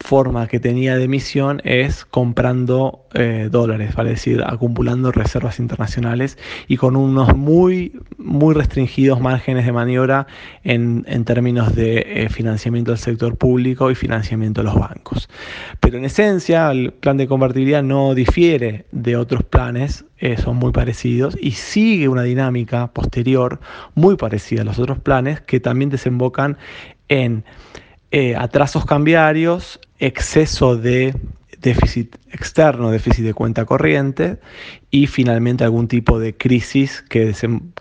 forma 0.00 0.48
que 0.48 0.58
tenía 0.58 0.96
de 0.96 1.04
emisión 1.04 1.60
es 1.64 2.04
comprando 2.04 3.06
eh, 3.14 3.48
dólares, 3.50 3.94
vale 3.94 4.10
decir, 4.10 4.42
acumulando 4.44 5.12
reservas 5.12 5.58
internacionales 5.58 6.38
y 6.68 6.78
con 6.78 6.96
unos 6.96 7.36
muy, 7.36 8.00
muy 8.16 8.54
restringidos 8.54 9.20
márgenes 9.20 9.66
de 9.66 9.72
maniobra 9.72 10.26
en, 10.64 11.04
términos 11.24 11.74
de 11.74 12.04
eh, 12.06 12.28
financiamiento 12.30 12.92
del 12.92 12.98
sector 12.98 13.36
público 13.36 13.90
y 13.90 13.94
financiamiento 13.94 14.62
de 14.62 14.64
los 14.64 14.74
bancos. 14.74 15.28
Pero 15.80 15.98
en 15.98 16.06
esencia, 16.06 16.70
el 16.70 16.92
plan 16.92 17.18
de 17.18 17.28
convertibilidad 17.28 17.82
no 17.82 18.14
difiere 18.14 18.86
de 18.92 19.16
otros 19.16 19.44
planes, 19.44 20.06
eh, 20.18 20.36
son 20.38 20.56
muy 20.56 20.72
parecidos 20.72 21.36
y 21.40 21.52
sigue 21.52 22.08
una 22.08 22.22
dinámica 22.22 22.88
posterior 22.88 23.60
muy 23.94 24.16
parecida 24.16 24.62
a 24.62 24.64
los 24.64 24.78
otros 24.78 24.98
planes 24.98 25.40
que 25.40 25.60
también 25.60 25.90
desembocan 25.90 26.56
en 27.08 27.44
atrasos 28.36 28.84
cambiarios, 28.84 29.80
exceso 29.98 30.76
de 30.76 31.14
déficit 31.60 32.16
externo, 32.32 32.90
déficit 32.90 33.24
de 33.24 33.34
cuenta 33.34 33.64
corriente 33.64 34.38
y 34.90 35.06
finalmente 35.06 35.64
algún 35.64 35.88
tipo 35.88 36.18
de 36.18 36.36
crisis, 36.36 37.04
que 37.08 37.34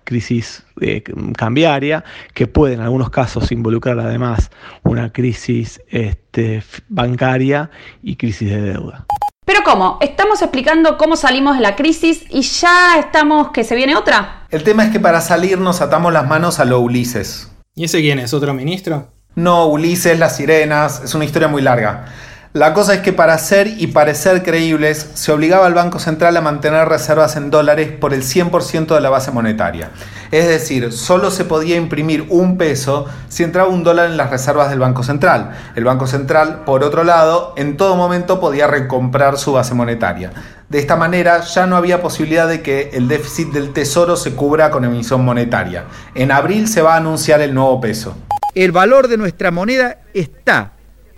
crisis 0.03 0.63
eh, 0.81 1.03
cambiaria, 1.37 2.03
que 2.33 2.47
puede 2.47 2.73
en 2.73 2.81
algunos 2.81 3.09
casos 3.09 3.51
involucrar 3.51 3.99
además 3.99 4.51
una 4.83 5.11
crisis 5.11 5.81
este, 5.87 6.63
bancaria 6.89 7.69
y 8.03 8.15
crisis 8.15 8.49
de 8.49 8.61
deuda. 8.61 9.05
Pero 9.45 9.61
¿cómo? 9.63 9.97
Estamos 10.01 10.41
explicando 10.41 10.97
cómo 10.97 11.15
salimos 11.15 11.55
de 11.55 11.61
la 11.61 11.75
crisis 11.75 12.23
y 12.29 12.41
ya 12.41 12.99
estamos 12.99 13.49
que 13.51 13.63
se 13.63 13.75
viene 13.75 13.95
otra. 13.95 14.45
El 14.51 14.63
tema 14.63 14.83
es 14.83 14.91
que 14.91 14.99
para 14.99 15.21
salir 15.21 15.57
nos 15.57 15.81
atamos 15.81 16.13
las 16.13 16.27
manos 16.27 16.59
a 16.59 16.65
lo 16.65 16.79
Ulises. 16.79 17.51
¿Y 17.75 17.85
ese 17.85 18.01
quién 18.01 18.19
es? 18.19 18.33
¿Otro 18.33 18.53
ministro? 18.53 19.18
No, 19.39 19.67
Ulises, 19.67 20.19
las 20.19 20.35
sirenas, 20.35 21.01
es 21.01 21.15
una 21.15 21.23
historia 21.23 21.47
muy 21.47 21.61
larga. 21.61 22.07
La 22.51 22.73
cosa 22.73 22.95
es 22.95 22.99
que 22.99 23.13
para 23.13 23.37
ser 23.37 23.67
y 23.67 23.87
parecer 23.87 24.43
creíbles, 24.43 25.11
se 25.13 25.31
obligaba 25.31 25.65
al 25.65 25.73
Banco 25.73 25.97
Central 25.97 26.35
a 26.35 26.41
mantener 26.41 26.89
reservas 26.89 27.37
en 27.37 27.49
dólares 27.49 27.89
por 27.89 28.13
el 28.13 28.23
100% 28.23 28.93
de 28.93 28.99
la 28.99 29.09
base 29.09 29.31
monetaria. 29.31 29.91
Es 30.31 30.49
decir, 30.49 30.91
solo 30.91 31.31
se 31.31 31.45
podía 31.45 31.77
imprimir 31.77 32.25
un 32.27 32.57
peso 32.57 33.05
si 33.29 33.43
entraba 33.43 33.69
un 33.69 33.85
dólar 33.85 34.07
en 34.07 34.17
las 34.17 34.29
reservas 34.29 34.69
del 34.71 34.79
Banco 34.79 35.03
Central. 35.03 35.51
El 35.77 35.85
Banco 35.85 36.05
Central, 36.05 36.65
por 36.65 36.83
otro 36.83 37.05
lado, 37.05 37.53
en 37.55 37.77
todo 37.77 37.95
momento 37.95 38.41
podía 38.41 38.67
recomprar 38.67 39.37
su 39.37 39.53
base 39.53 39.73
monetaria. 39.73 40.33
De 40.67 40.79
esta 40.79 40.97
manera 40.97 41.39
ya 41.41 41.65
no 41.65 41.77
había 41.77 42.01
posibilidad 42.01 42.47
de 42.47 42.61
que 42.61 42.89
el 42.91 43.07
déficit 43.07 43.53
del 43.53 43.71
Tesoro 43.71 44.17
se 44.17 44.33
cubra 44.33 44.69
con 44.69 44.83
emisión 44.83 45.23
monetaria. 45.23 45.85
En 46.13 46.33
abril 46.33 46.67
se 46.67 46.81
va 46.81 46.95
a 46.95 46.97
anunciar 46.97 47.39
el 47.39 47.53
nuevo 47.53 47.79
peso 47.79 48.17
el 48.55 48.71
valor 48.71 49.07
de 49.07 49.17
nuestra 49.17 49.51
moneda 49.51 49.99
está, 50.13 50.73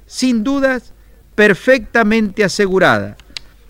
sin 0.06 0.44
dudas, 0.44 0.94
perfectamente 1.36 2.44
asegurada 2.44 3.17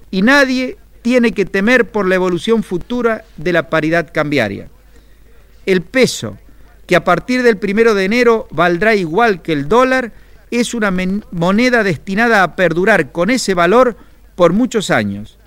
y 0.09 0.21
nadie 0.21 0.77
tiene 1.01 1.31
que 1.31 1.45
temer 1.45 1.89
por 1.89 2.07
la 2.07 2.15
evolución 2.15 2.63
futura 2.63 3.23
de 3.37 3.53
la 3.53 3.69
paridad 3.69 4.11
cambiaria. 4.13 4.69
El 5.65 5.81
peso, 5.81 6.37
que 6.85 6.95
a 6.95 7.03
partir 7.03 7.43
del 7.43 7.57
primero 7.57 7.95
de 7.95 8.05
enero 8.05 8.47
valdrá 8.51 8.95
igual 8.95 9.41
que 9.41 9.53
el 9.53 9.67
dólar, 9.67 10.11
es 10.51 10.73
una 10.73 10.93
moneda 11.31 11.83
destinada 11.83 12.43
a 12.43 12.55
perdurar 12.55 13.11
con 13.11 13.29
ese 13.29 13.53
valor 13.53 13.95
por 14.35 14.53
muchos 14.53 14.91
años. 14.91 15.37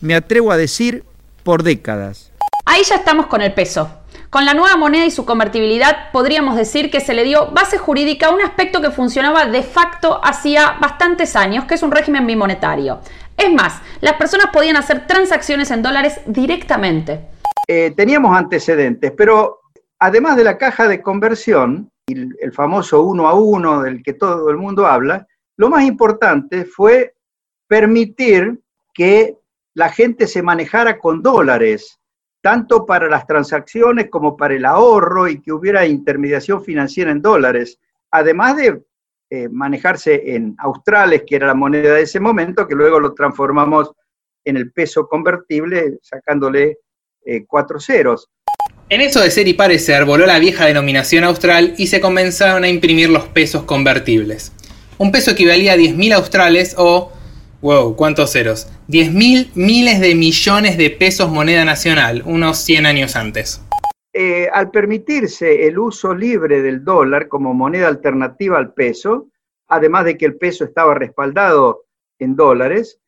Me 0.00 0.14
atrevo 0.14 0.50
a 0.50 0.56
decir 0.56 1.04
por 1.42 1.62
décadas. 1.62 2.32
Ahí 2.74 2.82
ya 2.82 2.96
estamos 2.96 3.28
con 3.28 3.40
el 3.40 3.54
peso. 3.54 3.88
Con 4.30 4.44
la 4.44 4.52
nueva 4.52 4.76
moneda 4.76 5.06
y 5.06 5.12
su 5.12 5.24
convertibilidad 5.24 6.10
podríamos 6.10 6.56
decir 6.56 6.90
que 6.90 6.98
se 6.98 7.14
le 7.14 7.22
dio 7.22 7.52
base 7.52 7.78
jurídica 7.78 8.26
a 8.26 8.34
un 8.34 8.40
aspecto 8.40 8.80
que 8.80 8.90
funcionaba 8.90 9.46
de 9.46 9.62
facto 9.62 10.18
hacía 10.24 10.76
bastantes 10.80 11.36
años, 11.36 11.66
que 11.66 11.74
es 11.74 11.84
un 11.84 11.92
régimen 11.92 12.26
bimonetario. 12.26 12.98
Es 13.36 13.52
más, 13.52 13.80
las 14.00 14.14
personas 14.14 14.48
podían 14.52 14.74
hacer 14.74 15.06
transacciones 15.06 15.70
en 15.70 15.82
dólares 15.82 16.20
directamente. 16.26 17.28
Eh, 17.68 17.92
teníamos 17.96 18.36
antecedentes, 18.36 19.12
pero 19.16 19.60
además 20.00 20.34
de 20.34 20.42
la 20.42 20.58
caja 20.58 20.88
de 20.88 21.00
conversión 21.00 21.92
y 22.08 22.14
el 22.14 22.52
famoso 22.52 23.02
uno 23.02 23.28
a 23.28 23.34
uno 23.34 23.82
del 23.82 24.02
que 24.02 24.14
todo 24.14 24.50
el 24.50 24.56
mundo 24.56 24.88
habla, 24.88 25.28
lo 25.56 25.70
más 25.70 25.84
importante 25.84 26.64
fue 26.64 27.14
permitir 27.68 28.60
que 28.92 29.38
la 29.74 29.90
gente 29.90 30.26
se 30.26 30.42
manejara 30.42 30.98
con 30.98 31.22
dólares 31.22 32.00
tanto 32.44 32.84
para 32.84 33.08
las 33.08 33.26
transacciones 33.26 34.10
como 34.10 34.36
para 34.36 34.54
el 34.54 34.66
ahorro 34.66 35.28
y 35.28 35.40
que 35.40 35.50
hubiera 35.50 35.86
intermediación 35.86 36.62
financiera 36.62 37.10
en 37.10 37.22
dólares, 37.22 37.78
además 38.10 38.58
de 38.58 38.82
eh, 39.30 39.48
manejarse 39.48 40.34
en 40.34 40.54
australes, 40.58 41.22
que 41.26 41.36
era 41.36 41.46
la 41.46 41.54
moneda 41.54 41.94
de 41.94 42.02
ese 42.02 42.20
momento, 42.20 42.68
que 42.68 42.74
luego 42.74 43.00
lo 43.00 43.14
transformamos 43.14 43.92
en 44.44 44.58
el 44.58 44.72
peso 44.72 45.08
convertible, 45.08 45.96
sacándole 46.02 46.80
eh, 47.24 47.46
cuatro 47.46 47.80
ceros. 47.80 48.28
En 48.90 49.00
eso 49.00 49.22
de 49.22 49.30
ser 49.30 49.48
y 49.48 49.54
parecer, 49.54 50.04
voló 50.04 50.26
la 50.26 50.38
vieja 50.38 50.66
denominación 50.66 51.24
austral 51.24 51.72
y 51.78 51.86
se 51.86 52.02
comenzaron 52.02 52.62
a 52.62 52.68
imprimir 52.68 53.08
los 53.08 53.24
pesos 53.24 53.62
convertibles. 53.62 54.52
Un 54.98 55.10
peso 55.12 55.30
equivalía 55.30 55.72
a 55.72 55.76
10.000 55.76 56.12
australes 56.12 56.74
o 56.76 57.10
Wow, 57.64 57.96
¿cuántos 57.96 58.30
ceros? 58.30 58.68
10.000 58.88 59.52
miles 59.54 59.98
de 59.98 60.14
millones 60.14 60.76
de 60.76 60.90
pesos 60.90 61.30
moneda 61.30 61.64
nacional, 61.64 62.22
unos 62.26 62.58
100 62.58 62.84
años 62.84 63.16
antes. 63.16 63.64
Eh, 64.12 64.50
al 64.52 64.70
permitirse 64.70 65.66
el 65.66 65.78
uso 65.78 66.14
libre 66.14 66.60
del 66.60 66.84
dólar 66.84 67.26
como 67.26 67.54
moneda 67.54 67.88
alternativa 67.88 68.58
al 68.58 68.74
peso, 68.74 69.28
además 69.66 70.04
de 70.04 70.18
que 70.18 70.26
el 70.26 70.36
peso 70.36 70.66
estaba 70.66 70.92
respaldado 70.92 71.86
en 72.18 72.36
dólares, 72.36 73.00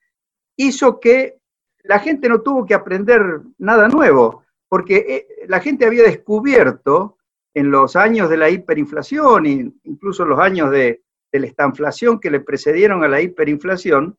hizo 0.57 1.01
que 1.01 1.37
la 1.83 1.99
gente 1.99 2.27
no 2.31 2.41
tuvo 2.41 2.65
que 2.65 2.73
aprender 2.73 3.43
nada 3.59 3.89
nuevo, 3.89 4.43
porque 4.71 5.05
eh, 5.07 5.27
la 5.49 5.61
gente 5.61 5.85
había 5.85 6.05
descubierto 6.05 7.19
en 7.53 7.71
los 7.71 7.95
años 7.95 8.31
de 8.31 8.39
la 8.39 8.49
hiperinflación 8.49 9.45
incluso 9.85 10.25
los 10.25 10.41
años 10.41 10.71
de, 10.71 11.03
de 11.31 11.41
la 11.41 11.47
estanflación 11.47 12.19
que 12.19 12.31
le 12.31 12.41
precedieron 12.41 13.05
a 13.05 13.09
la 13.09 13.21
hiperinflación, 13.21 14.17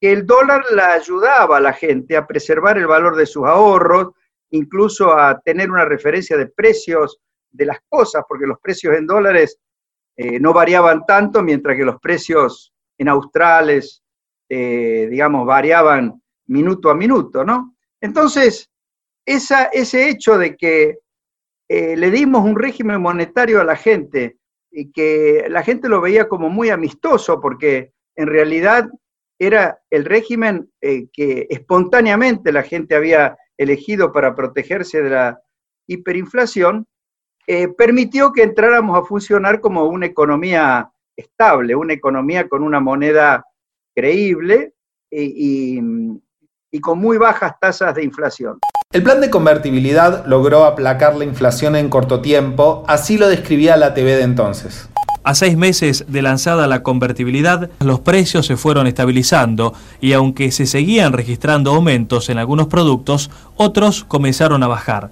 que 0.00 0.12
el 0.12 0.26
dólar 0.26 0.64
la 0.72 0.92
ayudaba 0.92 1.56
a 1.56 1.60
la 1.60 1.72
gente 1.72 2.16
a 2.16 2.26
preservar 2.26 2.78
el 2.78 2.86
valor 2.86 3.16
de 3.16 3.26
sus 3.26 3.46
ahorros, 3.46 4.12
incluso 4.50 5.12
a 5.12 5.40
tener 5.40 5.70
una 5.70 5.84
referencia 5.84 6.36
de 6.36 6.46
precios 6.46 7.18
de 7.50 7.66
las 7.66 7.78
cosas, 7.88 8.22
porque 8.28 8.46
los 8.46 8.60
precios 8.60 8.96
en 8.96 9.06
dólares 9.06 9.58
eh, 10.16 10.38
no 10.38 10.52
variaban 10.52 11.04
tanto, 11.06 11.42
mientras 11.42 11.76
que 11.76 11.84
los 11.84 12.00
precios 12.00 12.72
en 12.98 13.08
australes, 13.08 14.02
eh, 14.48 15.08
digamos, 15.10 15.46
variaban 15.46 16.22
minuto 16.46 16.90
a 16.90 16.94
minuto, 16.94 17.44
¿no? 17.44 17.76
Entonces, 18.00 18.70
ese 19.24 20.08
hecho 20.08 20.38
de 20.38 20.56
que 20.56 20.98
eh, 21.68 21.96
le 21.96 22.10
dimos 22.10 22.44
un 22.44 22.56
régimen 22.56 23.00
monetario 23.00 23.60
a 23.60 23.64
la 23.64 23.76
gente 23.76 24.38
y 24.70 24.92
que 24.92 25.46
la 25.48 25.62
gente 25.62 25.88
lo 25.88 26.00
veía 26.00 26.28
como 26.28 26.48
muy 26.48 26.70
amistoso, 26.70 27.40
porque 27.40 27.92
en 28.14 28.28
realidad 28.28 28.88
era 29.38 29.78
el 29.90 30.04
régimen 30.04 30.70
eh, 30.80 31.08
que 31.12 31.46
espontáneamente 31.50 32.52
la 32.52 32.62
gente 32.62 32.94
había 32.94 33.36
elegido 33.58 34.12
para 34.12 34.34
protegerse 34.34 35.02
de 35.02 35.10
la 35.10 35.40
hiperinflación, 35.86 36.86
eh, 37.46 37.68
permitió 37.68 38.32
que 38.32 38.42
entráramos 38.42 38.98
a 38.98 39.04
funcionar 39.04 39.60
como 39.60 39.84
una 39.84 40.06
economía 40.06 40.90
estable, 41.16 41.74
una 41.74 41.92
economía 41.92 42.48
con 42.48 42.62
una 42.62 42.80
moneda 42.80 43.44
creíble 43.94 44.74
y, 45.10 45.80
y 46.70 46.80
con 46.80 46.98
muy 46.98 47.16
bajas 47.16 47.54
tasas 47.60 47.94
de 47.94 48.04
inflación. 48.04 48.58
El 48.92 49.02
plan 49.02 49.20
de 49.20 49.30
convertibilidad 49.30 50.26
logró 50.26 50.64
aplacar 50.64 51.16
la 51.16 51.24
inflación 51.24 51.76
en 51.76 51.88
corto 51.88 52.20
tiempo, 52.20 52.84
así 52.86 53.18
lo 53.18 53.28
describía 53.28 53.76
la 53.76 53.94
TV 53.94 54.16
de 54.16 54.22
entonces. 54.22 54.88
A 55.26 55.34
seis 55.34 55.56
meses 55.56 56.04
de 56.06 56.22
lanzada 56.22 56.68
la 56.68 56.84
convertibilidad, 56.84 57.68
los 57.80 57.98
precios 57.98 58.46
se 58.46 58.56
fueron 58.56 58.86
estabilizando 58.86 59.74
y 60.00 60.12
aunque 60.12 60.52
se 60.52 60.66
seguían 60.66 61.12
registrando 61.12 61.74
aumentos 61.74 62.28
en 62.28 62.38
algunos 62.38 62.68
productos, 62.68 63.28
otros 63.56 64.04
comenzaron 64.04 64.62
a 64.62 64.68
bajar. 64.68 65.10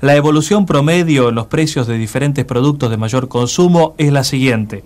La 0.00 0.16
evolución 0.16 0.66
promedio 0.66 1.28
en 1.28 1.36
los 1.36 1.46
precios 1.46 1.86
de 1.86 1.96
diferentes 1.96 2.44
productos 2.44 2.90
de 2.90 2.96
mayor 2.96 3.28
consumo 3.28 3.94
es 3.98 4.12
la 4.12 4.24
siguiente. 4.24 4.82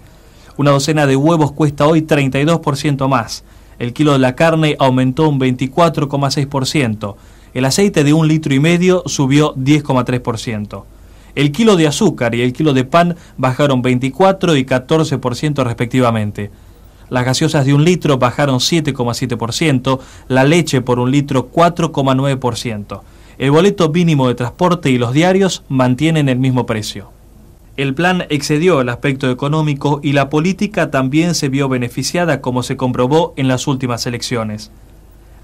Una 0.59 0.73
docena 0.73 1.07
de 1.07 1.17
huevos 1.17 1.53
cuesta 1.53 1.87
hoy 1.87 2.03
32% 2.03 3.09
más. 3.09 3.45
El 3.79 3.95
kilo 3.95 4.13
de 4.13 4.19
la 4.19 4.37
carne 4.37 4.77
aumentó 4.79 5.27
un 5.27 5.41
24,6%. 5.41 7.17
El 7.55 7.65
aceite 7.65 8.05
de 8.05 8.13
un 8.13 8.29
litro 8.29 8.53
y 8.53 8.61
medio 8.61 9.05
subió 9.07 9.55
10,3%. 9.55 10.85
El 11.37 11.53
kilo 11.53 11.77
de 11.77 11.87
azúcar 11.87 12.35
y 12.35 12.41
el 12.41 12.55
kilo 12.55 12.73
de 12.73 12.85
pan 12.85 13.15
bajaron 13.37 13.83
24 13.83 14.57
y 14.57 14.65
14% 14.65 15.65
respectivamente. 15.65 16.51
Las 17.11 17.27
gaseosas 17.27 17.67
de 17.67 17.75
un 17.75 17.85
litro 17.85 18.17
bajaron 18.17 18.59
7,7%, 18.59 20.01
la 20.29 20.45
leche 20.45 20.81
por 20.81 20.99
un 20.99 21.11
litro 21.11 21.51
4,9%. 21.53 23.01
El 23.37 23.51
boleto 23.51 23.91
mínimo 23.91 24.29
de 24.29 24.35
transporte 24.35 24.91
y 24.91 24.97
los 24.97 25.13
diarios 25.13 25.63
mantienen 25.69 26.31
el 26.31 26.39
mismo 26.39 26.65
precio. 26.65 27.11
El 27.77 27.95
plan 27.95 28.25
excedió 28.31 28.81
el 28.81 28.89
aspecto 28.89 29.31
económico 29.31 30.01
y 30.03 30.13
la 30.13 30.31
política 30.31 30.91
también 30.91 31.35
se 31.35 31.51
vio 31.51 31.69
beneficiada 31.69 32.41
como 32.41 32.63
se 32.63 32.79
comprobó 32.79 33.35
en 33.37 33.47
las 33.47 33.67
últimas 33.67 34.07
elecciones. 34.07 34.71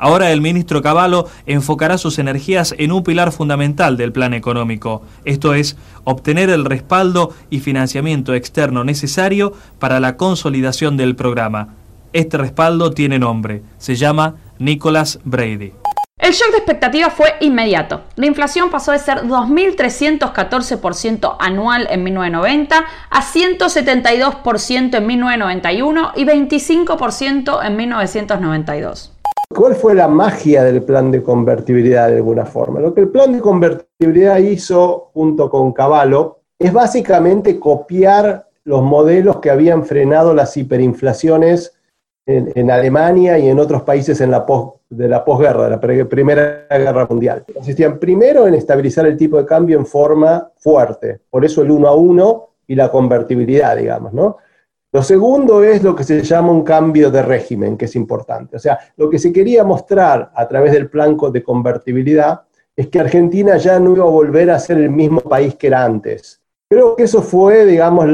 Ahora 0.02 0.30
el 0.32 0.40
ministro 0.40 0.82
Cavallo 0.82 1.28
enfocará 1.46 1.96
sus 1.96 2.18
energías 2.18 2.74
en 2.76 2.90
un 2.90 3.04
pilar 3.04 3.30
fundamental 3.30 3.96
del 3.96 4.10
plan 4.10 4.34
económico, 4.34 5.02
esto 5.24 5.54
es, 5.54 5.76
obtener 6.02 6.50
el 6.50 6.64
respaldo 6.64 7.32
y 7.50 7.60
financiamiento 7.60 8.34
externo 8.34 8.82
necesario 8.82 9.52
para 9.78 10.00
la 10.00 10.16
consolidación 10.16 10.96
del 10.96 11.14
programa. 11.14 11.76
Este 12.12 12.36
respaldo 12.36 12.90
tiene 12.90 13.20
nombre, 13.20 13.62
se 13.78 13.94
llama 13.94 14.34
Nicholas 14.58 15.20
Brady. 15.22 15.72
El 16.18 16.32
shock 16.32 16.50
de 16.50 16.56
expectativa 16.56 17.08
fue 17.08 17.34
inmediato. 17.40 18.00
La 18.16 18.26
inflación 18.26 18.70
pasó 18.70 18.90
de 18.90 18.98
ser 18.98 19.22
2.314% 19.22 21.36
anual 21.38 21.86
en 21.88 22.02
1990 22.02 22.84
a 23.08 23.22
172% 23.22 24.96
en 24.96 25.06
1991 25.06 26.12
y 26.16 26.24
25% 26.24 27.64
en 27.64 27.76
1992. 27.76 29.11
¿Cuál 29.54 29.74
fue 29.74 29.94
la 29.94 30.08
magia 30.08 30.64
del 30.64 30.82
plan 30.82 31.10
de 31.10 31.22
convertibilidad 31.22 32.08
de 32.08 32.16
alguna 32.16 32.44
forma? 32.44 32.80
Lo 32.80 32.94
que 32.94 33.02
el 33.02 33.08
plan 33.08 33.32
de 33.32 33.40
convertibilidad 33.40 34.38
hizo 34.38 35.10
junto 35.12 35.50
con 35.50 35.72
Cavallo 35.72 36.38
es 36.58 36.72
básicamente 36.72 37.58
copiar 37.58 38.48
los 38.64 38.82
modelos 38.82 39.38
que 39.40 39.50
habían 39.50 39.84
frenado 39.84 40.34
las 40.34 40.56
hiperinflaciones 40.56 41.74
en, 42.24 42.70
Alemania 42.70 43.38
y 43.38 43.48
en 43.48 43.58
otros 43.58 43.82
países 43.82 44.20
en 44.20 44.30
la 44.30 44.46
de 44.90 45.08
la 45.08 45.24
posguerra, 45.24 45.64
de 45.64 45.70
la 45.70 46.08
Primera 46.08 46.66
Guerra 46.70 47.06
Mundial. 47.10 47.44
Consistían 47.52 47.98
primero 47.98 48.46
en 48.46 48.54
estabilizar 48.54 49.06
el 49.06 49.16
tipo 49.16 49.38
de 49.38 49.46
cambio 49.46 49.78
en 49.78 49.86
forma 49.86 50.50
fuerte, 50.58 51.20
por 51.28 51.44
eso 51.44 51.62
el 51.62 51.70
uno 51.70 51.88
a 51.88 51.94
uno 51.94 52.50
y 52.66 52.76
la 52.76 52.90
convertibilidad, 52.90 53.76
digamos, 53.76 54.12
¿no? 54.12 54.36
Lo 54.92 55.02
segundo 55.02 55.64
es 55.64 55.82
lo 55.82 55.96
que 55.96 56.04
se 56.04 56.22
llama 56.22 56.52
un 56.52 56.62
cambio 56.62 57.10
de 57.10 57.22
régimen, 57.22 57.78
que 57.78 57.86
es 57.86 57.96
importante. 57.96 58.56
O 58.56 58.58
sea, 58.58 58.78
lo 58.96 59.08
que 59.08 59.18
se 59.18 59.32
quería 59.32 59.64
mostrar 59.64 60.30
a 60.34 60.46
través 60.46 60.72
del 60.72 60.90
plan 60.90 61.16
de 61.32 61.42
convertibilidad 61.42 62.42
es 62.76 62.88
que 62.88 63.00
Argentina 63.00 63.56
ya 63.56 63.80
no 63.80 63.92
iba 63.92 64.04
a 64.04 64.08
volver 64.08 64.50
a 64.50 64.58
ser 64.58 64.76
el 64.78 64.90
mismo 64.90 65.22
país 65.22 65.54
que 65.54 65.68
era 65.68 65.82
antes. 65.82 66.42
Creo 66.68 66.94
que 66.94 67.04
eso 67.04 67.22
fue, 67.22 67.64
digamos, 67.64 68.06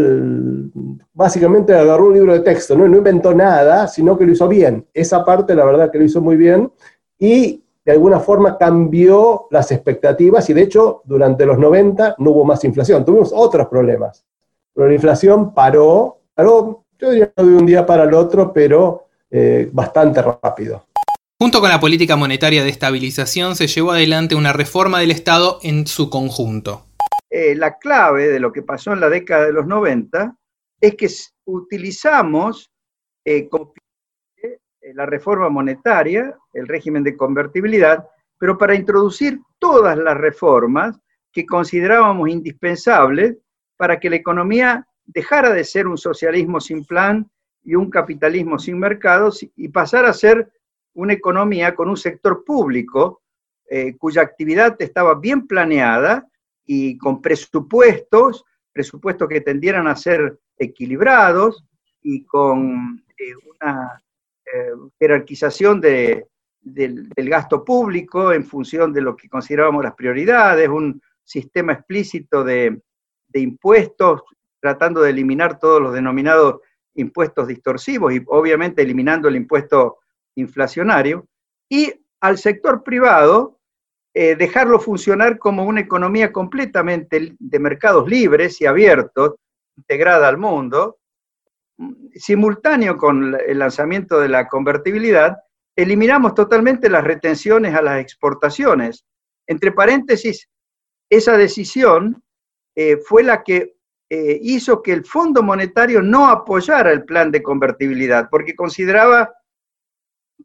básicamente 1.12 1.74
agarró 1.74 2.06
un 2.06 2.14
libro 2.14 2.32
de 2.32 2.40
texto, 2.40 2.76
¿no? 2.76 2.88
no 2.88 2.96
inventó 2.96 3.34
nada, 3.34 3.88
sino 3.88 4.16
que 4.16 4.24
lo 4.24 4.32
hizo 4.32 4.46
bien. 4.46 4.86
Esa 4.94 5.24
parte, 5.24 5.54
la 5.56 5.64
verdad, 5.64 5.90
que 5.90 5.98
lo 5.98 6.04
hizo 6.04 6.20
muy 6.20 6.36
bien 6.36 6.72
y 7.18 7.64
de 7.84 7.92
alguna 7.92 8.20
forma 8.20 8.56
cambió 8.56 9.46
las 9.50 9.72
expectativas 9.72 10.48
y 10.50 10.54
de 10.54 10.62
hecho 10.62 11.02
durante 11.04 11.46
los 11.46 11.58
90 11.58 12.16
no 12.18 12.30
hubo 12.30 12.44
más 12.44 12.62
inflación, 12.64 13.04
tuvimos 13.04 13.32
otros 13.34 13.66
problemas. 13.66 14.24
Pero 14.74 14.88
la 14.88 14.94
inflación 14.94 15.54
paró, 15.54 16.17
paró, 16.38 16.84
yo 17.00 17.10
diría 17.10 17.32
de 17.36 17.42
un 17.42 17.66
día 17.66 17.84
para 17.84 18.04
el 18.04 18.14
otro, 18.14 18.52
pero 18.52 19.08
eh, 19.28 19.68
bastante 19.72 20.22
rápido. 20.22 20.86
Junto 21.36 21.58
con 21.60 21.68
la 21.68 21.80
política 21.80 22.14
monetaria 22.14 22.62
de 22.62 22.70
estabilización 22.70 23.56
se 23.56 23.66
llevó 23.66 23.90
adelante 23.90 24.36
una 24.36 24.52
reforma 24.52 25.00
del 25.00 25.10
Estado 25.10 25.58
en 25.64 25.88
su 25.88 26.08
conjunto. 26.08 26.86
Eh, 27.28 27.56
la 27.56 27.76
clave 27.78 28.28
de 28.28 28.38
lo 28.38 28.52
que 28.52 28.62
pasó 28.62 28.92
en 28.92 29.00
la 29.00 29.08
década 29.08 29.46
de 29.46 29.52
los 29.52 29.66
90 29.66 30.36
es 30.80 30.94
que 30.94 31.08
utilizamos 31.46 32.70
eh, 33.24 33.48
la 34.94 35.06
reforma 35.06 35.48
monetaria, 35.48 36.36
el 36.52 36.68
régimen 36.68 37.02
de 37.02 37.16
convertibilidad, 37.16 38.06
pero 38.38 38.56
para 38.56 38.76
introducir 38.76 39.40
todas 39.58 39.98
las 39.98 40.16
reformas 40.16 40.96
que 41.32 41.44
considerábamos 41.44 42.28
indispensables 42.28 43.36
para 43.76 43.98
que 43.98 44.08
la 44.08 44.16
economía 44.16 44.88
dejara 45.08 45.52
de 45.52 45.64
ser 45.64 45.88
un 45.88 45.98
socialismo 45.98 46.60
sin 46.60 46.84
plan 46.84 47.28
y 47.64 47.74
un 47.74 47.90
capitalismo 47.90 48.58
sin 48.58 48.78
mercados 48.78 49.44
y 49.56 49.68
pasara 49.68 50.10
a 50.10 50.14
ser 50.14 50.52
una 50.94 51.14
economía 51.14 51.74
con 51.74 51.88
un 51.88 51.96
sector 51.96 52.44
público 52.44 53.22
cuya 53.98 54.22
actividad 54.22 54.76
estaba 54.78 55.14
bien 55.14 55.46
planeada 55.46 56.26
y 56.64 56.96
con 56.98 57.20
presupuestos, 57.20 58.44
presupuestos 58.72 59.28
que 59.28 59.40
tendieran 59.40 59.86
a 59.86 59.96
ser 59.96 60.38
equilibrados 60.58 61.64
y 62.02 62.24
con 62.24 63.02
eh, 63.18 63.34
una 63.54 64.02
eh, 64.44 64.70
jerarquización 64.98 65.80
del, 65.80 66.24
gasto 67.16 67.64
público 67.64 68.32
en 68.32 68.44
función 68.44 68.92
de 68.92 69.00
lo 69.00 69.16
que 69.16 69.28
considerábamos 69.28 69.82
las 69.82 69.94
prioridades, 69.94 70.68
un 70.68 71.00
sistema 71.24 71.72
explícito 71.72 72.44
de 72.44 72.80
impuestos, 73.32 74.22
tratando 74.68 75.00
de 75.00 75.10
eliminar 75.10 75.58
todos 75.58 75.80
los 75.80 75.94
denominados 75.94 76.60
impuestos 76.94 77.48
distorsivos 77.48 78.12
y 78.12 78.22
obviamente 78.26 78.82
eliminando 78.82 79.28
el 79.28 79.36
impuesto 79.36 80.00
inflacionario, 80.34 81.26
y 81.70 81.92
al 82.20 82.36
sector 82.36 82.82
privado 82.82 83.58
eh, 84.12 84.36
dejarlo 84.36 84.78
funcionar 84.78 85.38
como 85.38 85.64
una 85.64 85.80
economía 85.80 86.32
completamente 86.32 87.34
de 87.38 87.58
mercados 87.58 88.08
libres 88.08 88.60
y 88.60 88.66
abiertos, 88.66 89.36
integrada 89.74 90.28
al 90.28 90.36
mundo, 90.36 90.98
simultáneo 92.14 92.98
con 92.98 93.38
el 93.46 93.58
lanzamiento 93.58 94.20
de 94.20 94.28
la 94.28 94.48
convertibilidad, 94.48 95.38
eliminamos 95.76 96.34
totalmente 96.34 96.90
las 96.90 97.04
retenciones 97.04 97.74
a 97.74 97.80
las 97.80 98.00
exportaciones. 98.00 99.06
Entre 99.46 99.72
paréntesis, 99.72 100.48
esa 101.08 101.38
decisión 101.38 102.22
eh, 102.76 102.98
fue 102.98 103.22
la 103.22 103.42
que 103.42 103.77
eh, 104.10 104.38
hizo 104.42 104.82
que 104.82 104.92
el 104.92 105.04
Fondo 105.04 105.42
Monetario 105.42 106.00
no 106.00 106.28
apoyara 106.28 106.92
el 106.92 107.04
plan 107.04 107.30
de 107.30 107.42
convertibilidad, 107.42 108.28
porque 108.30 108.56
consideraba 108.56 109.34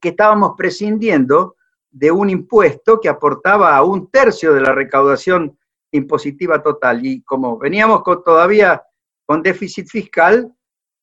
que 0.01 0.09
estábamos 0.09 0.53
prescindiendo 0.57 1.55
de 1.89 2.11
un 2.11 2.29
impuesto 2.29 2.99
que 2.99 3.07
aportaba 3.07 3.75
a 3.75 3.83
un 3.83 4.09
tercio 4.09 4.53
de 4.53 4.61
la 4.61 4.73
recaudación 4.73 5.57
impositiva 5.91 6.61
total. 6.61 7.05
Y 7.05 7.21
como 7.23 7.57
veníamos 7.57 8.03
todavía 8.03 8.83
con 9.25 9.41
déficit 9.41 9.87
fiscal, 9.87 10.51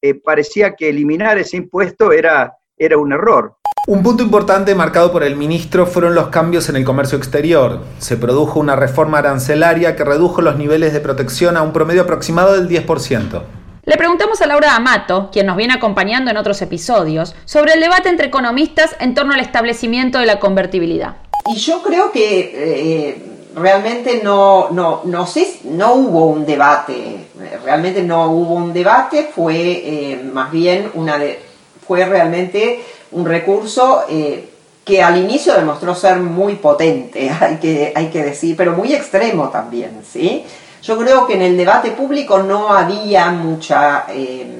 eh, 0.02 0.14
parecía 0.14 0.74
que 0.74 0.88
eliminar 0.88 1.38
ese 1.38 1.56
impuesto 1.56 2.12
era, 2.12 2.58
era 2.76 2.98
un 2.98 3.12
error. 3.12 3.56
Un 3.86 4.02
punto 4.02 4.22
importante 4.22 4.74
marcado 4.74 5.10
por 5.10 5.24
el 5.24 5.36
ministro 5.36 5.86
fueron 5.86 6.14
los 6.14 6.28
cambios 6.28 6.68
en 6.68 6.76
el 6.76 6.84
comercio 6.84 7.16
exterior. 7.16 7.80
Se 7.98 8.18
produjo 8.18 8.60
una 8.60 8.76
reforma 8.76 9.18
arancelaria 9.18 9.96
que 9.96 10.04
redujo 10.04 10.42
los 10.42 10.56
niveles 10.56 10.92
de 10.92 11.00
protección 11.00 11.56
a 11.56 11.62
un 11.62 11.72
promedio 11.72 12.02
aproximado 12.02 12.52
del 12.52 12.68
10%. 12.68 13.42
Le 13.86 13.96
preguntamos 13.96 14.42
a 14.42 14.46
Laura 14.46 14.76
Amato, 14.76 15.30
quien 15.32 15.46
nos 15.46 15.56
viene 15.56 15.72
acompañando 15.72 16.30
en 16.30 16.36
otros 16.36 16.60
episodios, 16.60 17.34
sobre 17.46 17.72
el 17.72 17.80
debate 17.80 18.10
entre 18.10 18.26
economistas 18.26 18.94
en 19.00 19.14
torno 19.14 19.32
al 19.32 19.40
establecimiento 19.40 20.18
de 20.18 20.26
la 20.26 20.38
convertibilidad. 20.38 21.16
Y 21.46 21.56
yo 21.56 21.82
creo 21.82 22.12
que 22.12 22.52
eh, 22.54 23.22
realmente 23.56 24.20
no, 24.22 24.68
no, 24.70 25.00
no, 25.04 25.26
sé, 25.26 25.60
no 25.64 25.94
hubo 25.94 26.26
un 26.26 26.44
debate, 26.44 27.28
realmente 27.64 28.02
no 28.02 28.30
hubo 28.30 28.54
un 28.54 28.74
debate, 28.74 29.30
fue 29.34 29.56
eh, 29.56 30.30
más 30.32 30.52
bien 30.52 30.90
una 30.94 31.16
de, 31.16 31.40
fue 31.86 32.04
realmente 32.04 32.84
un 33.12 33.26
recurso 33.26 34.04
eh, 34.08 34.48
que 34.84 35.02
al 35.02 35.18
inicio 35.18 35.54
demostró 35.54 35.94
ser 35.94 36.18
muy 36.18 36.56
potente, 36.56 37.30
hay 37.40 37.56
que, 37.56 37.92
hay 37.94 38.08
que 38.08 38.22
decir, 38.22 38.56
pero 38.56 38.72
muy 38.72 38.92
extremo 38.94 39.48
también, 39.48 40.02
¿sí? 40.10 40.44
Yo 40.82 40.98
creo 40.98 41.26
que 41.26 41.34
en 41.34 41.42
el 41.42 41.56
debate 41.56 41.90
público 41.90 42.38
no 42.38 42.72
había 42.72 43.30
mucha, 43.30 44.06
eh, 44.08 44.50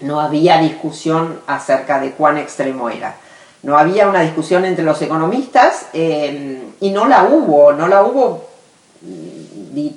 no 0.00 0.20
había 0.20 0.58
discusión 0.58 1.40
acerca 1.46 2.00
de 2.00 2.12
cuán 2.12 2.36
extremo 2.36 2.90
era. 2.90 3.14
No 3.62 3.78
había 3.78 4.08
una 4.08 4.22
discusión 4.22 4.64
entre 4.64 4.84
los 4.84 5.00
economistas 5.02 5.86
eh, 5.92 6.62
y 6.80 6.90
no 6.90 7.06
la 7.06 7.24
hubo, 7.24 7.72
no 7.72 7.86
la 7.86 8.02
hubo, 8.02 8.48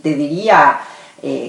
te 0.03 0.13
diría, 0.13 0.79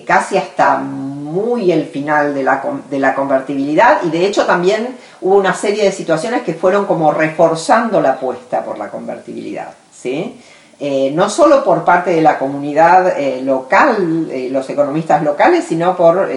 casi 0.07 0.37
hasta 0.37 0.79
muy 0.79 1.71
el 1.71 1.87
final 1.87 2.35
de 2.35 2.43
la, 2.43 2.63
de 2.91 2.99
la 2.99 3.15
convertibilidad 3.15 4.03
y 4.03 4.11
de 4.11 4.27
hecho 4.27 4.45
también 4.45 4.97
hubo 5.23 5.37
una 5.37 5.55
serie 5.55 5.85
de 5.85 5.93
situaciones 5.93 6.43
que 6.43 6.55
fueron 6.55 6.87
como 6.87 7.13
reforzando 7.13 8.01
la 8.01 8.13
apuesta 8.13 8.65
por 8.65 8.79
la 8.79 8.89
convertibilidad. 8.89 9.73
¿sí? 9.93 10.41
Eh, 10.79 11.13
no 11.15 11.29
solo 11.29 11.63
por 11.63 11.85
parte 11.85 12.11
de 12.11 12.23
la 12.23 12.39
comunidad 12.39 13.19
eh, 13.19 13.43
local, 13.43 14.29
eh, 14.31 14.49
los 14.51 14.69
economistas 14.71 15.23
locales, 15.23 15.65
sino 15.65 15.95
por 15.95 16.31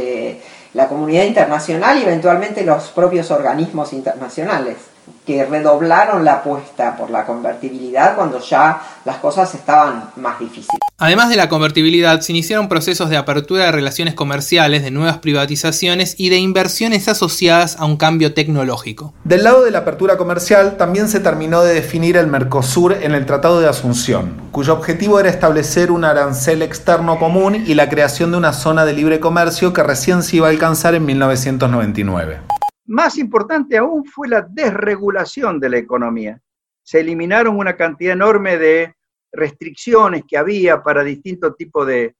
la 0.74 0.88
comunidad 0.88 1.24
internacional 1.24 2.00
y 2.00 2.04
eventualmente 2.04 2.64
los 2.64 2.90
propios 2.90 3.32
organismos 3.32 3.94
internacionales. 3.94 4.78
Que 5.26 5.46
redoblaron 5.46 6.26
la 6.26 6.34
apuesta 6.34 6.98
por 6.98 7.10
la 7.10 7.26
convertibilidad 7.26 8.16
cuando 8.16 8.40
ya 8.42 8.82
las 9.06 9.18
cosas 9.18 9.54
estaban 9.56 10.12
más 10.18 10.40
difíciles. 10.40 10.80
Además 10.98 11.30
de 11.30 11.36
la 11.36 11.50
convertibilidad, 11.50 12.22
se 12.22 12.32
iniciaron 12.32 12.70
procesos 12.70 13.10
de 13.10 13.18
apertura 13.18 13.66
de 13.66 13.72
relaciones 13.72 14.14
comerciales, 14.14 14.84
de 14.84 14.92
nuevas 14.92 15.18
privatizaciones 15.18 16.16
y 16.18 16.30
de 16.30 16.38
inversiones 16.38 17.08
asociadas 17.08 17.78
a 17.80 17.86
un 17.86 17.98
cambio 17.98 18.34
tecnológico. 18.34 19.14
Del 19.24 19.44
lado 19.44 19.64
de 19.64 19.72
la 19.72 19.80
apertura 19.80 20.18
comercial, 20.18 20.78
también 20.78 21.10
se 21.10 21.20
terminó 21.20 21.64
de 21.64 21.74
definir 21.74 22.16
el 22.18 22.28
Mercosur 22.28 22.94
en 22.94 23.14
el 23.14 23.26
Tratado 23.26 23.60
de 23.60 23.68
Asunción, 23.68 24.42
cuyo 24.52 24.74
objetivo 24.74 25.20
era 25.20 25.30
establecer 25.30 25.92
un 25.92 26.06
arancel 26.06 26.62
externo 26.62 27.18
común 27.18 27.64
y 27.68 27.74
la 27.74 27.90
creación 27.90 28.32
de 28.32 28.38
una 28.38 28.54
zona 28.54 28.86
de 28.86 28.94
libre 28.94 29.20
comercio 29.20 29.74
que 29.74 29.84
recién 29.84 30.24
se 30.24 30.38
iba 30.38 30.48
a 30.48 30.52
alcanzar 30.52 30.96
en 30.96 31.06
1999. 31.06 32.53
Más 32.86 33.18
importante 33.18 33.78
aún 33.78 34.06
fue 34.06 34.28
la 34.28 34.42
desregulación 34.42 35.60
de 35.60 35.70
la 35.70 35.78
economía. 35.78 36.42
Se 36.84 37.00
eliminaron 37.00 37.58
una 37.58 37.78
cantidad 37.78 38.14
enorme 38.14 38.58
de 38.58 38.96
restricciones 39.32 40.24
que 40.28 40.38
había 40.38 40.84
para 40.84 41.04
distintos 41.04 41.56
tipos 41.56 41.88
de, 41.88 42.16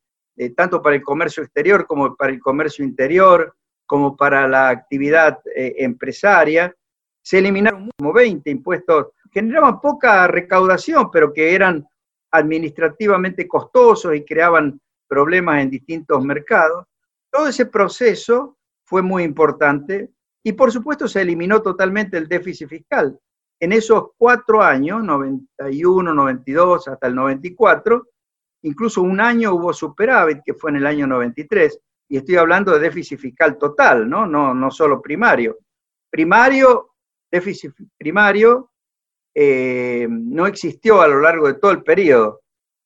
tanto 0.56 0.82
para 0.82 0.96
el 0.96 1.04
comercio 1.04 1.44
exterior 1.44 1.86
como 1.86 2.16
para 2.16 2.32
el 2.32 2.40
comercio 2.40 2.86
interior, 2.86 3.56
como 3.86 4.16
para 4.16 4.48
la 4.48 4.70
actividad 4.70 5.40
eh, 5.54 5.76
empresaria. 5.80 6.74
Se 7.22 7.40
eliminaron 7.40 7.90
como 7.98 8.14
20 8.14 8.50
impuestos, 8.50 9.08
generaban 9.32 9.82
poca 9.82 10.28
recaudación, 10.28 11.12
pero 11.12 11.34
que 11.34 11.54
eran 11.54 11.86
administrativamente 12.32 13.48
costosos 13.48 14.16
y 14.16 14.24
creaban 14.24 14.80
problemas 15.08 15.62
en 15.62 15.70
distintos 15.70 16.24
mercados. 16.24 16.86
Todo 17.30 17.48
ese 17.48 17.66
proceso 17.66 18.58
fue 18.86 19.02
muy 19.02 19.24
importante 19.24 20.13
y 20.44 20.54
por 20.54 20.72
supuesto 20.72 21.08
se 21.08 21.22
eliminó 21.22 21.62
totalmente 21.62 22.18
el 22.18 22.28
déficit 22.28 22.68
fiscal 22.68 23.20
en 23.64 23.72
esos 23.72 24.10
cuatro 24.18 24.62
años, 24.62 25.02
91, 25.04 26.14
92 26.14 26.88
hasta 26.90 27.08
el 27.08 27.16
94, 27.16 28.10
incluso 28.64 29.02
un 29.02 29.22
año 29.22 29.54
hubo 29.54 29.72
superávit, 29.72 30.42
que 30.44 30.54
fue 30.54 30.72
en 30.72 30.78
el 30.78 30.86
año 30.86 31.08
93, 31.08 31.80
y 32.10 32.18
estoy 32.18 32.36
hablando 32.36 32.74
de 32.74 32.80
déficit 32.80 33.18
fiscal 33.18 33.58
total, 33.58 34.10
¿no? 34.10 34.28
No, 34.28 34.54
no 34.54 34.70
solo 34.70 35.02
primario. 35.02 35.60
Primario, 36.10 36.90
déficit 37.32 37.72
primario 37.98 38.72
eh, 39.34 40.08
no 40.10 40.46
existió 40.46 41.02
a 41.02 41.08
lo 41.08 41.22
largo 41.22 41.48
de 41.48 41.54
todo 41.54 41.72
el 41.72 41.84
periodo 41.84 42.42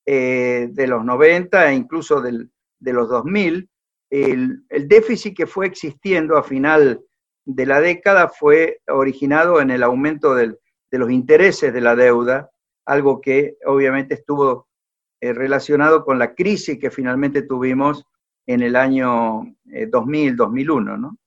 eh, 0.06 0.70
de 0.72 0.88
los 0.88 1.04
90 1.04 1.72
e 1.72 1.74
incluso 1.74 2.22
del, 2.22 2.52
de 2.80 2.94
los 2.94 3.10
2000. 3.10 3.68
El, 4.12 4.64
el 4.70 4.88
déficit 4.88 5.36
que 5.36 5.48
fue 5.48 5.66
existiendo 5.66 6.38
a 6.38 6.44
final 6.44 7.02
de 7.48 7.66
la 7.66 7.80
década 7.80 8.28
fue 8.28 8.82
originado 8.90 9.62
en 9.62 9.72
el 9.72 9.82
aumento 9.82 10.36
del, 10.36 10.60
de 10.92 10.98
los 10.98 11.10
intereses 11.10 11.74
de 11.74 11.80
la 11.80 11.96
deuda, 11.96 12.52
algo 12.86 13.22
que 13.22 13.58
obviamente 13.66 14.16
estuvo 14.16 14.68
eh, 15.22 15.32
relacionado 15.32 16.04
con 16.04 16.20
la 16.20 16.36
crisis 16.36 16.78
que 16.78 16.92
finalmente 16.92 17.44
tuvimos 17.44 18.06
en 18.46 18.62
el 18.62 18.76
año 18.76 19.46
2000, 19.66 20.30
eh, 20.30 20.36
2001, 20.36 20.98
¿no? 20.98 21.18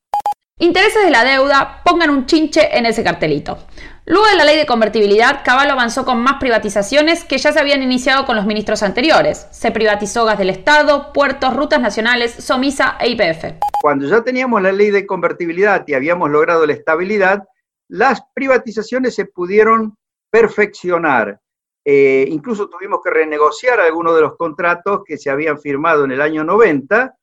Intereses 0.62 1.02
de 1.02 1.10
la 1.10 1.24
deuda, 1.24 1.80
pongan 1.86 2.10
un 2.10 2.26
chinche 2.26 2.76
en 2.76 2.84
ese 2.84 3.02
cartelito. 3.02 3.56
Luego 4.04 4.26
de 4.26 4.36
la 4.36 4.44
ley 4.44 4.58
de 4.58 4.66
convertibilidad, 4.66 5.40
Caballo 5.42 5.72
avanzó 5.72 6.04
con 6.04 6.22
más 6.22 6.34
privatizaciones 6.38 7.24
que 7.24 7.38
ya 7.38 7.50
se 7.50 7.58
habían 7.58 7.82
iniciado 7.82 8.26
con 8.26 8.36
los 8.36 8.44
ministros 8.44 8.82
anteriores. 8.82 9.46
Se 9.52 9.70
privatizó 9.70 10.26
gas 10.26 10.36
del 10.36 10.50
Estado, 10.50 11.14
puertos, 11.14 11.56
rutas 11.56 11.80
nacionales, 11.80 12.32
Somisa 12.32 12.98
e 13.00 13.08
IPF. 13.08 13.54
Cuando 13.80 14.06
ya 14.06 14.22
teníamos 14.22 14.60
la 14.60 14.70
ley 14.70 14.90
de 14.90 15.06
convertibilidad 15.06 15.82
y 15.86 15.94
habíamos 15.94 16.28
logrado 16.28 16.66
la 16.66 16.74
estabilidad, 16.74 17.42
las 17.88 18.20
privatizaciones 18.34 19.14
se 19.14 19.24
pudieron 19.24 19.96
perfeccionar. 20.30 21.40
Eh, 21.86 22.26
incluso 22.28 22.68
tuvimos 22.68 23.00
que 23.02 23.08
renegociar 23.08 23.80
algunos 23.80 24.14
de 24.14 24.20
los 24.20 24.36
contratos 24.36 25.00
que 25.06 25.16
se 25.16 25.30
habían 25.30 25.58
firmado 25.58 26.04
en 26.04 26.10
el 26.10 26.20
año 26.20 26.44
90, 26.44 27.14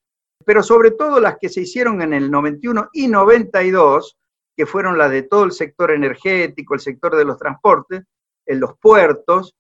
pero 0.48 0.64
sobre 0.64 0.92
todo 0.92 1.20
las 1.20 1.38
que 1.42 1.50
se 1.50 1.60
hicieron 1.60 2.02
en 2.02 2.14
el 2.14 2.32
91 2.32 2.92
y 2.94 3.10
92, 3.10 4.18
que 4.56 4.66
fueron 4.66 4.98
las 4.98 5.12
de 5.12 5.24
todo 5.24 5.44
el 5.44 5.52
sector 5.52 5.92
energético, 5.92 6.74
el 6.74 6.80
sector 6.80 7.18
de 7.18 7.26
los 7.26 7.38
transportes, 7.38 8.04
en 8.46 8.62
los 8.62 8.80
puertos, 8.80 9.54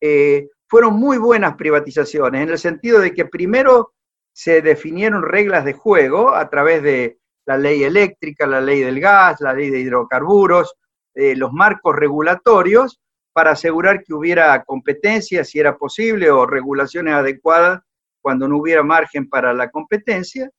eh, 0.00 0.48
fueron 0.66 0.94
muy 0.94 1.18
buenas 1.18 1.56
privatizaciones, 1.56 2.42
en 2.42 2.48
el 2.48 2.58
sentido 2.58 3.00
de 3.00 3.12
que 3.12 3.26
primero 3.26 3.92
se 4.32 4.62
definieron 4.62 5.24
reglas 5.24 5.66
de 5.66 5.74
juego 5.74 6.34
a 6.34 6.48
través 6.48 6.82
de 6.82 7.18
la 7.44 7.58
ley 7.58 7.84
eléctrica, 7.84 8.46
la 8.46 8.62
ley 8.62 8.80
del 8.80 8.98
gas, 8.98 9.42
la 9.42 9.52
ley 9.52 9.68
de 9.68 9.80
hidrocarburos, 9.80 10.74
eh, 11.16 11.36
los 11.36 11.52
marcos 11.52 11.94
regulatorios 11.94 12.98
para 13.34 13.50
asegurar 13.50 14.02
que 14.04 14.14
hubiera 14.14 14.64
competencia, 14.64 15.44
si 15.44 15.60
era 15.60 15.76
posible, 15.76 16.30
o 16.30 16.46
regulaciones 16.46 17.12
adecuadas 17.12 17.82
cuando 18.20 18.48
no 18.48 18.58
hubiera 18.58 18.82
margen 18.82 19.28
para 19.28 19.52
la 19.52 19.70
competencia. 19.70 20.50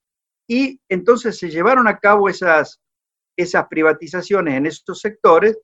Y 0.47 0.80
entonces 0.89 1.38
se 1.38 1.50
llevaron 1.50 1.88
a 1.88 1.97
cabo 1.97 2.30
esas, 2.30 2.82
esas 3.38 3.67
privatizaciones 3.67 4.56
en 4.56 4.65
estos 4.65 5.00
sectores 5.00 5.58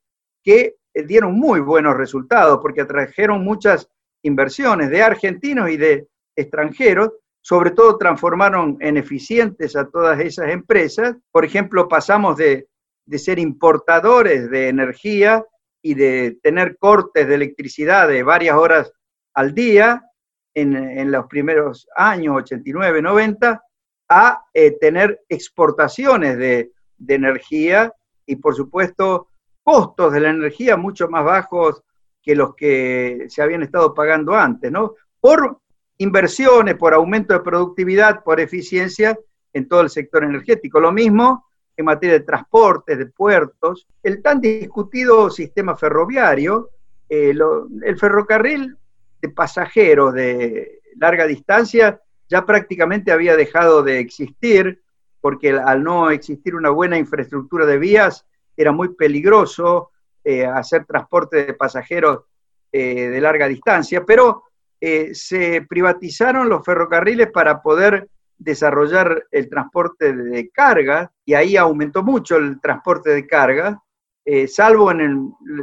que 0.44 0.76
eh, 0.94 1.04
dieron 1.04 1.34
muy 1.34 1.60
buenos 1.60 1.96
resultados 1.98 2.60
porque 2.62 2.82
atrajeron 2.82 3.44
muchas 3.44 3.90
inversiones 4.24 4.90
de 4.90 5.02
argentinos 5.02 5.70
y 5.70 5.78
de 5.78 6.08
extranjeros 6.36 7.12
sobre 7.48 7.72
todo 7.72 7.98
transformaron 7.98 8.76
en 8.82 8.98
eficientes 8.98 9.78
a 9.78 9.90
todas 9.90 10.20
esas 10.20 10.50
empresas. 10.50 11.16
Por 11.32 11.46
ejemplo, 11.46 11.88
pasamos 11.88 12.36
de, 12.36 12.68
ser 13.18 13.40
importadores 13.40 14.52
de 14.52 14.68
energía 14.68 15.46
y 15.82 15.94
de 15.94 16.38
tener 16.44 16.76
cortes 16.78 17.26
de 17.26 17.36
electricidad 17.36 18.10
de 18.10 18.22
varias 18.22 18.58
horas 18.58 18.92
al 19.34 19.54
día 19.54 20.04
en, 20.62 21.12
los 21.12 21.28
primeros 21.28 21.88
años, 21.96 22.38
89, 22.38 23.02
90, 23.02 23.64
a 24.10 24.42
eh, 24.54 24.72
tener 24.80 25.22
exportaciones 25.30 26.38
de, 26.38 26.72
energía 27.08 27.94
y, 28.26 28.38
por 28.38 28.56
supuesto, 28.56 29.28
costos 29.62 30.12
de 30.14 30.20
la 30.20 30.32
energía 30.32 30.76
mucho 30.76 31.08
más 31.10 31.24
bajos 31.24 31.84
que 32.24 32.36
los 32.36 32.56
que 32.56 33.28
se 33.30 33.44
habían 33.44 33.62
estado 33.62 33.94
pagando 33.94 34.34
antes, 34.34 34.72
¿no? 34.72 34.96
Por 35.20 35.60
inversiones, 36.00 36.76
por 36.76 36.96
aumento 36.96 37.34
de 37.36 37.42
productividad, 37.42 38.24
por 38.24 38.40
eficiencia 38.40 39.18
en 39.54 39.68
todo 39.68 39.82
el 39.82 39.92
sector 39.92 40.24
energético. 40.24 40.80
Lo 40.80 40.92
mismo 40.92 41.46
en 41.76 41.86
materia 41.86 42.18
de 42.18 42.26
transportes, 42.26 42.98
de 42.98 43.06
puertos, 43.06 43.88
el 44.02 44.24
tan 44.24 44.42
discutido 44.42 45.30
sistema 45.30 45.78
ferroviario, 45.78 46.72
eh, 47.08 47.30
el 47.84 48.00
ferrocarril 48.00 48.76
de 49.28 49.34
pasajeros 49.34 50.14
de 50.14 50.82
larga 50.96 51.28
distancia 51.28 52.02
ya 52.30 52.46
prácticamente 52.46 53.12
había 53.12 53.36
dejado 53.36 53.84
de 53.84 54.00
existir 54.00 54.82
porque 55.22 55.52
al 55.52 55.84
no 55.84 56.10
existir 56.12 56.56
una 56.56 56.70
buena 56.70 56.98
infraestructura 56.98 57.66
de 57.66 57.78
vías 57.78 58.26
era 58.56 58.72
muy 58.72 58.90
peligroso 58.96 59.92
eh, 60.24 60.46
hacer 60.46 60.86
transporte 60.86 61.46
de 61.46 61.54
pasajeros 61.54 62.24
eh, 62.72 63.10
de 63.10 63.22
larga 63.22 63.48
distancia, 63.48 64.04
pero 64.06 64.44
eh, 64.80 65.12
se 65.14 65.66
privatizaron 65.68 66.50
los 66.50 66.64
ferrocarriles 66.64 67.32
para 67.32 67.62
poder 67.62 68.10
desarrollar 68.38 69.26
el 69.32 69.50
transporte 69.50 70.14
de 70.14 70.50
carga 70.50 71.12
y 71.26 71.34
ahí 71.34 71.58
aumentó 71.58 72.04
mucho 72.04 72.38
el 72.38 72.60
transporte 72.62 73.10
de 73.10 73.26
carga, 73.26 73.82
eh, 74.24 74.48
salvo 74.48 74.92
en 74.92 75.02
el 75.02 75.18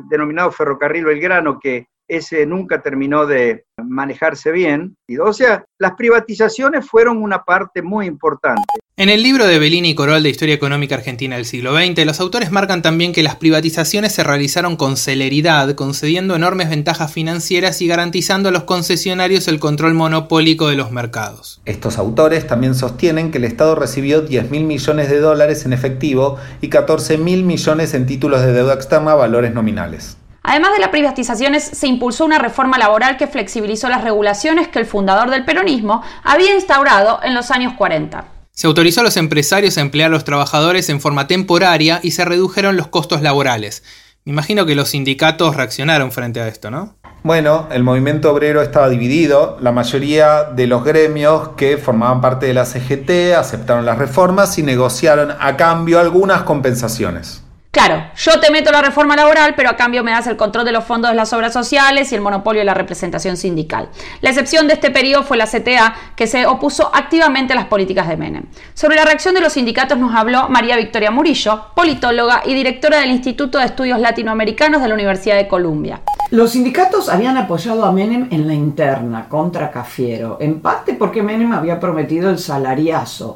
denominado 0.08 0.50
ferrocarril 0.50 1.04
Belgrano 1.04 1.60
que 1.60 1.88
ese 2.08 2.46
nunca 2.46 2.82
terminó 2.82 3.26
de 3.26 3.64
manejarse 3.82 4.52
bien. 4.52 4.96
O 5.22 5.32
sea, 5.32 5.64
las 5.78 5.92
privatizaciones 5.92 6.86
fueron 6.88 7.22
una 7.22 7.44
parte 7.44 7.82
muy 7.82 8.06
importante. 8.06 8.62
En 8.96 9.08
el 9.08 9.24
libro 9.24 9.46
de 9.48 9.58
Bellini 9.58 9.90
y 9.90 9.94
Corol 9.96 10.22
de 10.22 10.30
Historia 10.30 10.54
Económica 10.54 10.94
Argentina 10.94 11.34
del 11.34 11.46
siglo 11.46 11.74
XX, 11.76 12.06
los 12.06 12.20
autores 12.20 12.52
marcan 12.52 12.80
también 12.80 13.12
que 13.12 13.24
las 13.24 13.34
privatizaciones 13.34 14.14
se 14.14 14.22
realizaron 14.22 14.76
con 14.76 14.96
celeridad, 14.96 15.74
concediendo 15.74 16.36
enormes 16.36 16.70
ventajas 16.70 17.12
financieras 17.12 17.82
y 17.82 17.88
garantizando 17.88 18.50
a 18.50 18.52
los 18.52 18.62
concesionarios 18.62 19.48
el 19.48 19.58
control 19.58 19.94
monopólico 19.94 20.68
de 20.68 20.76
los 20.76 20.92
mercados. 20.92 21.60
Estos 21.64 21.98
autores 21.98 22.46
también 22.46 22.76
sostienen 22.76 23.32
que 23.32 23.38
el 23.38 23.44
Estado 23.44 23.74
recibió 23.74 24.20
10 24.20 24.52
mil 24.52 24.62
millones 24.62 25.10
de 25.10 25.18
dólares 25.18 25.66
en 25.66 25.72
efectivo 25.72 26.38
y 26.60 26.68
14 26.68 27.18
mil 27.18 27.42
millones 27.42 27.94
en 27.94 28.06
títulos 28.06 28.42
de 28.42 28.52
deuda 28.52 28.74
externa 28.74 29.12
a 29.12 29.16
valores 29.16 29.52
nominales. 29.52 30.18
Además 30.46 30.74
de 30.74 30.78
las 30.78 30.90
privatizaciones, 30.90 31.64
se 31.64 31.86
impulsó 31.86 32.26
una 32.26 32.38
reforma 32.38 32.76
laboral 32.76 33.16
que 33.16 33.26
flexibilizó 33.26 33.88
las 33.88 34.04
regulaciones 34.04 34.68
que 34.68 34.78
el 34.78 34.84
fundador 34.84 35.30
del 35.30 35.46
peronismo 35.46 36.02
había 36.22 36.54
instaurado 36.54 37.18
en 37.22 37.34
los 37.34 37.50
años 37.50 37.72
40. 37.78 38.26
Se 38.50 38.66
autorizó 38.66 39.00
a 39.00 39.04
los 39.04 39.16
empresarios 39.16 39.78
a 39.78 39.80
emplear 39.80 40.08
a 40.08 40.12
los 40.12 40.24
trabajadores 40.24 40.90
en 40.90 41.00
forma 41.00 41.26
temporaria 41.26 41.98
y 42.02 42.10
se 42.10 42.26
redujeron 42.26 42.76
los 42.76 42.88
costos 42.88 43.22
laborales. 43.22 43.82
Me 44.26 44.32
imagino 44.32 44.66
que 44.66 44.74
los 44.74 44.90
sindicatos 44.90 45.56
reaccionaron 45.56 46.12
frente 46.12 46.40
a 46.42 46.48
esto, 46.48 46.70
¿no? 46.70 46.94
Bueno, 47.22 47.68
el 47.72 47.82
movimiento 47.82 48.30
obrero 48.30 48.60
estaba 48.60 48.90
dividido. 48.90 49.56
La 49.62 49.72
mayoría 49.72 50.44
de 50.44 50.66
los 50.66 50.84
gremios 50.84 51.50
que 51.56 51.78
formaban 51.78 52.20
parte 52.20 52.44
de 52.44 52.52
la 52.52 52.66
CGT 52.66 53.34
aceptaron 53.34 53.86
las 53.86 53.96
reformas 53.96 54.58
y 54.58 54.62
negociaron 54.62 55.32
a 55.40 55.56
cambio 55.56 56.00
algunas 56.00 56.42
compensaciones. 56.42 57.43
Claro, 57.74 58.04
yo 58.16 58.38
te 58.38 58.52
meto 58.52 58.70
la 58.70 58.82
reforma 58.82 59.16
laboral, 59.16 59.54
pero 59.56 59.68
a 59.68 59.76
cambio 59.76 60.04
me 60.04 60.12
das 60.12 60.28
el 60.28 60.36
control 60.36 60.64
de 60.64 60.70
los 60.70 60.84
fondos 60.84 61.10
de 61.10 61.16
las 61.16 61.32
obras 61.32 61.52
sociales 61.52 62.12
y 62.12 62.14
el 62.14 62.20
monopolio 62.20 62.60
de 62.60 62.64
la 62.64 62.72
representación 62.72 63.36
sindical. 63.36 63.88
La 64.20 64.30
excepción 64.30 64.68
de 64.68 64.74
este 64.74 64.92
periodo 64.92 65.24
fue 65.24 65.36
la 65.36 65.48
CTA, 65.48 65.92
que 66.14 66.28
se 66.28 66.46
opuso 66.46 66.94
activamente 66.94 67.52
a 67.52 67.56
las 67.56 67.64
políticas 67.64 68.06
de 68.06 68.16
Menem. 68.16 68.44
Sobre 68.74 68.94
la 68.94 69.04
reacción 69.04 69.34
de 69.34 69.40
los 69.40 69.54
sindicatos 69.54 69.98
nos 69.98 70.14
habló 70.14 70.48
María 70.48 70.76
Victoria 70.76 71.10
Murillo, 71.10 71.64
politóloga 71.74 72.42
y 72.44 72.54
directora 72.54 73.00
del 73.00 73.10
Instituto 73.10 73.58
de 73.58 73.64
Estudios 73.64 73.98
Latinoamericanos 73.98 74.80
de 74.80 74.86
la 74.86 74.94
Universidad 74.94 75.34
de 75.34 75.48
Columbia. 75.48 76.00
Los 76.30 76.52
sindicatos 76.52 77.08
habían 77.08 77.36
apoyado 77.38 77.84
a 77.84 77.90
Menem 77.90 78.28
en 78.30 78.46
la 78.46 78.54
interna 78.54 79.28
contra 79.28 79.72
Cafiero, 79.72 80.38
en 80.40 80.60
parte 80.60 80.94
porque 80.94 81.24
Menem 81.24 81.52
había 81.52 81.80
prometido 81.80 82.30
el 82.30 82.38
salariazo 82.38 83.34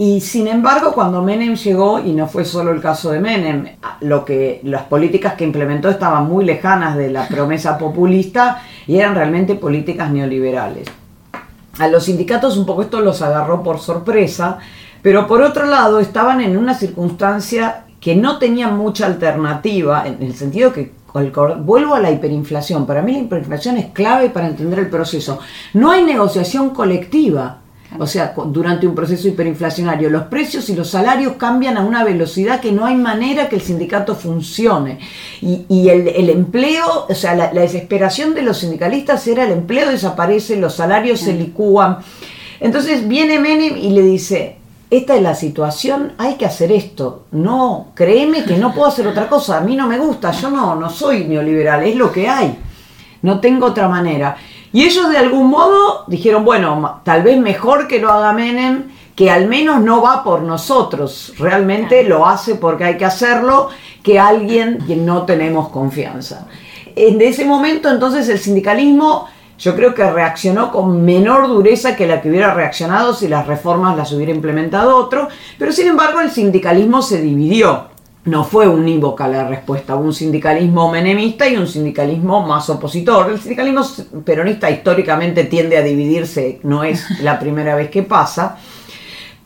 y 0.00 0.20
sin 0.20 0.46
embargo, 0.46 0.92
cuando 0.92 1.22
Menem 1.22 1.56
llegó, 1.56 1.98
y 1.98 2.12
no 2.12 2.28
fue 2.28 2.44
solo 2.44 2.70
el 2.70 2.80
caso 2.80 3.10
de 3.10 3.18
Menem, 3.18 3.66
lo 4.02 4.24
que, 4.24 4.60
las 4.62 4.84
políticas 4.84 5.34
que 5.34 5.42
implementó 5.42 5.88
estaban 5.88 6.28
muy 6.28 6.44
lejanas 6.44 6.96
de 6.96 7.10
la 7.10 7.26
promesa 7.26 7.76
populista 7.76 8.62
y 8.86 8.98
eran 8.98 9.16
realmente 9.16 9.56
políticas 9.56 10.12
neoliberales. 10.12 10.86
A 11.80 11.88
los 11.88 12.04
sindicatos 12.04 12.56
un 12.56 12.64
poco 12.64 12.82
esto 12.82 13.00
los 13.00 13.22
agarró 13.22 13.64
por 13.64 13.80
sorpresa, 13.80 14.58
pero 15.02 15.26
por 15.26 15.42
otro 15.42 15.66
lado 15.66 15.98
estaban 15.98 16.40
en 16.42 16.56
una 16.56 16.74
circunstancia 16.74 17.86
que 18.00 18.14
no 18.14 18.38
tenían 18.38 18.78
mucha 18.78 19.04
alternativa, 19.04 20.06
en 20.06 20.22
el 20.22 20.36
sentido 20.36 20.72
que 20.72 20.92
vuelvo 21.12 21.96
a 21.96 22.00
la 22.00 22.12
hiperinflación, 22.12 22.86
para 22.86 23.02
mí 23.02 23.14
la 23.14 23.18
hiperinflación 23.18 23.78
es 23.78 23.86
clave 23.86 24.30
para 24.30 24.46
entender 24.46 24.78
el 24.78 24.90
proceso. 24.90 25.40
No 25.74 25.90
hay 25.90 26.04
negociación 26.04 26.70
colectiva 26.70 27.62
o 27.96 28.06
sea, 28.06 28.34
durante 28.46 28.86
un 28.86 28.94
proceso 28.94 29.28
hiperinflacionario, 29.28 30.10
los 30.10 30.24
precios 30.24 30.68
y 30.68 30.74
los 30.74 30.90
salarios 30.90 31.34
cambian 31.38 31.78
a 31.78 31.84
una 31.84 32.04
velocidad 32.04 32.60
que 32.60 32.70
no 32.70 32.84
hay 32.84 32.94
manera 32.94 33.48
que 33.48 33.56
el 33.56 33.62
sindicato 33.62 34.14
funcione. 34.14 34.98
Y, 35.40 35.88
el, 35.88 36.28
empleo, 36.28 37.06
o 37.08 37.14
sea, 37.14 37.34
la, 37.34 37.50
desesperación 37.50 38.34
de 38.34 38.42
los 38.42 38.58
sindicalistas 38.58 39.26
era 39.26 39.44
el 39.44 39.52
empleo 39.52 39.90
desaparece, 39.90 40.56
los 40.56 40.74
salarios 40.74 41.20
se 41.20 41.32
licúan. 41.32 41.98
Entonces 42.60 43.08
viene 43.08 43.38
Menem 43.38 43.76
y 43.76 43.90
le 43.90 44.02
dice, 44.02 44.56
esta 44.90 45.16
es 45.16 45.22
la 45.22 45.34
situación, 45.34 46.12
hay 46.18 46.34
que 46.34 46.44
hacer 46.44 46.70
esto. 46.70 47.24
No, 47.30 47.92
créeme 47.94 48.44
que 48.44 48.58
no 48.58 48.74
puedo 48.74 48.88
hacer 48.88 49.06
otra 49.06 49.28
cosa, 49.28 49.58
a 49.58 49.60
mí 49.62 49.76
no 49.76 49.86
me 49.86 49.98
gusta, 49.98 50.30
yo 50.32 50.50
no, 50.50 50.74
no 50.74 50.90
soy 50.90 51.24
neoliberal, 51.24 51.84
es 51.84 51.96
lo 51.96 52.12
que 52.12 52.28
hay. 52.28 52.58
No 53.22 53.40
tengo 53.40 53.66
otra 53.66 53.88
manera. 53.88 54.36
Y 54.72 54.84
ellos 54.84 55.10
de 55.10 55.18
algún 55.18 55.48
modo 55.48 56.04
dijeron, 56.06 56.44
bueno, 56.44 57.00
tal 57.04 57.22
vez 57.22 57.38
mejor 57.38 57.88
que 57.88 57.98
lo 57.98 58.10
haga 58.10 58.32
Menem, 58.32 58.84
que 59.14 59.30
al 59.30 59.48
menos 59.48 59.80
no 59.80 60.00
va 60.02 60.22
por 60.22 60.42
nosotros, 60.42 61.32
realmente 61.38 62.04
lo 62.04 62.26
hace 62.26 62.54
porque 62.54 62.84
hay 62.84 62.96
que 62.96 63.04
hacerlo, 63.04 63.68
que 64.02 64.20
alguien 64.20 64.78
quien 64.86 65.04
no 65.04 65.22
tenemos 65.24 65.70
confianza. 65.70 66.46
En 66.94 67.20
ese 67.20 67.44
momento 67.44 67.88
entonces 67.88 68.28
el 68.28 68.38
sindicalismo 68.38 69.26
yo 69.58 69.74
creo 69.74 69.92
que 69.92 70.08
reaccionó 70.08 70.70
con 70.70 71.04
menor 71.04 71.48
dureza 71.48 71.96
que 71.96 72.06
la 72.06 72.22
que 72.22 72.30
hubiera 72.30 72.54
reaccionado 72.54 73.12
si 73.12 73.26
las 73.26 73.46
reformas 73.46 73.96
las 73.96 74.12
hubiera 74.12 74.32
implementado 74.32 74.96
otro, 74.96 75.28
pero 75.58 75.72
sin 75.72 75.88
embargo 75.88 76.20
el 76.20 76.30
sindicalismo 76.30 77.02
se 77.02 77.20
dividió 77.20 77.88
no 78.28 78.44
fue 78.44 78.68
unívoca 78.68 79.26
la 79.26 79.48
respuesta, 79.48 79.96
hubo 79.96 80.04
un 80.04 80.14
sindicalismo 80.14 80.90
menemista 80.90 81.48
y 81.48 81.56
un 81.56 81.66
sindicalismo 81.66 82.46
más 82.46 82.68
opositor. 82.70 83.30
El 83.30 83.40
sindicalismo 83.40 83.84
peronista 84.24 84.70
históricamente 84.70 85.44
tiende 85.44 85.78
a 85.78 85.82
dividirse, 85.82 86.60
no 86.62 86.84
es 86.84 87.04
la 87.22 87.38
primera 87.38 87.74
vez 87.74 87.90
que 87.90 88.02
pasa, 88.02 88.58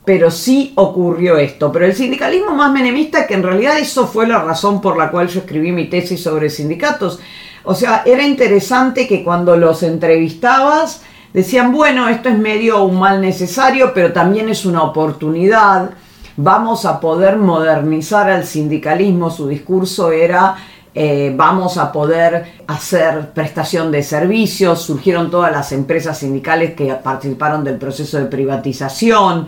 pero 0.04 0.30
sí 0.30 0.72
ocurrió 0.74 1.38
esto. 1.38 1.70
Pero 1.70 1.86
el 1.86 1.94
sindicalismo 1.94 2.54
más 2.54 2.72
menemista, 2.72 3.26
que 3.26 3.34
en 3.34 3.42
realidad 3.42 3.78
eso 3.78 4.06
fue 4.06 4.26
la 4.26 4.42
razón 4.42 4.80
por 4.80 4.96
la 4.96 5.10
cual 5.10 5.28
yo 5.28 5.40
escribí 5.40 5.72
mi 5.72 5.86
tesis 5.88 6.22
sobre 6.22 6.50
sindicatos, 6.50 7.20
o 7.64 7.74
sea, 7.74 8.02
era 8.04 8.24
interesante 8.24 9.06
que 9.06 9.22
cuando 9.22 9.56
los 9.56 9.84
entrevistabas 9.84 11.02
decían, 11.32 11.72
bueno, 11.72 12.08
esto 12.08 12.28
es 12.28 12.38
medio 12.38 12.82
un 12.82 12.98
mal 12.98 13.20
necesario, 13.20 13.92
pero 13.94 14.12
también 14.12 14.48
es 14.48 14.66
una 14.66 14.82
oportunidad 14.82 15.90
vamos 16.36 16.84
a 16.84 17.00
poder 17.00 17.36
modernizar 17.36 18.30
al 18.30 18.44
sindicalismo, 18.44 19.30
su 19.30 19.48
discurso 19.48 20.12
era 20.12 20.56
eh, 20.94 21.32
vamos 21.34 21.78
a 21.78 21.90
poder 21.90 22.60
hacer 22.66 23.30
prestación 23.32 23.90
de 23.90 24.02
servicios, 24.02 24.82
surgieron 24.82 25.30
todas 25.30 25.50
las 25.50 25.72
empresas 25.72 26.18
sindicales 26.18 26.74
que 26.74 26.92
participaron 26.94 27.64
del 27.64 27.78
proceso 27.78 28.18
de 28.18 28.26
privatización. 28.26 29.46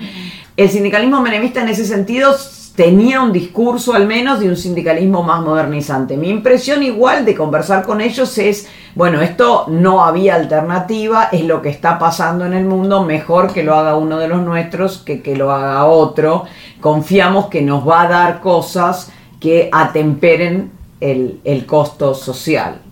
El 0.57 0.71
sindicalismo 0.71 1.21
menemista 1.21 1.61
en 1.61 1.69
ese 1.69 1.85
sentido 1.85 2.35
tenía 2.75 3.21
un 3.21 3.33
discurso 3.33 3.95
al 3.95 4.07
menos 4.07 4.41
de 4.41 4.49
un 4.49 4.57
sindicalismo 4.57 5.23
más 5.23 5.41
modernizante. 5.41 6.17
Mi 6.17 6.29
impresión 6.29 6.83
igual 6.83 7.25
de 7.25 7.35
conversar 7.35 7.85
con 7.85 8.01
ellos 8.01 8.37
es, 8.39 8.69
bueno, 8.95 9.21
esto 9.21 9.67
no 9.69 10.05
había 10.05 10.35
alternativa, 10.35 11.29
es 11.31 11.45
lo 11.45 11.63
que 11.63 11.69
está 11.69 11.99
pasando 11.99 12.45
en 12.45 12.53
el 12.53 12.65
mundo, 12.65 13.05
mejor 13.05 13.53
que 13.53 13.63
lo 13.63 13.77
haga 13.77 13.97
uno 13.97 14.19
de 14.19 14.29
los 14.29 14.43
nuestros 14.43 14.99
que 14.99 15.23
que 15.23 15.37
lo 15.37 15.53
haga 15.53 15.85
otro. 15.87 16.45
Confiamos 16.81 17.47
que 17.47 17.63
nos 17.63 17.89
va 17.89 18.03
a 18.03 18.09
dar 18.09 18.41
cosas 18.41 19.13
que 19.39 19.69
atemperen 19.73 20.73
el, 21.01 21.41
el 21.45 21.67
costo 21.67 22.15
social. 22.15 22.84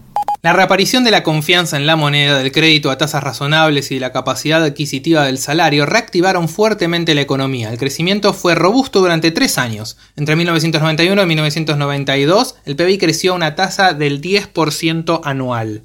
La 0.45 0.53
reaparición 0.53 1.05
de 1.05 1.13
la 1.13 1.23
confianza 1.23 1.77
en 1.77 1.87
la 1.87 1.95
moneda, 1.95 2.37
del 2.37 2.51
crédito 2.51 2.91
a 2.91 2.99
tasas 2.99 3.23
razonables 3.23 3.93
y 3.93 4.01
la 4.01 4.11
capacidad 4.11 4.65
adquisitiva 4.65 5.23
del 5.23 5.39
salario 5.39 5.87
reactivaron 5.87 6.49
fuertemente 6.49 7.15
la 7.15 7.21
economía. 7.21 7.71
El 7.71 7.79
crecimiento 7.79 8.33
fue 8.33 8.57
robusto 8.57 8.99
durante 8.99 9.31
tres 9.31 9.57
años. 9.57 9.97
Entre 10.17 10.35
1991 10.35 11.23
y 11.23 11.27
1992, 11.27 12.59
el 12.65 12.75
PBI 12.75 12.99
creció 12.99 13.33
a 13.33 13.37
una 13.37 13.55
tasa 13.55 13.95
del 13.95 14.21
10% 14.21 15.21
anual. 15.23 15.85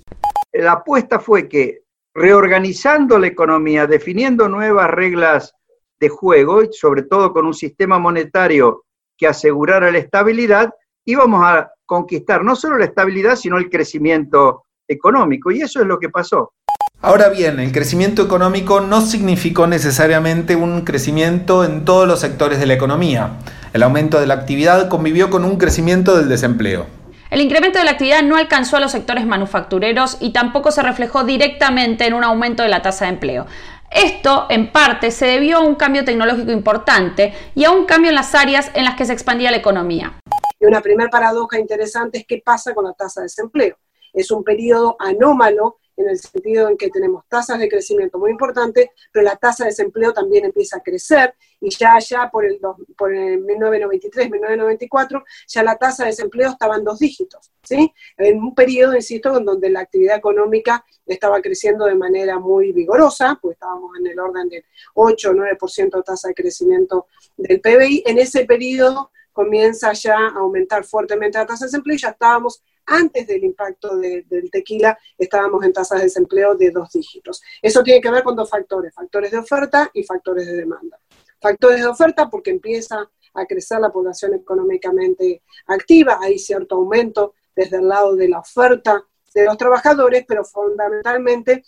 La 0.53 0.72
apuesta 0.72 1.20
fue 1.20 1.47
que 1.47 1.84
reorganizando 2.16 3.20
la 3.20 3.28
economía, 3.28 3.86
definiendo 3.86 4.49
nuevas 4.49 4.89
reglas 4.89 5.53
de 5.99 6.10
juego, 6.10 6.64
y 6.64 6.70
sobre 6.72 7.03
todo 7.03 7.32
con 7.32 7.45
un 7.45 7.53
sistema 7.53 7.99
monetario 7.99 8.86
que 9.20 9.28
asegurara 9.28 9.91
la 9.91 9.99
estabilidad, 9.99 10.74
íbamos 11.08 11.43
a 11.43 11.72
conquistar 11.86 12.43
no 12.43 12.55
solo 12.55 12.78
la 12.78 12.86
estabilidad, 12.86 13.36
sino 13.36 13.58
el 13.58 13.70
crecimiento 13.70 14.66
económico. 14.88 15.49
Y 15.51 15.62
eso 15.62 15.82
es 15.82 15.88
lo 15.88 15.97
que 15.97 16.10
pasó. 16.10 16.53
Ahora 17.01 17.30
bien, 17.30 17.60
el 17.60 17.72
crecimiento 17.72 18.24
económico 18.24 18.82
no 18.82 19.01
significó 19.01 19.68
necesariamente 19.68 20.55
un 20.55 20.82
crecimiento 20.82 21.64
en 21.64 21.86
todos 21.86 22.08
los 22.08 22.20
sectores 22.20 22.60
de 22.60 22.66
la 22.66 22.74
economía. 22.74 23.38
El 23.72 23.84
aumento 23.84 24.20
de 24.20 24.28
la 24.28 24.34
actividad 24.34 24.89
convivió 24.89 25.30
con 25.30 25.45
un 25.45 25.58
crecimiento 25.58 26.18
del 26.18 26.28
desempleo. 26.28 26.88
El 27.30 27.41
incremento 27.41 27.78
de 27.78 27.86
la 27.86 27.91
actividad 27.91 28.24
no 28.24 28.36
alcanzó 28.36 28.78
a 28.78 28.80
los 28.80 28.91
sectores 28.91 29.26
manufactureros 29.26 30.18
y 30.20 30.32
tampoco 30.32 30.72
se 30.72 30.82
reflejó 30.82 31.24
directamente 31.24 32.05
en 32.05 32.16
un 32.16 32.24
aumento 32.24 32.64
de 32.64 32.70
la 32.70 32.82
tasa 32.82 33.05
de 33.05 33.12
empleo. 33.12 33.45
Esto, 33.91 34.47
en 34.49 34.72
parte, 34.72 35.12
se 35.12 35.28
debió 35.28 35.58
a 35.58 35.62
un 35.62 35.76
cambio 35.76 36.03
tecnológico 36.03 36.51
importante 36.51 37.34
y 37.53 37.64
a 37.64 37.72
un 37.72 37.86
cambio 37.86 38.10
en 38.10 38.16
las 38.16 38.34
áreas 38.34 38.72
en 38.74 38.86
las 38.86 38.95
que 38.95 39.05
se 39.05 39.14
expandía 39.14 39.51
la 39.51 39.58
economía. 39.58 40.14
Y 40.60 40.66
una 40.66 40.82
primera 40.82 41.10
paradoja 41.10 41.60
interesante 41.60 42.20
es 42.20 42.26
qué 42.26 42.41
pasa 42.43 42.74
con 42.74 42.86
la 42.86 42.93
tasa 42.93 43.22
de 43.22 43.26
desempleo. 43.26 43.78
Es 44.14 44.32
un 44.32 44.43
periodo 44.43 44.95
anómalo 44.99 45.78
en 45.97 46.10
el 46.10 46.20
sentido 46.20 46.70
en 46.70 46.78
que 46.78 46.89
tenemos 46.89 47.24
tasas 47.28 47.60
de 47.60 47.68
crecimiento 47.68 48.20
muy 48.20 48.32
importantes, 48.32 48.89
pero 49.12 49.26
la 49.26 49.36
tasa 49.36 49.64
de 49.64 49.72
desempleo 49.72 50.14
también 50.14 50.45
empieza 50.45 50.78
a 50.78 50.82
crecer 50.82 51.34
y 51.60 51.72
ya 51.72 51.97
ya 51.99 52.30
por 52.30 52.45
el, 52.45 52.60
por 52.95 53.14
el 53.14 53.39
1993, 53.39 54.30
1994, 54.30 55.24
ya 55.47 55.64
la 55.64 55.76
tasa 55.76 56.03
de 56.03 56.12
desempleo 56.12 56.51
estaba 56.51 56.76
en 56.76 56.84
dos 56.84 56.99
dígitos, 56.99 57.51
¿sí? 57.64 57.91
En 58.18 58.38
un 58.39 58.53
periodo, 58.53 58.95
insisto, 58.95 59.36
en 59.38 59.45
donde 59.45 59.72
la 59.72 59.82
actividad 59.82 60.18
económica 60.18 60.86
estaba 61.05 61.41
creciendo 61.41 61.86
de 61.86 61.95
manera 61.95 62.38
muy 62.38 62.72
vigorosa, 62.72 63.39
pues 63.41 63.55
estábamos 63.55 63.91
en 63.99 64.08
el 64.08 64.20
orden 64.20 64.49
del 64.49 64.64
8 64.93 65.32
o 65.32 65.34
9% 65.34 65.97
de 65.97 66.03
tasa 66.03 66.28
de 66.28 66.36
crecimiento 66.36 67.08
del 67.36 67.60
PBI, 67.60 68.03
en 68.05 68.20
ese 68.20 68.45
periodo 68.45 69.12
comienza 69.38 69.93
ya 69.93 70.17
a 70.17 70.39
aumentar 70.39 70.83
fuertemente 70.83 71.38
la 71.38 71.45
tasa 71.45 71.65
de 71.65 71.67
desempleo 71.67 71.95
y 71.95 71.99
ya 71.99 72.09
estábamos, 72.09 72.63
antes 72.88 73.27
del 73.27 73.43
impacto 73.43 73.95
del 73.95 74.49
tequila, 74.51 74.97
estábamos 75.15 75.63
en 75.63 75.73
tasas 75.73 75.99
de 75.99 76.05
desempleo 76.05 76.55
de 76.55 76.71
dos 76.71 76.89
dígitos. 76.91 77.43
Eso 77.61 77.83
tiene 77.83 78.01
que 78.01 78.09
ver 78.09 78.23
con 78.23 78.35
dos 78.35 78.49
factores, 78.49 78.95
factores 78.95 79.29
de 79.29 79.38
oferta 79.38 79.91
y 79.93 80.03
factores 80.03 80.47
de 80.47 80.53
demanda. 80.53 80.99
Factores 81.39 81.81
de 81.81 81.85
oferta 81.85 82.31
porque 82.31 82.49
empieza 82.49 83.07
a 83.35 83.45
crecer 83.45 83.79
la 83.79 83.91
población 83.91 84.33
económicamente 84.33 85.43
activa, 85.67 86.17
hay 86.19 86.39
cierto 86.39 86.77
aumento 86.77 87.35
desde 87.55 87.77
el 87.77 87.88
lado 87.88 88.15
de 88.15 88.29
la 88.29 88.39
oferta 88.39 89.05
de 89.35 89.45
los 89.45 89.55
trabajadores, 89.55 90.25
pero 90.27 90.43
fundamentalmente 90.43 91.63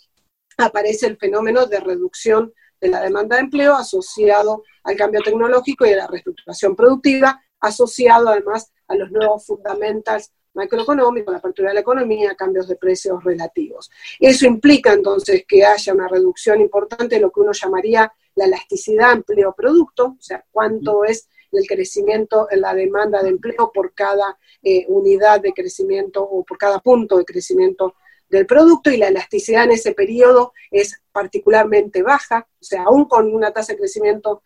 aparece 0.58 1.06
el 1.06 1.18
fenómeno 1.18 1.66
de 1.66 1.78
reducción 1.78 2.52
de 2.80 2.88
la 2.88 3.00
demanda 3.00 3.36
de 3.36 3.42
empleo 3.42 3.76
asociado 3.76 4.64
al 4.82 4.96
cambio 4.96 5.20
tecnológico 5.22 5.86
y 5.86 5.92
a 5.92 5.98
la 5.98 6.06
reestructuración 6.08 6.74
productiva, 6.74 7.40
asociado 7.60 8.28
además 8.28 8.72
a 8.88 8.94
los 8.94 9.10
nuevos 9.10 9.46
fundamentals 9.46 10.32
macroeconómicos, 10.54 11.32
la 11.32 11.38
apertura 11.38 11.68
de 11.68 11.74
la 11.74 11.80
economía, 11.80 12.34
cambios 12.34 12.66
de 12.66 12.76
precios 12.76 13.22
relativos. 13.22 13.90
Eso 14.18 14.46
implica 14.46 14.92
entonces 14.92 15.44
que 15.46 15.64
haya 15.64 15.94
una 15.94 16.08
reducción 16.08 16.60
importante 16.60 17.16
de 17.16 17.20
lo 17.20 17.30
que 17.30 17.40
uno 17.40 17.52
llamaría 17.52 18.12
la 18.34 18.46
elasticidad 18.46 19.12
empleo-producto, 19.12 20.16
o 20.18 20.22
sea, 20.22 20.44
cuánto 20.50 21.04
es 21.04 21.28
del 21.52 21.66
crecimiento 21.66 22.48
en 22.50 22.60
la 22.60 22.74
demanda 22.74 23.22
de 23.22 23.30
empleo 23.30 23.70
por 23.72 23.92
cada 23.94 24.38
eh, 24.62 24.86
unidad 24.88 25.40
de 25.40 25.52
crecimiento 25.52 26.22
o 26.22 26.44
por 26.44 26.58
cada 26.58 26.80
punto 26.80 27.18
de 27.18 27.24
crecimiento 27.24 27.94
del 28.28 28.46
producto 28.46 28.90
y 28.90 28.96
la 28.96 29.08
elasticidad 29.08 29.64
en 29.64 29.72
ese 29.72 29.92
periodo 29.92 30.52
es 30.70 31.02
particularmente 31.10 32.02
baja, 32.02 32.46
o 32.60 32.64
sea, 32.64 32.84
aún 32.84 33.06
con 33.06 33.34
una 33.34 33.52
tasa 33.52 33.72
de 33.72 33.78
crecimiento 33.78 34.42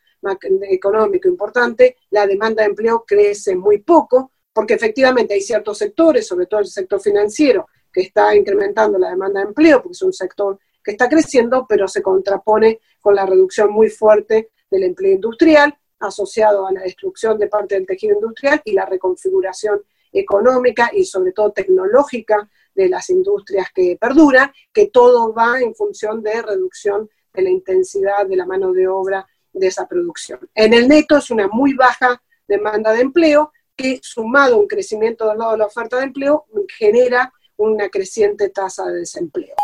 económico 0.70 1.28
importante, 1.28 1.96
la 2.10 2.26
demanda 2.26 2.62
de 2.62 2.70
empleo 2.70 3.04
crece 3.06 3.54
muy 3.56 3.78
poco, 3.78 4.32
porque 4.52 4.74
efectivamente 4.74 5.34
hay 5.34 5.40
ciertos 5.40 5.78
sectores, 5.78 6.26
sobre 6.26 6.46
todo 6.46 6.60
el 6.60 6.66
sector 6.66 7.00
financiero, 7.00 7.66
que 7.92 8.02
está 8.02 8.34
incrementando 8.34 8.98
la 8.98 9.10
demanda 9.10 9.40
de 9.40 9.46
empleo, 9.46 9.82
porque 9.82 9.92
es 9.92 10.02
un 10.02 10.12
sector 10.12 10.58
que 10.82 10.92
está 10.92 11.08
creciendo, 11.08 11.66
pero 11.68 11.88
se 11.88 12.02
contrapone 12.02 12.80
con 13.00 13.14
la 13.14 13.26
reducción 13.26 13.70
muy 13.72 13.88
fuerte 13.88 14.50
del 14.70 14.84
empleo 14.84 15.14
industrial, 15.14 15.76
asociado 16.00 16.66
a 16.66 16.72
la 16.72 16.82
destrucción 16.82 17.38
de 17.38 17.48
parte 17.48 17.74
del 17.74 17.86
tejido 17.86 18.14
industrial 18.14 18.60
y 18.64 18.72
la 18.72 18.84
reconfiguración 18.84 19.82
económica 20.12 20.90
y 20.92 21.04
sobre 21.04 21.32
todo 21.32 21.52
tecnológica 21.52 22.48
de 22.74 22.88
las 22.88 23.08
industrias 23.10 23.68
que 23.74 23.96
perduran, 24.00 24.52
que 24.72 24.88
todo 24.88 25.32
va 25.32 25.60
en 25.60 25.74
función 25.74 26.22
de 26.22 26.42
reducción 26.42 27.08
de 27.32 27.42
la 27.42 27.50
intensidad 27.50 28.26
de 28.26 28.36
la 28.36 28.46
mano 28.46 28.72
de 28.72 28.86
obra 28.86 29.26
de 29.54 29.68
esa 29.68 29.86
producción. 29.86 30.40
En 30.54 30.74
el 30.74 30.88
neto 30.88 31.16
es 31.16 31.30
una 31.30 31.48
muy 31.48 31.72
baja 31.72 32.20
demanda 32.46 32.92
de 32.92 33.00
empleo 33.00 33.52
que 33.76 34.00
sumado 34.02 34.56
a 34.56 34.58
un 34.58 34.66
crecimiento 34.66 35.28
del 35.28 35.38
lado 35.38 35.52
de 35.52 35.58
la 35.58 35.66
oferta 35.66 35.96
de 35.96 36.04
empleo 36.04 36.44
genera 36.78 37.32
una 37.56 37.88
creciente 37.88 38.50
tasa 38.50 38.84
de 38.86 39.00
desempleo. 39.00 39.54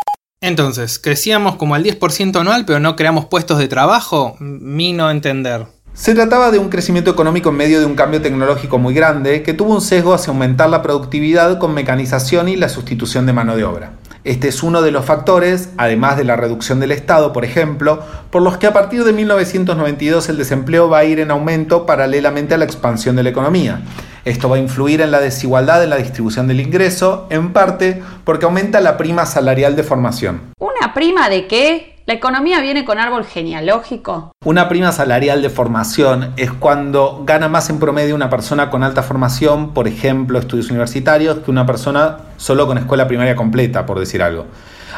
Entonces, 0.41 0.97
crecíamos 0.97 1.55
como 1.57 1.75
al 1.75 1.83
10% 1.83 2.39
anual, 2.39 2.65
pero 2.65 2.79
no 2.79 2.95
creamos 2.95 3.25
puestos 3.25 3.59
de 3.59 3.67
trabajo. 3.67 4.35
Mi 4.39 4.91
no 4.91 5.11
entender. 5.11 5.67
Se 5.93 6.15
trataba 6.15 6.51
de 6.51 6.57
un 6.57 6.69
crecimiento 6.69 7.11
económico 7.11 7.49
en 7.49 7.57
medio 7.57 7.79
de 7.79 7.85
un 7.85 7.95
cambio 7.95 8.21
tecnológico 8.21 8.79
muy 8.79 8.93
grande 8.93 9.43
que 9.43 9.53
tuvo 9.53 9.75
un 9.75 9.81
sesgo 9.81 10.13
hacia 10.13 10.31
aumentar 10.31 10.69
la 10.69 10.81
productividad 10.81 11.59
con 11.59 11.73
mecanización 11.73 12.47
y 12.47 12.55
la 12.55 12.69
sustitución 12.69 13.25
de 13.25 13.33
mano 13.33 13.55
de 13.55 13.65
obra. 13.65 13.93
Este 14.23 14.49
es 14.49 14.61
uno 14.61 14.83
de 14.83 14.91
los 14.91 15.03
factores, 15.03 15.69
además 15.77 16.15
de 16.15 16.23
la 16.23 16.35
reducción 16.35 16.79
del 16.79 16.91
Estado, 16.91 17.33
por 17.33 17.43
ejemplo, 17.43 18.03
por 18.29 18.43
los 18.43 18.57
que 18.57 18.67
a 18.67 18.73
partir 18.73 19.03
de 19.03 19.13
1992 19.13 20.29
el 20.29 20.37
desempleo 20.37 20.87
va 20.89 20.99
a 20.99 21.05
ir 21.05 21.19
en 21.19 21.31
aumento 21.31 21.87
paralelamente 21.87 22.53
a 22.53 22.59
la 22.59 22.65
expansión 22.65 23.15
de 23.15 23.23
la 23.23 23.29
economía. 23.29 23.81
Esto 24.23 24.47
va 24.47 24.57
a 24.57 24.59
influir 24.59 25.01
en 25.01 25.09
la 25.09 25.19
desigualdad 25.19 25.83
en 25.83 25.89
la 25.89 25.97
distribución 25.97 26.47
del 26.47 26.59
ingreso, 26.59 27.25
en 27.31 27.51
parte 27.51 28.03
porque 28.23 28.45
aumenta 28.45 28.79
la 28.79 28.95
prima 28.95 29.25
salarial 29.25 29.75
de 29.75 29.83
formación. 29.83 30.41
¿Una 30.59 30.93
prima 30.93 31.27
de 31.27 31.47
qué? 31.47 31.90
¿La 32.07 32.15
economía 32.15 32.59
viene 32.61 32.83
con 32.83 32.97
árbol 32.97 33.25
genealógico? 33.25 34.31
Una 34.43 34.67
prima 34.67 34.91
salarial 34.91 35.43
de 35.43 35.51
formación 35.51 36.33
es 36.35 36.51
cuando 36.51 37.21
gana 37.25 37.47
más 37.47 37.69
en 37.69 37.77
promedio 37.77 38.15
una 38.15 38.31
persona 38.31 38.71
con 38.71 38.81
alta 38.81 39.03
formación, 39.03 39.75
por 39.75 39.87
ejemplo, 39.87 40.39
estudios 40.39 40.71
universitarios, 40.71 41.39
que 41.39 41.51
una 41.51 41.67
persona 41.67 42.17
solo 42.37 42.65
con 42.65 42.79
escuela 42.79 43.07
primaria 43.07 43.35
completa, 43.35 43.85
por 43.85 43.99
decir 43.99 44.23
algo. 44.23 44.47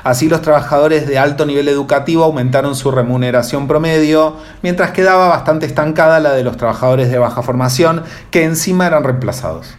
Así 0.05 0.29
los 0.29 0.41
trabajadores 0.41 1.05
de 1.05 1.19
alto 1.19 1.45
nivel 1.45 1.67
educativo 1.67 2.23
aumentaron 2.23 2.73
su 2.73 2.89
remuneración 2.89 3.67
promedio, 3.67 4.37
mientras 4.61 4.91
quedaba 4.91 5.27
bastante 5.27 5.65
estancada 5.65 6.21
la 6.21 6.31
de 6.31 6.45
los 6.45 6.55
trabajadores 6.55 7.11
de 7.11 7.17
baja 7.17 7.43
formación, 7.43 8.03
que 8.31 8.45
encima 8.45 8.87
eran 8.87 9.03
reemplazados. 9.03 9.75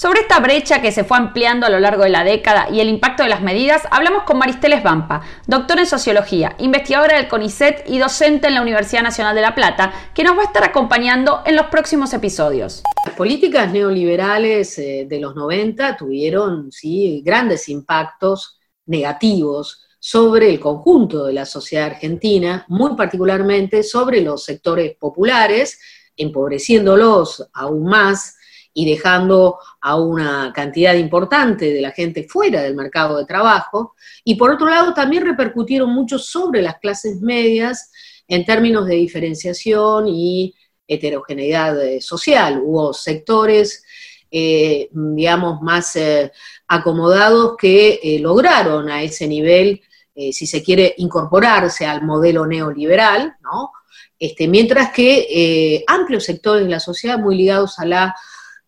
Sobre 0.00 0.20
esta 0.20 0.40
brecha 0.40 0.80
que 0.80 0.92
se 0.92 1.04
fue 1.04 1.18
ampliando 1.18 1.66
a 1.66 1.68
lo 1.68 1.78
largo 1.78 2.04
de 2.04 2.08
la 2.08 2.24
década 2.24 2.68
y 2.72 2.80
el 2.80 2.88
impacto 2.88 3.22
de 3.22 3.28
las 3.28 3.42
medidas, 3.42 3.82
hablamos 3.90 4.22
con 4.22 4.38
Maristeles 4.38 4.82
Vampa, 4.82 5.20
doctora 5.46 5.82
en 5.82 5.86
sociología, 5.86 6.56
investigadora 6.56 7.18
del 7.18 7.28
CONICET 7.28 7.84
y 7.86 7.98
docente 7.98 8.46
en 8.46 8.54
la 8.54 8.62
Universidad 8.62 9.02
Nacional 9.02 9.34
de 9.34 9.42
La 9.42 9.54
Plata, 9.54 9.92
que 10.14 10.24
nos 10.24 10.38
va 10.38 10.40
a 10.40 10.46
estar 10.46 10.64
acompañando 10.64 11.42
en 11.44 11.54
los 11.54 11.66
próximos 11.66 12.14
episodios. 12.14 12.82
Las 13.04 13.14
políticas 13.14 13.70
neoliberales 13.70 14.78
eh, 14.78 15.04
de 15.06 15.20
los 15.20 15.36
90 15.36 15.98
tuvieron 15.98 16.72
sí, 16.72 17.20
grandes 17.22 17.68
impactos 17.68 18.58
negativos 18.86 19.84
sobre 19.98 20.48
el 20.48 20.60
conjunto 20.60 21.26
de 21.26 21.34
la 21.34 21.44
sociedad 21.44 21.88
argentina, 21.88 22.64
muy 22.68 22.96
particularmente 22.96 23.82
sobre 23.82 24.22
los 24.22 24.44
sectores 24.46 24.96
populares, 24.96 25.78
empobreciéndolos 26.16 27.50
aún 27.52 27.84
más 27.84 28.38
y 28.72 28.88
dejando 28.88 29.58
a 29.80 29.96
una 29.96 30.52
cantidad 30.54 30.94
importante 30.94 31.72
de 31.72 31.80
la 31.80 31.90
gente 31.90 32.26
fuera 32.28 32.62
del 32.62 32.76
mercado 32.76 33.18
de 33.18 33.26
trabajo. 33.26 33.94
Y 34.24 34.36
por 34.36 34.50
otro 34.50 34.68
lado, 34.68 34.94
también 34.94 35.24
repercutieron 35.24 35.90
mucho 35.90 36.18
sobre 36.18 36.62
las 36.62 36.78
clases 36.78 37.20
medias 37.20 37.90
en 38.28 38.44
términos 38.44 38.86
de 38.86 38.94
diferenciación 38.94 40.06
y 40.08 40.54
heterogeneidad 40.86 41.82
eh, 41.82 42.00
social. 42.00 42.60
Hubo 42.62 42.92
sectores, 42.92 43.84
eh, 44.30 44.88
digamos, 44.92 45.60
más 45.62 45.96
eh, 45.96 46.30
acomodados 46.68 47.56
que 47.56 48.18
lograron 48.20 48.88
a 48.88 49.02
ese 49.02 49.26
nivel, 49.26 49.82
si 50.14 50.46
se 50.46 50.62
quiere, 50.62 50.94
incorporarse 50.98 51.86
al 51.86 52.02
modelo 52.02 52.46
neoliberal, 52.46 53.36
¿no? 53.42 53.72
Este, 54.18 54.48
mientras 54.48 54.92
que 54.92 55.82
amplios 55.86 56.24
sectores 56.24 56.64
de 56.64 56.70
la 56.70 56.78
sociedad 56.78 57.18
muy 57.18 57.36
ligados 57.36 57.78
a 57.78 57.86
la 57.86 58.14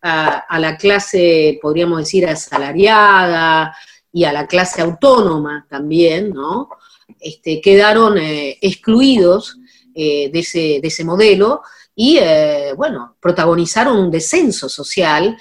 a, 0.03 0.59
la 0.59 0.77
clase, 0.77 1.59
podríamos 1.63 1.99
decir, 1.99 2.27
asalariada 2.27 3.75
y 4.13 4.25
a 4.25 4.33
la 4.33 4.47
clase 4.47 4.83
autónoma 4.83 5.67
también, 5.71 6.31
¿no? 6.31 6.69
Este, 7.21 7.61
quedaron 7.61 8.19
eh, 8.19 8.59
excluidos 8.61 9.59
eh, 9.95 10.31
de, 10.33 10.81
ese, 10.83 11.05
modelo 11.05 11.63
y, 11.95 12.19
eh, 12.21 12.73
bueno, 12.77 13.17
protagonizaron 13.21 13.99
un 13.99 14.11
descenso 14.11 14.69
social 14.69 15.37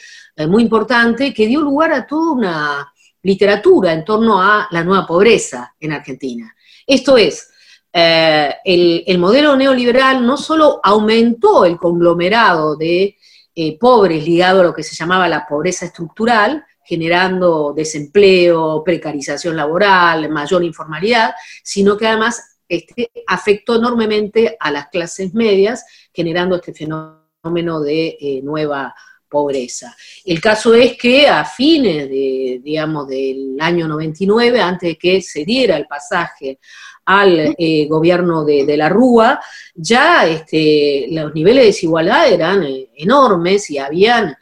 muy 0.48 0.64
importante 0.64 1.34
que 1.34 1.46
dio 1.46 1.62
lugar 1.62 1.92
a 1.92 2.08
toda 2.08 2.32
una 2.32 2.94
literatura 3.22 3.94
en 3.94 4.04
torno 4.04 4.42
a 4.42 4.68
la 4.72 4.84
nueva 4.84 5.06
pobreza 5.06 5.76
en 5.80 5.92
Argentina. 5.92 6.56
Esto 6.88 7.16
es, 7.16 7.52
el, 7.94 9.18
modelo 9.20 9.56
neoliberal 9.56 10.26
no 10.26 10.38
solo 10.38 10.80
aumentó 10.82 11.66
el 11.66 11.78
conglomerado 11.78 12.76
de 12.76 13.18
eh, 13.54 13.78
pobres 13.78 14.26
ligado 14.26 14.62
a 14.62 14.64
lo 14.64 14.74
que 14.74 14.84
se 14.84 14.96
llamaba 14.96 15.28
la 15.28 15.46
pobreza 15.46 15.86
estructural, 15.86 16.66
generando 16.84 17.74
desempleo, 17.76 18.84
precarización 18.84 19.56
laboral, 19.56 20.30
mayor 20.30 20.64
informalidad, 20.64 21.34
sino 21.64 21.98
que 21.98 22.08
además 22.08 22.60
este, 22.68 23.12
afectó 23.28 23.76
enormemente 23.76 24.56
a 24.60 24.72
las 24.72 24.88
clases 24.88 25.34
medias, 25.34 25.86
generando 26.14 26.56
este 26.56 26.74
fenómeno 26.74 27.82
de 27.82 28.18
eh, 28.20 28.42
nueva 28.44 28.96
pobreza. 29.28 29.96
El 30.26 30.42
caso 30.42 30.74
es 30.74 30.98
que 30.98 31.28
a 31.28 31.46
fines 31.46 32.10
de, 32.10 32.60
digamos, 32.62 33.08
del 33.08 33.58
año 33.60 33.88
99, 33.88 34.62
antes 34.62 34.90
de 34.90 34.98
que 34.98 35.22
se 35.22 35.46
diera 35.46 35.78
el 35.78 35.88
pasaje 35.88 36.60
al 37.06 37.56
eh, 37.58 37.88
gobierno 37.90 38.46
de, 38.46 38.78
la 38.78 38.90
Rúa, 38.90 39.40
ya 39.74 40.26
este, 40.28 41.08
los 41.10 41.34
niveles 41.34 41.64
de 41.64 41.68
desigualdad 41.68 42.32
eran 42.32 42.64
eh, 42.64 42.90
enormes 42.96 43.70
y 43.70 43.78
habían, 43.78 44.36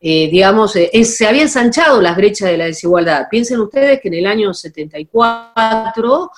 eh, 0.00 0.28
digamos, 0.30 0.72
se 0.72 1.26
habían 1.26 1.44
ensanchado 1.44 2.00
las 2.00 2.16
brechas 2.16 2.50
de 2.50 2.58
la 2.58 2.64
desigualdad. 2.66 3.26
Piensen 3.30 3.60
ustedes 3.60 4.00
que 4.00 4.08
en 4.08 4.14
el 4.14 4.26
año 4.26 4.54
74 4.54 6.30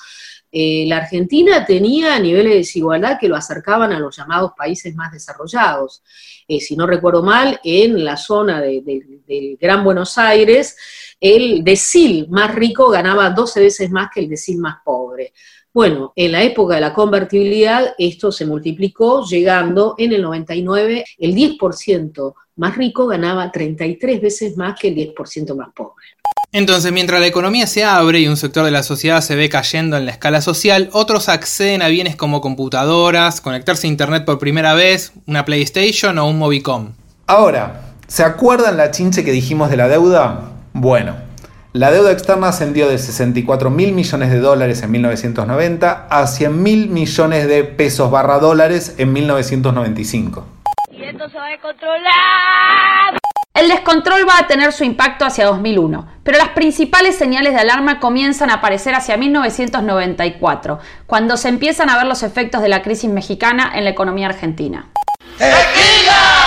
la 0.53 0.97
Argentina 0.97 1.65
tenía 1.65 2.19
niveles 2.19 2.51
de 2.51 2.59
desigualdad 2.59 3.19
que 3.21 3.29
lo 3.29 3.37
acercaban 3.37 3.93
a 3.93 4.01
los 4.01 4.17
llamados 4.17 4.51
países 4.59 4.93
más 4.97 5.13
desarrollados. 5.13 6.03
si 6.49 6.75
no 6.75 6.89
recuerdo 6.89 7.23
mal, 7.23 7.61
en 7.63 8.05
la 8.05 8.17
zona 8.17 8.61
del 8.61 9.57
Gran 9.61 9.85
Buenos 9.85 10.19
Aires, 10.19 10.77
el 11.21 11.63
decil 11.63 12.27
más 12.31 12.53
rico 12.53 12.89
ganaba 12.89 13.31
12 13.31 13.61
veces 13.61 13.91
más 13.93 14.11
que 14.13 14.21
el 14.21 14.29
decil 14.29 14.59
más 14.59 14.79
pobre. 14.85 15.33
Bueno, 15.73 16.13
en 16.17 16.33
la 16.33 16.43
época 16.43 16.75
de 16.75 16.81
la 16.81 16.93
convertibilidad 16.93 17.95
esto 17.97 18.33
se 18.33 18.45
multiplicó, 18.45 19.25
llegando 19.25 19.95
en 19.99 20.13
el 20.13 20.23
99, 20.23 21.05
el 21.19 21.35
10% 21.35 22.35
más 22.57 22.77
rico 22.77 23.07
ganaba 23.07 23.53
33 23.53 24.21
veces 24.21 24.57
más 24.57 24.79
que 24.79 24.89
el 24.89 24.97
10% 24.97 25.55
más 25.55 25.69
pobre. 25.75 26.05
Entonces, 26.53 26.91
mientras 26.91 27.21
la 27.21 27.29
economía 27.29 27.69
se 27.69 27.85
abre 27.85 28.19
y 28.19 28.27
un 28.27 28.37
sector 28.37 28.65
de 28.65 28.73
la 28.73 28.83
sociedad 28.83 29.21
se 29.21 29.37
ve 29.37 29.49
cayendo 29.49 29.97
en 29.97 30.07
la 30.07 30.11
escala 30.11 30.41
social, 30.41 30.91
otros 30.93 31.29
acceden 31.29 31.83
a 31.83 31.87
bienes 31.87 32.17
como 32.17 32.41
computadoras, 32.41 33.41
conectarse 33.41 33.87
a 33.87 33.91
Internet 33.91 34.25
por 34.25 34.41
primera 34.41 34.75
vez, 34.75 35.13
una 35.29 35.45
PlayStation 35.45 36.19
o 36.19 36.27
un 36.27 36.39
Movicom. 36.39 36.89
Ahora, 37.29 37.95
¿se 38.09 38.25
acuerdan 38.25 38.77
la 38.77 38.91
chinche 38.91 39.23
que 39.23 39.31
dijimos 39.31 39.71
de 39.71 39.77
la 39.77 39.87
deuda? 39.87 40.51
Bueno, 40.73 41.30
la 41.73 41.93
deuda 41.93 42.11
externa 42.11 42.49
ascendió 42.49 42.89
de 42.89 42.99
64 42.99 43.71
mil 43.71 43.93
millones 43.93 44.31
de 44.31 44.41
dólares 44.41 44.83
en 44.83 44.91
1990 44.91 46.09
a 46.11 46.27
100 46.27 46.63
mil 46.63 46.89
millones 46.89 47.47
de 47.47 47.63
pesos 47.65 48.11
barra 48.11 48.41
dólares 48.41 48.97
en 48.99 49.13
1995. 49.13 50.47
Y 50.91 51.05
esto 51.05 51.29
se 51.29 51.37
va 51.37 51.47
a 51.47 51.51
descontrolar. 51.51 53.19
El 53.55 53.69
descontrol 53.69 54.29
va 54.29 54.39
a 54.39 54.47
tener 54.47 54.73
su 54.73 54.85
impacto 54.85 55.25
hacia 55.25 55.47
2001, 55.47 56.09
pero 56.25 56.39
las 56.39 56.51
principales 56.51 57.17
señales 57.17 57.53
de 57.53 57.61
alarma 57.61 58.01
comienzan 58.01 58.51
a 58.51 58.55
aparecer 58.55 58.95
hacia 58.95 59.17
1994, 59.17 60.79
cuando 61.07 61.37
se 61.37 61.49
empiezan 61.49 61.91
a 61.91 61.97
ver 61.97 62.07
los 62.07 62.23
efectos 62.23 62.63
de 62.63 62.69
la 62.69 62.83
crisis 62.83 63.11
mexicana 63.11 63.73
en 63.75 63.85
la 63.85 63.91
economía 63.91 64.29
argentina. 64.29 64.89
¡Tequila! 65.37 66.40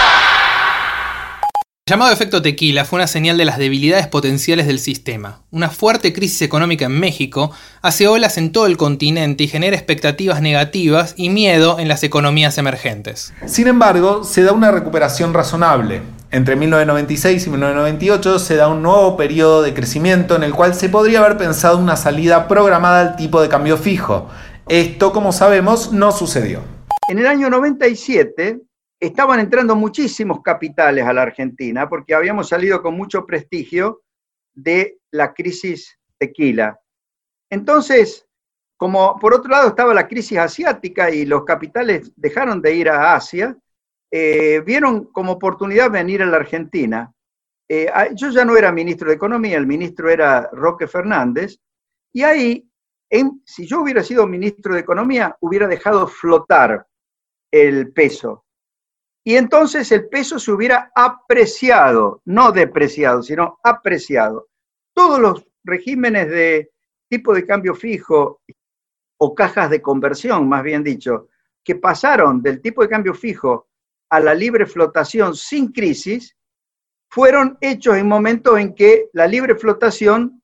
El 1.86 1.96
llamado 1.96 2.14
efecto 2.14 2.42
tequila 2.42 2.86
fue 2.86 3.00
una 3.00 3.08
señal 3.08 3.38
de 3.38 3.44
las 3.44 3.58
debilidades 3.58 4.08
potenciales 4.08 4.68
del 4.68 4.80
sistema. 4.80 5.42
Una 5.52 5.70
fuerte 5.70 6.14
crisis 6.14 6.42
económica 6.42 6.86
en 6.86 6.98
México 6.98 7.52
hace 7.82 8.08
olas 8.08 8.38
en 8.38 8.54
todo 8.54 8.68
el 8.68 8.78
continente 8.78 9.44
y 9.44 9.48
genera 9.50 9.76
expectativas 9.76 10.42
negativas 10.42 11.14
y 11.18 11.30
miedo 11.30 11.80
en 11.80 11.90
las 11.90 12.04
economías 12.04 12.58
emergentes. 12.58 13.34
Sin 13.48 13.68
embargo, 13.68 14.24
se 14.24 14.44
da 14.44 14.54
una 14.54 14.72
recuperación 14.72 15.34
razonable. 15.34 16.02
Entre 16.32 16.56
1996 16.56 17.48
y 17.48 17.50
1998 17.50 18.40
se 18.40 18.56
da 18.56 18.70
un 18.70 18.82
nuevo 18.82 19.18
periodo 19.18 19.62
de 19.62 19.74
crecimiento 19.74 20.38
en 20.38 20.44
el 20.44 20.54
cual 20.54 20.76
se 20.76 20.88
podría 20.88 21.20
haber 21.20 21.36
pensado 21.36 21.78
una 21.80 21.98
salida 21.98 22.48
programada 22.48 23.02
al 23.02 23.16
tipo 23.18 23.42
de 23.42 23.50
cambio 23.50 23.76
fijo. 23.76 24.30
Esto, 24.70 25.12
como 25.12 25.34
sabemos, 25.34 25.92
no 25.92 26.14
sucedió. 26.14 26.62
En 27.10 27.20
el 27.20 27.28
año 27.28 27.50
97 27.50 28.62
estaban 29.08 29.42
entrando 29.42 29.76
muchísimos 29.76 30.42
capitales 30.42 31.06
a 31.06 31.12
la 31.12 31.24
Argentina 31.24 31.90
porque 31.90 32.14
habíamos 32.14 32.48
salido 32.48 32.82
con 32.82 32.96
mucho 32.96 33.26
prestigio 33.26 34.02
de 34.54 35.00
la 35.12 35.34
crisis 35.34 36.00
tequila. 36.18 36.80
Entonces, 37.50 38.26
como 38.78 39.20
por 39.20 39.34
otro 39.34 39.52
lado 39.52 39.70
estaba 39.70 39.94
la 39.94 40.08
crisis 40.08 40.38
asiática 40.38 41.12
y 41.12 41.26
los 41.26 41.44
capitales 41.44 42.14
dejaron 42.16 42.62
de 42.62 42.76
ir 42.76 42.90
a 42.90 43.16
Asia, 43.16 43.58
eh, 44.10 44.62
vieron 44.66 45.06
como 45.06 45.34
oportunidad 45.34 45.92
venir 45.92 46.22
a 46.24 46.26
la 46.26 46.38
Argentina. 46.38 47.14
Eh, 47.68 47.92
yo 48.14 48.30
ya 48.30 48.46
no 48.46 48.56
era 48.56 48.72
ministro 48.72 49.10
de 49.10 49.16
Economía, 49.16 49.58
el 49.58 49.68
ministro 49.68 50.10
era 50.10 50.50
Roque 50.54 50.88
Fernández, 50.88 51.60
y 52.14 52.22
ahí, 52.24 52.70
si 53.44 53.66
yo 53.66 53.82
hubiera 53.82 54.04
sido 54.04 54.28
ministro 54.28 54.76
de 54.76 54.82
Economía, 54.82 55.36
hubiera 55.42 55.68
dejado 55.68 56.08
flotar 56.08 56.86
el 57.52 57.92
peso 57.92 58.43
y 59.24 59.36
entonces 59.36 59.92
el 59.92 60.10
peso 60.10 60.38
se 60.38 60.52
hubiera 60.52 60.92
apreciado, 60.94 62.22
no 62.26 62.52
depreciado, 62.52 63.24
sino 63.24 63.60
apreciado. 63.64 64.50
Todos 64.94 65.20
los 65.20 65.46
regímenes 65.64 66.30
de 66.30 66.72
tipo 67.10 67.34
de 67.34 67.46
cambio 67.46 67.74
fijo 67.74 68.42
o 69.18 69.34
cajas 69.34 69.70
de 69.70 69.82
conversión, 69.82 70.50
más 70.50 70.64
bien 70.64 70.84
dicho, 70.84 71.30
que 71.64 71.76
pasaron 71.76 72.42
del 72.42 72.62
tipo 72.62 72.82
de 72.82 72.90
cambio 72.90 73.14
fijo 73.14 73.68
a 74.10 74.20
la 74.20 74.34
libre 74.34 74.66
flotación 74.66 75.36
sin 75.36 75.72
crisis, 75.72 76.36
fueron 77.10 77.58
hechos 77.62 77.96
en 77.96 78.08
momentos 78.08 78.60
en 78.60 78.76
que 78.76 79.10
la 79.14 79.28
libre 79.28 79.56
flotación 79.56 80.42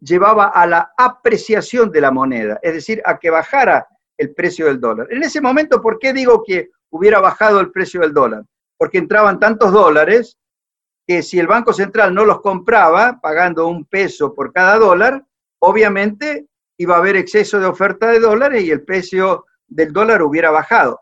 llevaba 0.00 0.46
a 0.46 0.66
la 0.66 0.92
apreciación 0.96 1.90
de 1.90 2.00
la 2.00 2.10
moneda, 2.10 2.58
es 2.62 2.74
decir, 2.74 3.02
a 3.04 3.18
que 3.18 3.30
bajara 3.30 3.86
el 4.16 4.32
precio 4.34 4.66
del 4.66 4.80
dólar. 4.80 5.08
En 5.10 5.22
ese 5.22 5.40
momento, 5.40 5.82
¿por 5.82 5.98
qué 5.98 6.12
digo 6.12 6.42
que 6.44 6.70
hubiera 6.92 7.20
bajado 7.20 7.58
el 7.60 7.72
precio 7.72 8.00
del 8.00 8.12
dólar, 8.12 8.44
porque 8.78 8.98
entraban 8.98 9.40
tantos 9.40 9.72
dólares 9.72 10.38
que 11.06 11.22
si 11.22 11.38
el 11.38 11.46
Banco 11.46 11.72
Central 11.72 12.14
no 12.14 12.24
los 12.24 12.40
compraba, 12.40 13.18
pagando 13.20 13.66
un 13.66 13.84
peso 13.86 14.34
por 14.34 14.52
cada 14.52 14.78
dólar, 14.78 15.24
obviamente 15.60 16.46
iba 16.78 16.94
a 16.94 16.98
haber 16.98 17.16
exceso 17.16 17.58
de 17.58 17.66
oferta 17.66 18.08
de 18.08 18.20
dólares 18.20 18.62
y 18.62 18.70
el 18.70 18.84
precio 18.84 19.46
del 19.66 19.92
dólar 19.92 20.22
hubiera 20.22 20.50
bajado. 20.50 21.00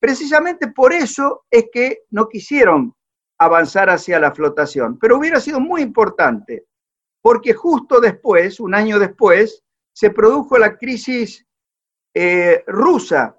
Precisamente 0.00 0.68
por 0.68 0.92
eso 0.92 1.44
es 1.50 1.66
que 1.72 2.00
no 2.10 2.28
quisieron 2.28 2.94
avanzar 3.38 3.90
hacia 3.90 4.18
la 4.18 4.32
flotación, 4.32 4.98
pero 4.98 5.18
hubiera 5.18 5.38
sido 5.38 5.60
muy 5.60 5.82
importante, 5.82 6.66
porque 7.20 7.52
justo 7.52 8.00
después, 8.00 8.58
un 8.58 8.74
año 8.74 8.98
después, 8.98 9.62
se 9.94 10.10
produjo 10.10 10.58
la 10.58 10.76
crisis 10.76 11.46
eh, 12.14 12.64
rusa 12.66 13.36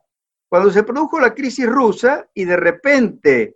cuando 0.53 0.69
se 0.69 0.83
produjo 0.83 1.19
la 1.19 1.33
crisis 1.33 1.65
rusa 1.65 2.29
y 2.31 2.45
de 2.45 2.55
repente 2.55 3.55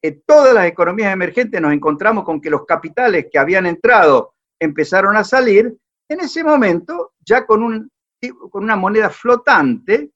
en 0.00 0.22
todas 0.24 0.54
las 0.54 0.64
economías 0.64 1.12
emergentes 1.12 1.60
nos 1.60 1.70
encontramos 1.70 2.24
con 2.24 2.40
que 2.40 2.48
los 2.48 2.64
capitales 2.64 3.26
que 3.30 3.38
habían 3.38 3.66
entrado 3.66 4.32
empezaron 4.58 5.18
a 5.18 5.22
salir, 5.22 5.76
en 6.08 6.20
ese 6.20 6.42
momento, 6.42 7.12
ya 7.20 7.44
con, 7.44 7.62
un, 7.62 7.92
con 8.48 8.64
una 8.64 8.74
moneda 8.74 9.10
flotante, 9.10 10.12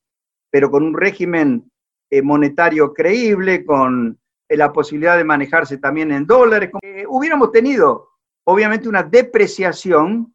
pero 0.51 0.71
con 0.71 0.85
un 0.85 0.97
régimen 0.97 1.71
eh, 2.09 2.23
monetario 2.23 2.95
creíble, 2.95 3.63
con 3.63 4.19
eh, 4.49 4.57
la 4.57 4.73
posibilidad 4.73 5.19
de 5.19 5.25
manejarse 5.25 5.77
también 5.77 6.11
en 6.11 6.27
dólares, 6.27 6.71
eh, 6.81 7.05
hubiéramos 7.07 7.53
tenido 7.53 8.13
obviamente 8.45 8.89
una 8.89 9.03
depreciación 9.03 10.35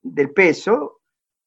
del 0.00 0.30
peso, 0.30 1.00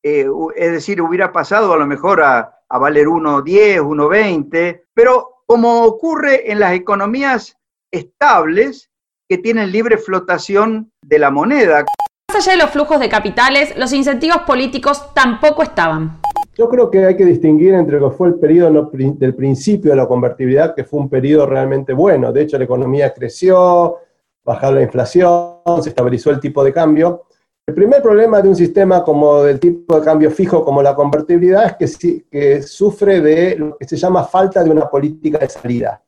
es 0.03 0.71
decir, 0.73 1.01
hubiera 1.01 1.31
pasado 1.31 1.71
a 1.71 1.77
lo 1.77 1.87
mejor 1.87 2.21
a 2.21 2.56
a 2.69 2.77
valer 2.77 3.07
1,10, 3.07 3.81
1,20, 3.81 4.81
pero 4.93 5.43
como 5.45 5.83
ocurre 5.83 6.51
en 6.51 6.59
las 6.59 6.73
economías 6.73 7.57
estables 7.91 8.89
que 9.29 9.37
tienen 9.37 9.71
libre 9.71 9.97
flotación 9.97 10.91
de 11.01 11.19
la 11.19 11.31
moneda. 11.31 11.85
Más 12.33 12.45
allá 12.45 12.57
de 12.57 12.63
los 12.63 12.71
flujos 12.71 12.99
de 12.99 13.09
capitales, 13.09 13.77
los 13.77 13.93
incentivos 13.93 14.39
políticos 14.43 15.13
tampoco 15.13 15.63
estaban. 15.63 16.19
Yo 16.57 16.67
creo 16.69 16.89
que 16.89 17.05
hay 17.05 17.15
que 17.15 17.23
distinguir 17.23 17.75
entre 17.75 17.99
lo 17.99 18.09
que 18.09 18.17
fue 18.17 18.29
el 18.29 18.35
periodo 18.35 18.89
del 18.91 19.35
principio 19.35 19.91
de 19.91 19.97
la 19.97 20.07
convertibilidad, 20.07 20.73
que 20.73 20.83
fue 20.83 20.99
un 20.99 21.09
periodo 21.09 21.45
realmente 21.45 21.93
bueno. 21.93 22.33
De 22.33 22.41
hecho, 22.41 22.57
la 22.57 22.63
economía 22.63 23.13
creció, 23.13 23.97
bajó 24.43 24.71
la 24.71 24.81
inflación, 24.81 25.61
se 25.81 25.89
estabilizó 25.89 26.31
el 26.31 26.39
tipo 26.39 26.63
de 26.63 26.73
cambio. 26.73 27.26
El 27.67 27.73
primer 27.73 28.01
problema 28.01 28.41
de 28.41 28.47
un 28.47 28.55
sistema 28.55 29.03
como 29.03 29.43
del 29.43 29.59
tipo 29.59 29.99
de 29.99 30.05
cambio 30.05 30.31
fijo 30.31 30.63
como 30.63 30.81
la 30.81 30.95
convertibilidad 30.95 31.75
es 31.77 31.97
que, 31.97 32.23
que 32.31 32.61
sufre 32.61 33.19
de 33.19 33.57
lo 33.57 33.77
que 33.77 33.85
se 33.85 33.97
llama 33.97 34.23
falta 34.23 34.63
de 34.63 34.69
una 34.69 34.89
política 34.89 35.37
de 35.39 35.49
salida. 35.49 36.01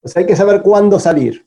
O 0.00 0.08
sea, 0.08 0.20
hay 0.20 0.26
que 0.26 0.34
saber 0.34 0.62
cuándo 0.62 0.98
salir. 0.98 1.46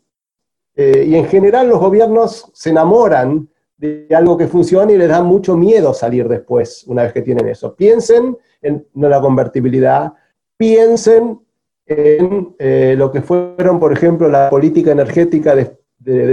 Eh, 0.75 1.05
y 1.07 1.15
en 1.15 1.25
general 1.25 1.67
los 1.67 1.79
gobiernos 1.79 2.51
se 2.53 2.69
enamoran 2.69 3.49
de 3.75 4.07
algo 4.11 4.37
que 4.37 4.45
funciona 4.45 4.91
y 4.91 4.97
les 4.97 5.09
da 5.09 5.23
mucho 5.23 5.57
miedo 5.57 5.95
salir 5.95 6.27
después, 6.27 6.83
una 6.85 7.01
vez 7.01 7.13
que 7.13 7.23
tienen 7.23 7.47
eso. 7.47 7.75
Piensen 7.75 8.37
en 8.61 8.85
la 8.93 9.19
convertibilidad, 9.19 10.13
piensen 10.57 11.39
en 11.87 12.55
eh, 12.59 12.93
lo 12.95 13.11
que 13.11 13.23
fueron, 13.23 13.79
por 13.79 13.93
ejemplo, 13.93 14.29
la 14.29 14.47
política 14.51 14.91
energética 14.91 15.55
de, 15.55 15.75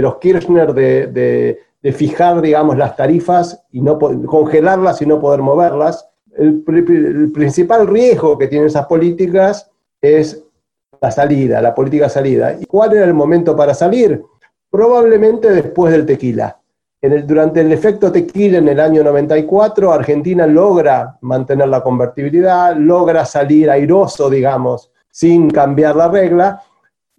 los 0.01 0.17
Kirchner 0.17 0.71
de 0.73 1.66
de 1.81 1.91
fijar, 1.91 2.41
digamos, 2.41 2.77
las 2.77 2.95
tarifas 2.95 3.63
y 3.71 3.81
no 3.81 3.97
congelarlas 3.99 5.01
y 5.01 5.05
no 5.05 5.19
poder 5.19 5.41
moverlas. 5.41 6.07
El, 6.35 6.63
principal 7.33 7.87
riesgo 7.87 8.37
que 8.37 8.47
tienen 8.47 8.67
esas 8.67 8.85
políticas 8.85 9.69
es 10.01 10.43
la 11.01 11.11
salida, 11.11 11.61
la 11.61 11.73
política 11.73 12.09
salida. 12.09 12.57
¿Y 12.59 12.65
cuál 12.65 12.93
era 12.93 13.05
el 13.05 13.13
momento 13.13 13.55
para 13.55 13.73
salir? 13.73 14.23
Probablemente 14.69 15.51
después 15.51 15.91
del 15.91 16.05
tequila. 16.05 16.59
En 16.99 17.13
el, 17.13 17.27
durante 17.27 17.61
el 17.61 17.71
efecto 17.71 18.11
tequila 18.11 18.57
en 18.57 18.67
el 18.67 18.79
año 18.79 19.03
94, 19.03 19.91
Argentina 19.91 20.47
logra 20.47 21.17
mantener 21.21 21.67
la 21.67 21.81
convertibilidad, 21.81 22.75
logra 22.75 23.23
salir 23.23 23.69
airoso, 23.69 24.29
digamos, 24.29 24.91
sin 25.11 25.49
cambiar 25.49 25.95
la 25.95 26.09
regla, 26.09 26.63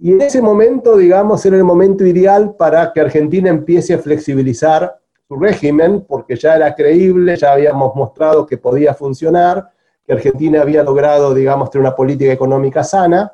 y 0.01 0.12
en 0.12 0.20
ese 0.20 0.40
momento, 0.40 0.96
digamos, 0.96 1.44
era 1.44 1.57
el 1.57 1.64
momento 1.64 2.07
ideal 2.07 2.55
para 2.57 2.92
que 2.92 3.01
Argentina 3.01 3.51
empiece 3.51 3.94
a 3.94 3.99
flexibilizar 3.99 4.96
su 5.26 5.36
régimen, 5.36 6.05
porque 6.07 6.36
ya 6.36 6.55
era 6.55 6.74
creíble, 6.74 7.36
ya 7.36 7.53
habíamos 7.53 7.94
mostrado 7.96 8.46
que 8.46 8.59
podía 8.59 8.94
funcionar, 8.94 9.70
que 10.07 10.12
Argentina 10.12 10.62
había 10.62 10.84
logrado, 10.84 11.34
digamos, 11.34 11.70
tener 11.70 11.86
una 11.86 11.96
política 11.96 12.32
económica 12.32 12.84
sana, 12.84 13.32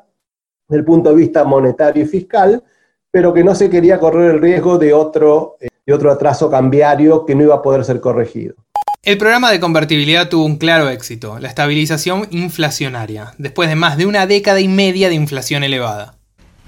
desde 0.67 0.79
el 0.79 0.85
punto 0.85 1.11
de 1.11 1.15
vista 1.15 1.43
monetario 1.43 2.03
y 2.03 2.07
fiscal, 2.07 2.63
pero 3.11 3.31
que 3.31 3.43
no 3.43 3.53
se 3.53 3.69
quería 3.69 3.99
correr 3.99 4.31
el 4.31 4.41
riesgo 4.41 4.79
de 4.79 4.91
otro, 4.91 5.57
eh, 5.61 5.67
de 5.85 5.93
otro 5.93 6.11
atraso 6.11 6.49
cambiario 6.49 7.25
que 7.25 7.35
no 7.35 7.43
iba 7.43 7.55
a 7.55 7.61
poder 7.61 7.85
ser 7.85 8.01
corregido. 8.01 8.55
El 9.03 9.19
programa 9.19 9.51
de 9.51 9.59
convertibilidad 9.59 10.29
tuvo 10.29 10.45
un 10.45 10.57
claro 10.57 10.89
éxito, 10.89 11.37
la 11.37 11.47
estabilización 11.47 12.27
inflacionaria, 12.31 13.33
después 13.37 13.69
de 13.69 13.75
más 13.75 13.97
de 13.97 14.07
una 14.07 14.25
década 14.25 14.59
y 14.59 14.67
media 14.67 15.09
de 15.09 15.15
inflación 15.15 15.63
elevada. 15.63 16.14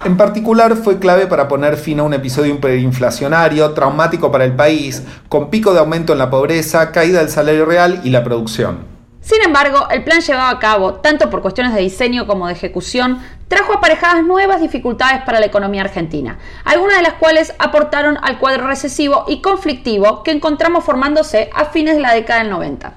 En 0.05 0.15
particular 0.15 0.75
fue 0.75 0.99
clave 0.99 1.25
para 1.25 1.47
poner 1.47 1.75
fin 1.75 1.99
a 1.99 2.03
un 2.03 2.13
episodio 2.13 2.53
hiperinflacionario, 2.53 3.71
traumático 3.71 4.31
para 4.31 4.45
el 4.45 4.55
país, 4.55 5.03
con 5.27 5.49
pico 5.49 5.73
de 5.73 5.79
aumento 5.79 6.13
en 6.13 6.19
la 6.19 6.29
pobreza, 6.29 6.91
caída 6.91 7.19
del 7.19 7.29
salario 7.29 7.65
real 7.65 8.01
y 8.03 8.11
la 8.11 8.23
producción. 8.23 8.97
Sin 9.21 9.41
embargo, 9.43 9.89
el 9.89 10.05
plan 10.05 10.21
llevado 10.21 10.55
a 10.55 10.59
cabo, 10.59 10.93
tanto 10.93 11.29
por 11.29 11.41
cuestiones 11.41 11.73
de 11.73 11.81
diseño 11.81 12.27
como 12.27 12.47
de 12.47 12.53
ejecución, 12.53 13.19
trajo 13.49 13.73
aparejadas 13.73 14.23
nuevas 14.23 14.61
dificultades 14.61 15.23
para 15.23 15.41
la 15.41 15.47
economía 15.47 15.81
argentina, 15.81 16.37
algunas 16.63 16.97
de 16.97 17.03
las 17.03 17.15
cuales 17.15 17.53
aportaron 17.59 18.17
al 18.21 18.39
cuadro 18.39 18.67
recesivo 18.67 19.25
y 19.27 19.41
conflictivo 19.41 20.23
que 20.23 20.31
encontramos 20.31 20.85
formándose 20.85 21.49
a 21.53 21.65
fines 21.65 21.95
de 21.95 22.01
la 22.01 22.13
década 22.13 22.39
del 22.39 22.51
90. 22.51 22.93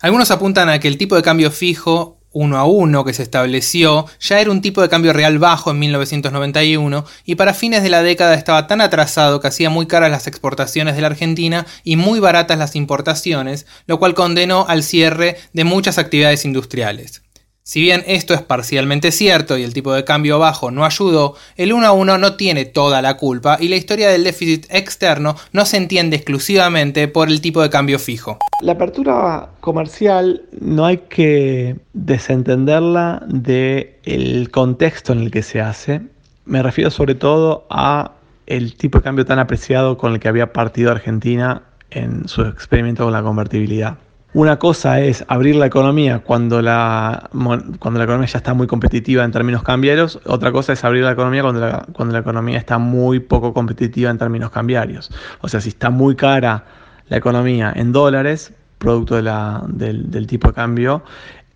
Algunos 0.00 0.30
apuntan 0.30 0.68
a 0.68 0.78
que 0.78 0.88
el 0.88 0.98
tipo 0.98 1.16
de 1.16 1.22
cambio 1.22 1.50
fijo 1.50 2.15
uno 2.36 2.58
a 2.58 2.66
uno 2.66 3.02
que 3.02 3.14
se 3.14 3.22
estableció 3.22 4.04
ya 4.20 4.40
era 4.40 4.50
un 4.50 4.60
tipo 4.60 4.82
de 4.82 4.90
cambio 4.90 5.14
real 5.14 5.38
bajo 5.38 5.70
en 5.70 5.78
1991 5.78 7.04
y 7.24 7.34
para 7.36 7.54
fines 7.54 7.82
de 7.82 7.88
la 7.88 8.02
década 8.02 8.34
estaba 8.34 8.66
tan 8.66 8.82
atrasado 8.82 9.40
que 9.40 9.48
hacía 9.48 9.70
muy 9.70 9.86
caras 9.86 10.10
las 10.10 10.26
exportaciones 10.26 10.96
de 10.96 11.00
la 11.00 11.06
Argentina 11.06 11.66
y 11.82 11.96
muy 11.96 12.20
baratas 12.20 12.58
las 12.58 12.76
importaciones, 12.76 13.64
lo 13.86 13.98
cual 13.98 14.12
condenó 14.12 14.66
al 14.68 14.82
cierre 14.82 15.38
de 15.54 15.64
muchas 15.64 15.96
actividades 15.96 16.44
industriales. 16.44 17.25
Si 17.68 17.80
bien 17.80 18.04
esto 18.06 18.32
es 18.32 18.42
parcialmente 18.42 19.10
cierto 19.10 19.58
y 19.58 19.64
el 19.64 19.74
tipo 19.74 19.92
de 19.92 20.04
cambio 20.04 20.38
bajo 20.38 20.70
no 20.70 20.84
ayudó, 20.84 21.34
el 21.56 21.72
1 21.72 21.84
a 21.84 21.90
1 21.90 22.16
no 22.16 22.36
tiene 22.36 22.64
toda 22.64 23.02
la 23.02 23.16
culpa 23.16 23.56
y 23.58 23.66
la 23.66 23.74
historia 23.74 24.08
del 24.08 24.22
déficit 24.22 24.66
externo 24.70 25.34
no 25.50 25.64
se 25.64 25.76
entiende 25.76 26.14
exclusivamente 26.14 27.08
por 27.08 27.26
el 27.26 27.40
tipo 27.40 27.60
de 27.60 27.68
cambio 27.68 27.98
fijo. 27.98 28.38
La 28.62 28.74
apertura 28.74 29.48
comercial 29.58 30.42
no 30.60 30.86
hay 30.86 30.98
que 31.08 31.74
desentenderla 31.92 33.24
del 33.26 34.48
contexto 34.52 35.12
en 35.12 35.22
el 35.22 35.32
que 35.32 35.42
se 35.42 35.60
hace. 35.60 36.02
Me 36.44 36.62
refiero 36.62 36.92
sobre 36.92 37.16
todo 37.16 37.66
a 37.68 38.12
el 38.46 38.76
tipo 38.76 38.98
de 38.98 39.02
cambio 39.02 39.26
tan 39.26 39.40
apreciado 39.40 39.98
con 39.98 40.12
el 40.12 40.20
que 40.20 40.28
había 40.28 40.52
partido 40.52 40.92
Argentina 40.92 41.62
en 41.90 42.28
su 42.28 42.42
experimento 42.42 43.02
con 43.02 43.12
la 43.12 43.24
convertibilidad. 43.24 43.98
Una 44.32 44.58
cosa 44.58 45.00
es 45.00 45.24
abrir 45.28 45.56
la 45.56 45.66
economía 45.66 46.18
cuando 46.18 46.60
la, 46.60 47.30
cuando 47.78 47.98
la 47.98 48.04
economía 48.04 48.26
ya 48.26 48.38
está 48.38 48.52
muy 48.52 48.66
competitiva 48.66 49.24
en 49.24 49.32
términos 49.32 49.62
cambiarios, 49.62 50.20
otra 50.26 50.52
cosa 50.52 50.74
es 50.74 50.84
abrir 50.84 51.04
la 51.04 51.12
economía 51.12 51.42
cuando 51.42 51.60
la, 51.60 51.86
cuando 51.92 52.12
la 52.12 52.20
economía 52.20 52.58
está 52.58 52.76
muy 52.76 53.20
poco 53.20 53.54
competitiva 53.54 54.10
en 54.10 54.18
términos 54.18 54.50
cambiarios. 54.50 55.10
O 55.40 55.48
sea, 55.48 55.60
si 55.60 55.70
está 55.70 55.88
muy 55.88 56.16
cara 56.16 56.64
la 57.08 57.16
economía 57.16 57.72
en 57.74 57.92
dólares, 57.92 58.52
producto 58.78 59.16
de 59.16 59.22
la, 59.22 59.64
del, 59.68 60.26
tipo 60.26 60.48
de 60.48 60.54
cambio, 60.54 61.02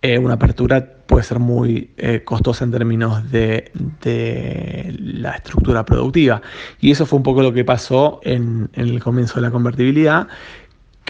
eh, 0.01 0.17
una 0.17 0.35
apertura 0.35 0.83
puede 1.05 1.23
ser 1.23 1.39
muy 1.39 1.91
eh, 1.97 2.23
costosa 2.23 2.63
en 2.63 2.71
términos 2.71 3.29
de, 3.31 3.71
de, 4.01 4.95
la 4.97 5.33
estructura 5.33 5.85
productiva. 5.85 6.41
Y 6.79 6.89
eso 6.91 7.05
fue 7.05 7.17
un 7.17 7.23
poco 7.23 7.43
lo 7.43 7.53
que 7.53 7.63
pasó 7.63 8.21
en, 8.23 8.69
en 8.73 8.87
el 8.87 9.03
comienzo 9.03 9.35
de 9.35 9.41
la 9.41 9.51
convertibilidad 9.51 10.27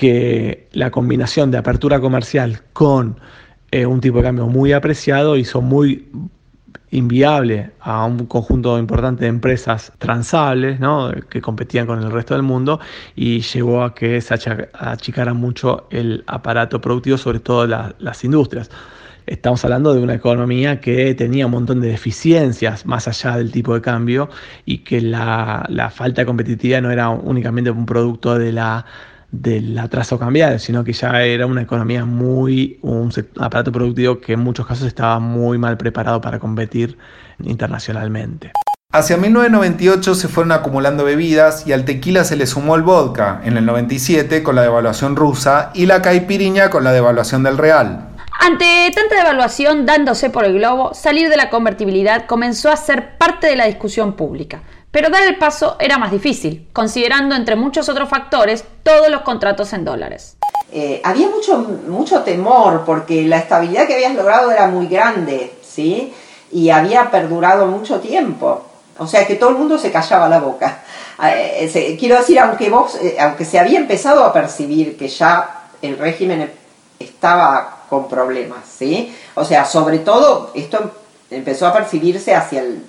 que 0.02 0.68
la 0.72 0.90
combinación 0.90 1.52
de 1.52 1.60
apertura 1.60 2.00
comercial 2.00 2.64
con 2.74 3.20
eh, 3.70 3.86
un 3.86 4.02
tipo 4.02 4.18
de 4.18 4.24
cambio 4.24 4.48
muy 4.48 4.74
apreciado 4.74 5.38
hizo 5.38 5.62
muy 5.62 6.10
inviable 6.90 7.70
a 7.80 8.06
un 8.06 8.26
conjunto 8.26 8.80
importante 8.80 9.26
de 9.26 9.30
empresas 9.30 9.94
transables 10.00 10.80
que 11.30 11.40
competían 11.40 11.86
con 11.86 12.00
el 12.02 12.10
resto 12.10 12.34
del 12.34 12.42
mundo 12.42 12.80
y 13.16 13.42
llevó 13.42 13.84
a 13.84 13.94
que 13.94 14.20
se 14.22 14.34
achicara 14.34 15.36
mucho 15.36 15.86
el 15.92 16.24
aparato 16.26 16.82
productivo, 16.82 17.20
sobre 17.20 17.40
todo 17.40 17.68
las 17.68 18.24
industrias. 18.24 18.72
Estamos 19.28 19.64
hablando 19.66 19.94
de 19.94 20.02
una 20.02 20.16
economía 20.16 20.82
que 20.82 21.14
tenía 21.14 21.46
un 21.46 21.52
montón 21.52 21.80
de 21.80 21.90
deficiencias 21.90 22.88
más 22.88 23.08
allá 23.08 23.38
del 23.38 23.52
tipo 23.52 23.76
de 23.76 23.82
cambio 23.82 24.32
y 24.66 24.80
que 24.80 25.00
la, 25.00 25.64
la 25.70 25.92
falta 25.92 26.24
de 26.24 26.26
competitividad 26.26 26.82
no 26.82 26.90
era 26.90 27.10
únicamente 27.10 27.70
un 27.70 27.86
producto 27.86 28.40
de 28.40 28.52
la 28.52 28.84
del 29.32 29.78
atraso 29.80 30.20
cambiario, 30.20 30.60
sino 30.60 30.84
que 30.84 30.94
ya 30.94 31.24
era 31.24 31.46
una 31.46 31.62
economía 31.62 32.06
muy, 32.06 32.80
un 32.82 33.12
aparato 33.40 33.72
productivo 33.72 34.20
que 34.20 34.34
en 34.34 34.42
muchos 34.42 34.68
casos 34.68 34.88
estaba 34.88 35.20
muy 35.20 35.58
mal 35.58 35.78
preparado 35.78 36.20
para 36.20 36.40
competir 36.40 36.98
internacionalmente. 37.44 38.52
Hacia 38.94 39.16
1998 39.16 40.16
se 40.16 40.28
fueron 40.28 40.52
acumulando 40.52 41.06
bebidas 41.06 41.66
y 41.66 41.72
al 41.72 41.86
tequila 41.86 42.26
se 42.26 42.36
le 42.36 42.46
sumó 42.46 42.76
el 42.76 42.82
vodka 42.82 43.40
en 43.46 43.56
el 43.56 43.66
97 43.66 44.44
con 44.44 44.56
la 44.56 44.64
devaluación 44.64 45.16
rusa 45.16 45.72
y 45.74 45.86
la 45.86 46.02
caipiriña 46.02 46.70
con 46.70 46.84
la 46.84 46.92
devaluación 46.92 47.42
del 47.44 47.58
real. 47.58 48.10
Ante 48.38 48.92
tanta 48.94 49.16
devaluación 49.16 49.86
dándose 49.86 50.30
por 50.30 50.44
el 50.44 50.56
globo, 50.56 50.94
salir 50.94 51.30
de 51.30 51.38
la 51.38 51.50
convertibilidad 51.50 52.26
comenzó 52.26 52.70
a 52.70 52.76
ser 52.76 53.18
parte 53.18 53.48
de 53.48 53.56
la 53.56 53.68
discusión 53.68 54.18
pública. 54.18 54.62
Pero 54.92 55.10
dar 55.10 55.24
el 55.24 55.38
paso 55.38 55.78
era 55.80 55.98
más 55.98 56.12
difícil, 56.12 56.68
considerando 56.74 57.34
entre 57.34 57.56
muchos 57.56 57.88
otros 57.88 58.10
factores 58.10 58.66
todos 58.84 59.10
los 59.10 59.22
contratos 59.22 59.72
en 59.72 59.86
dólares. 59.86 60.36
Eh, 60.74 61.02
había 61.04 61.30
mucho, 61.30 61.58
mucho 61.88 62.22
temor 62.22 62.84
porque 62.86 63.24
la 63.24 63.38
estabilidad 63.38 63.88
que 63.88 63.94
habías 63.96 64.16
logrado 64.16 64.52
era 64.52 64.68
muy 64.68 64.88
grande, 64.88 65.54
¿sí? 65.64 66.14
Y 66.52 66.70
había 66.70 67.10
perdurado 67.10 67.68
mucho 67.68 68.00
tiempo. 68.02 68.66
O 68.98 69.08
sea 69.08 69.26
que 69.26 69.36
todo 69.36 69.52
el 69.52 69.56
mundo 69.56 69.78
se 69.78 69.92
callaba 69.92 70.28
la 70.28 70.40
boca. 70.40 70.84
Eh, 71.24 71.96
quiero 72.00 72.18
decir, 72.18 72.40
aunque, 72.40 72.70
vos, 72.70 72.96
eh, 72.96 73.16
aunque 73.20 73.46
se 73.46 73.60
había 73.60 73.80
empezado 73.80 74.26
a 74.26 74.34
percibir 74.34 74.98
que 74.98 75.08
ya 75.08 75.68
el 75.82 75.98
régimen 75.98 76.52
estaba 77.00 77.86
con 77.90 78.10
problemas, 78.10 78.60
¿sí? 78.78 79.16
O 79.36 79.46
sea, 79.46 79.66
sobre 79.66 80.00
todo 80.00 80.52
esto 80.54 80.92
empezó 81.30 81.68
a 81.68 81.74
percibirse 81.74 82.36
hacia 82.36 82.62
el 82.62 82.84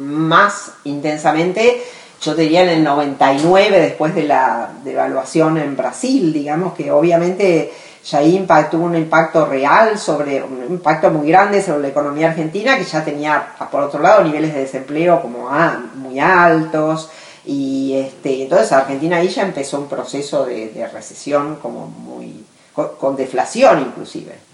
más 0.00 0.72
intensamente, 0.84 1.82
yo 2.22 2.34
diría 2.34 2.62
en 2.62 2.68
el 2.68 2.84
99, 2.84 3.80
después 3.80 4.14
de 4.14 4.24
la 4.24 4.70
devaluación 4.84 5.56
en 5.58 5.76
Brasil, 5.76 6.32
digamos 6.32 6.74
que 6.74 6.90
obviamente 6.92 7.72
ya 8.04 8.18
ahí 8.18 8.46
tuvo 8.70 8.84
un 8.84 8.96
impacto 8.96 9.46
real 9.46 9.98
sobre, 9.98 10.42
un 10.42 10.66
impacto 10.68 11.10
muy 11.10 11.28
grande 11.28 11.62
sobre 11.62 11.82
la 11.82 11.88
economía 11.88 12.28
argentina, 12.28 12.76
que 12.76 12.84
ya 12.84 13.04
tenía, 13.04 13.54
por 13.70 13.82
otro 13.82 14.02
lado, 14.02 14.24
niveles 14.24 14.54
de 14.54 14.60
desempleo 14.60 15.20
como 15.22 15.50
muy 15.94 16.18
altos, 16.18 17.10
y 17.44 17.94
este, 17.94 18.42
entonces 18.42 18.72
Argentina 18.72 19.16
ahí 19.16 19.28
ya 19.28 19.42
empezó 19.42 19.78
un 19.80 19.88
proceso 19.88 20.44
de, 20.44 20.88
recesión 20.92 21.56
como 21.56 21.86
muy, 21.86 22.44
con 22.74 23.16
deflación 23.16 23.80
inclusive. 23.80 24.49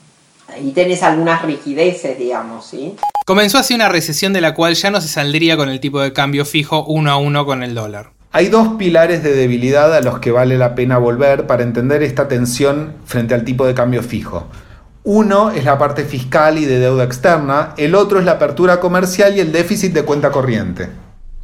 Ahí 0.49 0.73
tenés 0.73 1.03
algunas 1.03 1.43
rigideces, 1.43 2.19
digamos, 2.19 2.67
¿sí? 2.67 2.97
Comenzó 3.27 3.59
así 3.59 3.75
una 3.75 3.89
recesión 3.89 4.33
de 4.33 4.41
la 4.41 4.55
cual 4.55 4.75
ya 4.75 4.91
no 4.91 5.01
se 5.01 5.09
saldría 5.09 5.57
con 5.57 5.69
el 5.69 5.81
tipo 5.81 6.01
de 6.01 6.13
cambio 6.13 6.45
fijo 6.45 6.85
uno 6.87 7.11
a 7.11 7.17
uno 7.17 7.45
con 7.45 7.63
el 7.63 7.75
dólar. 7.75 8.11
Hay 8.33 8.49
dos 8.49 8.77
pilares 8.79 9.23
de 9.23 9.35
debilidad 9.35 9.95
a 9.95 10.01
los 10.03 10.19
que 10.19 10.31
vale 10.31 10.59
la 10.59 10.75
pena 10.75 10.99
volver 10.99 11.47
para 11.47 11.63
entender 11.63 12.03
esta 12.03 12.29
tensión 12.29 12.95
frente 13.05 13.35
al 13.35 13.45
tipo 13.45 13.67
de 13.67 13.75
cambio 13.75 14.03
fijo. 14.03 14.47
Uno 15.05 15.51
es 15.51 15.65
la 15.65 15.79
parte 15.79 16.05
fiscal 16.05 16.59
y 16.59 16.65
de 16.65 16.79
deuda 16.79 17.05
externa, 17.05 17.75
el 17.77 17.95
otro 17.95 18.19
es 18.19 18.25
la 18.25 18.33
apertura 18.33 18.79
comercial 18.79 19.37
y 19.37 19.41
el 19.41 19.53
déficit 19.53 19.93
de 19.93 20.03
cuenta 20.03 20.31
corriente. 20.31 20.89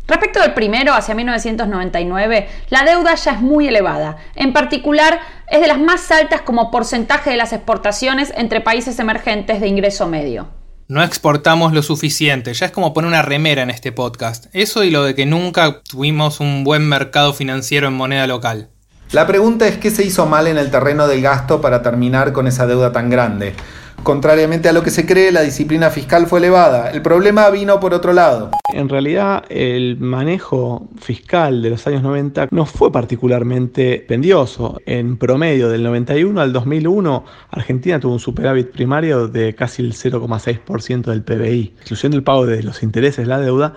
Respecto 0.06 0.40
del 0.40 0.52
primero, 0.52 0.94
hacia 0.94 1.14
1999, 1.14 2.48
la 2.70 2.84
deuda 2.84 3.14
ya 3.14 3.32
es 3.32 3.40
muy 3.40 3.68
elevada. 3.68 4.16
En 4.34 4.52
particular, 4.52 5.20
es 5.48 5.60
de 5.60 5.68
las 5.68 5.78
más 5.78 6.10
altas 6.10 6.40
como 6.40 6.70
porcentaje 6.70 7.30
de 7.30 7.36
las 7.36 7.52
exportaciones 7.52 8.32
entre 8.36 8.60
países 8.60 8.98
emergentes 8.98 9.60
de 9.60 9.68
ingreso 9.68 10.08
medio. 10.08 10.48
No 10.88 11.02
exportamos 11.02 11.72
lo 11.72 11.82
suficiente, 11.82 12.52
ya 12.52 12.66
es 12.66 12.72
como 12.72 12.92
poner 12.92 13.08
una 13.08 13.22
remera 13.22 13.62
en 13.62 13.70
este 13.70 13.92
podcast. 13.92 14.46
Eso 14.52 14.82
y 14.82 14.90
lo 14.90 15.04
de 15.04 15.14
que 15.14 15.24
nunca 15.24 15.80
tuvimos 15.82 16.40
un 16.40 16.64
buen 16.64 16.86
mercado 16.88 17.32
financiero 17.32 17.86
en 17.86 17.94
moneda 17.94 18.26
local. 18.26 18.68
La 19.12 19.26
pregunta 19.26 19.68
es 19.68 19.78
qué 19.78 19.90
se 19.90 20.04
hizo 20.04 20.26
mal 20.26 20.46
en 20.48 20.58
el 20.58 20.70
terreno 20.70 21.06
del 21.06 21.22
gasto 21.22 21.60
para 21.60 21.82
terminar 21.82 22.32
con 22.32 22.46
esa 22.46 22.66
deuda 22.66 22.92
tan 22.92 23.08
grande. 23.08 23.54
Contrariamente 24.02 24.68
a 24.68 24.72
lo 24.72 24.82
que 24.82 24.90
se 24.90 25.06
cree, 25.06 25.30
la 25.30 25.42
disciplina 25.42 25.88
fiscal 25.90 26.26
fue 26.26 26.40
elevada. 26.40 26.90
El 26.90 27.02
problema 27.02 27.48
vino 27.50 27.78
por 27.78 27.94
otro 27.94 28.12
lado. 28.12 28.50
En 28.74 28.88
realidad, 28.88 29.44
el 29.48 29.96
manejo 29.96 30.88
fiscal 31.00 31.62
de 31.62 31.70
los 31.70 31.86
años 31.86 32.02
90 32.02 32.48
no 32.50 32.66
fue 32.66 32.90
particularmente 32.90 34.04
pendioso. 34.08 34.80
En 34.86 35.18
promedio, 35.18 35.68
del 35.68 35.84
91 35.84 36.40
al 36.40 36.52
2001, 36.52 37.24
Argentina 37.50 38.00
tuvo 38.00 38.14
un 38.14 38.18
superávit 38.18 38.72
primario 38.72 39.28
de 39.28 39.54
casi 39.54 39.82
el 39.82 39.92
0,6% 39.92 41.04
del 41.04 41.22
PBI. 41.22 41.74
Excluyendo 41.78 42.16
el 42.16 42.24
pago 42.24 42.44
de 42.44 42.64
los 42.64 42.82
intereses 42.82 43.28
la 43.28 43.38
deuda, 43.38 43.74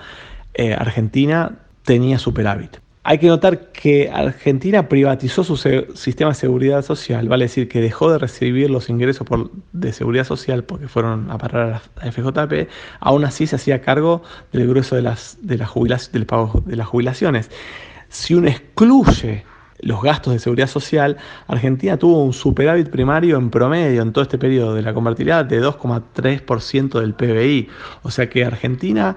eh, 0.55 0.73
Argentina 0.73 1.59
tenía 1.83 2.17
superávit. 2.17 2.84
Hay 3.07 3.19
que 3.19 3.27
notar 3.27 3.71
que 3.71 4.09
Argentina 4.11 4.89
privatizó 4.89 5.43
su 5.43 5.57
sistema 5.57 6.31
de 6.31 6.35
seguridad 6.35 6.81
social, 6.81 7.29
vale 7.29 7.45
decir 7.45 7.69
que 7.69 7.79
dejó 7.79 8.11
de 8.11 8.17
recibir 8.17 8.71
los 8.71 8.89
ingresos 8.89 9.27
de 9.73 9.93
seguridad 9.93 10.23
social 10.23 10.63
porque 10.63 10.87
fueron 10.87 11.29
a 11.29 11.37
parar 11.37 11.81
a 11.99 12.03
la 12.03 12.11
FJP, 12.11 12.67
aún 12.99 13.23
así 13.23 13.45
se 13.45 13.57
hacía 13.57 13.79
cargo 13.79 14.23
del 14.51 14.67
grueso 14.67 14.95
de 14.95 15.03
las, 15.03 15.37
de 15.43 15.63
del 16.13 16.25
pago 16.25 16.63
de 16.65 16.75
las 16.75 16.87
jubilaciones. 16.87 17.51
Si 18.09 18.33
uno 18.33 18.47
excluye 18.47 19.45
los 19.81 20.01
gastos 20.01 20.33
de 20.33 20.39
seguridad 20.39 20.67
social, 20.67 21.17
Argentina 21.45 21.97
tuvo 21.97 22.23
un 22.23 22.33
superávit 22.33 22.89
primario 22.89 23.37
en 23.37 23.51
promedio 23.51 24.01
en 24.01 24.13
todo 24.13 24.23
este 24.23 24.39
periodo 24.39 24.73
de 24.73 24.81
la 24.81 24.95
convertibilidad 24.95 25.45
de 25.45 25.61
2,3% 25.61 26.99
del 26.99 27.13
PBI. 27.13 27.69
O 28.01 28.09
sea 28.09 28.27
que 28.27 28.43
Argentina 28.43 29.15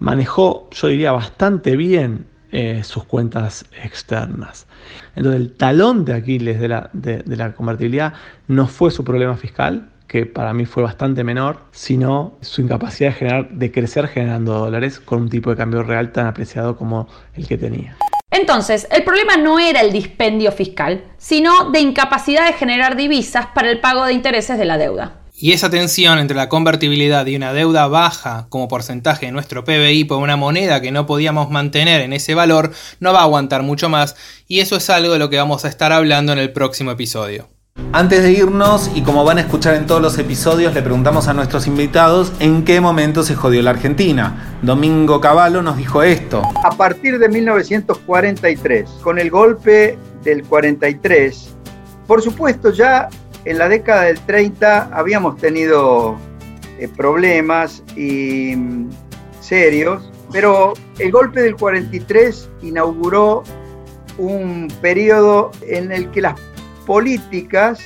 manejó, 0.00 0.68
yo 0.72 0.88
diría, 0.88 1.12
bastante 1.12 1.76
bien 1.76 2.33
eh, 2.56 2.84
sus 2.84 3.02
cuentas 3.02 3.64
externas. 3.82 4.68
Entonces 5.16 5.40
el 5.40 5.56
talón 5.56 6.04
de 6.04 6.14
Aquiles 6.14 6.60
de 6.60 6.68
la, 6.68 6.88
de, 6.92 7.24
la 7.26 7.52
convertibilidad 7.52 8.12
no 8.46 8.68
fue 8.68 8.92
su 8.92 9.02
problema 9.02 9.36
fiscal, 9.36 9.88
que 10.06 10.24
para 10.24 10.54
mí 10.54 10.64
fue 10.64 10.84
bastante 10.84 11.24
menor, 11.24 11.58
sino 11.72 12.34
su 12.42 12.60
incapacidad 12.60 13.12
de, 13.50 13.72
crecer 13.72 14.06
generando 14.06 14.56
dólares 14.56 15.00
con 15.00 15.22
un 15.22 15.30
tipo 15.30 15.50
de 15.50 15.56
cambio 15.56 15.82
real 15.82 16.12
tan 16.12 16.28
apreciado 16.28 16.76
como 16.76 17.08
el 17.34 17.48
que 17.48 17.58
tenía. 17.58 17.96
Entonces, 18.30 18.86
el 18.92 19.02
problema 19.02 19.36
no 19.36 19.58
era 19.58 19.80
el 19.80 19.90
dispendio 19.90 20.52
fiscal, 20.52 21.02
sino 21.18 21.72
de 21.72 21.80
incapacidad 21.80 22.46
de 22.46 22.52
generar 22.52 22.94
divisas 22.94 23.46
para 23.46 23.68
el 23.68 23.80
pago 23.80 24.04
de 24.04 24.12
intereses 24.12 24.56
de 24.58 24.64
la 24.64 24.78
deuda. 24.78 25.23
Y 25.36 25.50
esa 25.50 25.68
tensión 25.68 26.20
entre 26.20 26.36
la 26.36 26.48
convertibilidad 26.48 27.26
y 27.26 27.34
una 27.34 27.52
deuda 27.52 27.88
baja 27.88 28.46
como 28.50 28.68
porcentaje 28.68 29.26
de 29.26 29.32
nuestro 29.32 29.64
PBI 29.64 30.04
por 30.04 30.18
una 30.18 30.36
moneda 30.36 30.80
que 30.80 30.92
no 30.92 31.06
podíamos 31.06 31.50
mantener 31.50 32.02
en 32.02 32.12
ese 32.12 32.36
valor 32.36 32.70
no 33.00 33.12
va 33.12 33.18
a 33.18 33.24
aguantar 33.24 33.64
mucho 33.64 33.88
más 33.88 34.14
y 34.46 34.60
eso 34.60 34.76
es 34.76 34.88
algo 34.90 35.12
de 35.12 35.18
lo 35.18 35.30
que 35.30 35.38
vamos 35.38 35.64
a 35.64 35.68
estar 35.68 35.90
hablando 35.90 36.32
en 36.32 36.38
el 36.38 36.52
próximo 36.52 36.92
episodio. 36.92 37.48
Antes 37.92 38.22
de 38.22 38.30
irnos, 38.30 38.88
y 38.94 39.02
como 39.02 39.24
van 39.24 39.38
a 39.38 39.40
escuchar 39.40 39.74
en 39.74 39.86
todos 39.86 40.00
los 40.00 40.16
episodios, 40.18 40.72
le 40.72 40.82
preguntamos 40.82 41.26
a 41.26 41.34
nuestros 41.34 41.66
invitados 41.66 42.32
en 42.38 42.64
qué 42.64 42.80
momento 42.80 43.24
se 43.24 43.34
jodió 43.34 43.60
la 43.62 43.70
Argentina. 43.70 44.56
Domingo 44.62 45.20
Cavallo 45.20 45.62
nos 45.62 45.76
dijo 45.76 46.04
esto. 46.04 46.42
A 46.62 46.70
partir 46.76 47.18
de 47.18 47.28
1943, 47.28 48.88
con 49.02 49.18
el 49.18 49.30
golpe 49.30 49.98
del 50.22 50.44
43, 50.44 51.56
por 52.06 52.22
supuesto 52.22 52.70
ya 52.70 53.08
en 53.44 53.58
la 53.58 53.68
década 53.68 54.02
del 54.02 54.20
30 54.20 54.90
habíamos 54.92 55.36
tenido 55.36 56.16
eh, 56.78 56.88
problemas 56.96 57.82
y, 57.96 58.56
mm, 58.56 58.90
serios, 59.40 60.10
pero 60.32 60.72
el 60.98 61.12
golpe 61.12 61.42
del 61.42 61.54
43 61.56 62.48
inauguró 62.62 63.42
un 64.18 64.68
periodo 64.80 65.50
en 65.68 65.92
el 65.92 66.10
que 66.10 66.22
las 66.22 66.34
políticas 66.86 67.80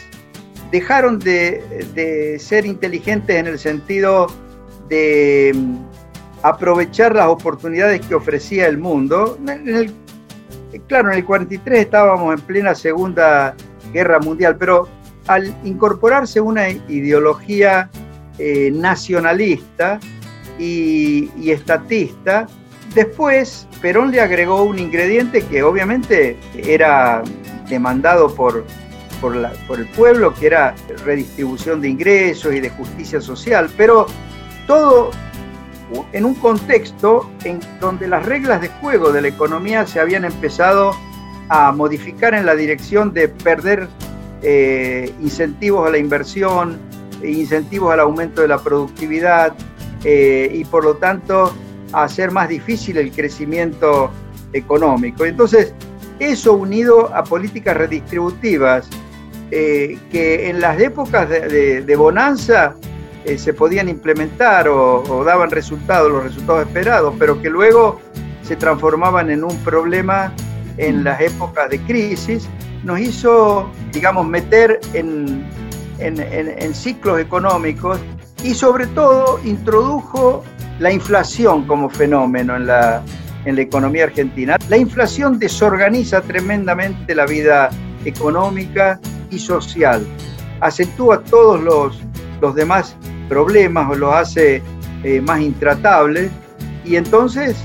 dejaron 0.71 1.19
de, 1.19 2.37
ser 2.39 2.67
inteligentes 2.67 3.37
en 3.37 3.47
el 3.47 3.59
sentido 3.59 4.27
de 4.89 5.53
mm, 5.55 5.77
aprovechar 6.43 7.15
las 7.15 7.27
oportunidades 7.27 8.01
que 8.07 8.15
ofrecía 8.15 8.67
el 8.67 8.79
mundo. 8.79 9.39
En 9.47 9.69
el- 9.69 9.93
claro, 10.87 11.11
en 11.11 11.19
el 11.19 11.25
43 11.25 11.81
estábamos 11.81 12.35
en 12.35 12.41
plena 12.43 12.75
Segunda 12.75 13.55
Guerra 13.93 14.19
Mundial, 14.21 14.57
pero 14.59 14.89
al 15.29 15.55
incorporarse 15.65 16.41
una 16.41 16.69
ideología 16.71 17.91
eh, 18.39 18.71
nacionalista 18.73 20.01
y, 20.59 21.51
estatista, 21.51 22.47
después 22.95 23.69
Perón 23.81 24.11
le 24.11 24.21
agregó 24.21 24.65
un 24.65 24.79
ingrediente 24.79 25.43
que 25.43 25.63
obviamente 25.63 26.37
era 26.57 27.23
demandado 27.69 28.35
por, 28.35 28.65
por 29.21 29.37
el 29.79 29.87
pueblo, 29.89 30.35
que 30.35 30.47
era 30.47 30.75
redistribución 31.05 31.81
de 31.81 31.91
ingresos 31.91 32.55
y 32.55 32.61
de 32.61 32.71
justicia 32.71 33.21
social, 33.21 33.71
pero 33.77 34.07
todo 34.67 35.11
en 36.13 36.25
un 36.25 36.35
contexto 36.35 37.31
en 37.45 37.61
donde 37.81 38.09
las 38.09 38.27
reglas 38.27 38.61
de 38.61 38.69
juego 38.69 39.13
de 39.13 39.23
la 39.23 39.29
economía 39.29 39.87
se 39.87 40.01
habían 40.01 40.25
empezado 40.25 40.93
a 41.49 41.73
modificar 41.73 42.35
en 42.35 42.45
la 42.45 42.55
dirección 42.55 43.13
de 43.13 43.29
perder 43.29 43.89
eh, 44.43 45.13
incentivos 45.21 45.87
a 45.87 45.91
la 45.91 45.99
inversión, 45.99 46.79
e 47.23 47.31
incentivos 47.31 47.93
al 47.93 48.01
aumento 48.01 48.43
de 48.43 48.49
la 48.49 48.59
productividad 48.59 49.53
eh, 50.05 50.51
y 50.53 50.65
por 50.65 50.85
lo 50.85 50.97
tanto 50.97 51.53
hacer 51.93 52.31
más 52.31 52.49
difícil 52.49 52.99
el 52.99 53.11
crecimiento 53.11 54.11
económico. 54.53 55.25
Entonces, 55.25 55.75
eso 56.21 56.55
unido 56.55 57.15
a 57.15 57.25
políticas 57.25 57.77
redistributivas 57.77 58.89
eh, 59.51 59.99
que 60.13 60.51
en 60.51 60.61
las 60.61 60.79
épocas 60.81 61.29
de, 61.29 61.97
bonanza 61.97 62.75
se 63.37 63.53
podían 63.53 63.89
implementar 63.89 64.69
o, 64.69 65.03
o 65.03 65.25
daban 65.25 65.51
resultados, 65.51 66.11
los 66.11 66.23
resultados 66.23 66.67
esperados, 66.67 67.15
pero 67.19 67.41
que 67.43 67.51
luego 67.51 68.01
se 68.43 68.57
transformaban 68.57 69.31
en 69.31 69.45
un 69.45 69.57
problema 69.59 70.33
en 70.79 71.05
las 71.05 71.21
épocas 71.21 71.69
de 71.69 71.79
crisis, 71.81 72.49
nos 72.85 73.01
hizo, 73.01 73.71
digamos, 73.93 74.27
meter 74.27 74.81
en, 74.95 75.45
en- 75.99 76.21
en- 76.21 76.55
en 76.63 76.75
ciclos 76.75 77.21
económicos 77.21 77.99
y 78.43 78.55
sobre 78.55 78.87
todo 78.89 79.41
introdujo 79.45 80.45
la 80.79 80.93
inflación 80.93 81.67
como 81.67 81.91
fenómeno 81.91 82.57
en 82.57 82.67
la, 82.67 83.03
en 83.45 83.57
la 83.57 83.63
economía 83.63 84.05
argentina. 84.05 84.57
La 84.69 84.77
inflación 84.77 85.39
desorganiza 85.39 86.21
tremendamente 86.21 87.15
la 87.15 87.27
vida 87.27 87.71
económica 88.05 89.01
y 89.31 89.39
social, 89.39 90.07
acentúa 90.61 91.23
todos 91.25 91.61
los, 91.61 92.01
los 92.41 92.55
demás 92.55 92.97
problemas 93.29 93.91
o 93.91 93.95
los 93.97 94.15
hace 94.15 94.63
eh, 95.03 95.21
más 95.21 95.41
intratables 95.41 96.31
y 96.85 96.97
entonces, 96.97 97.57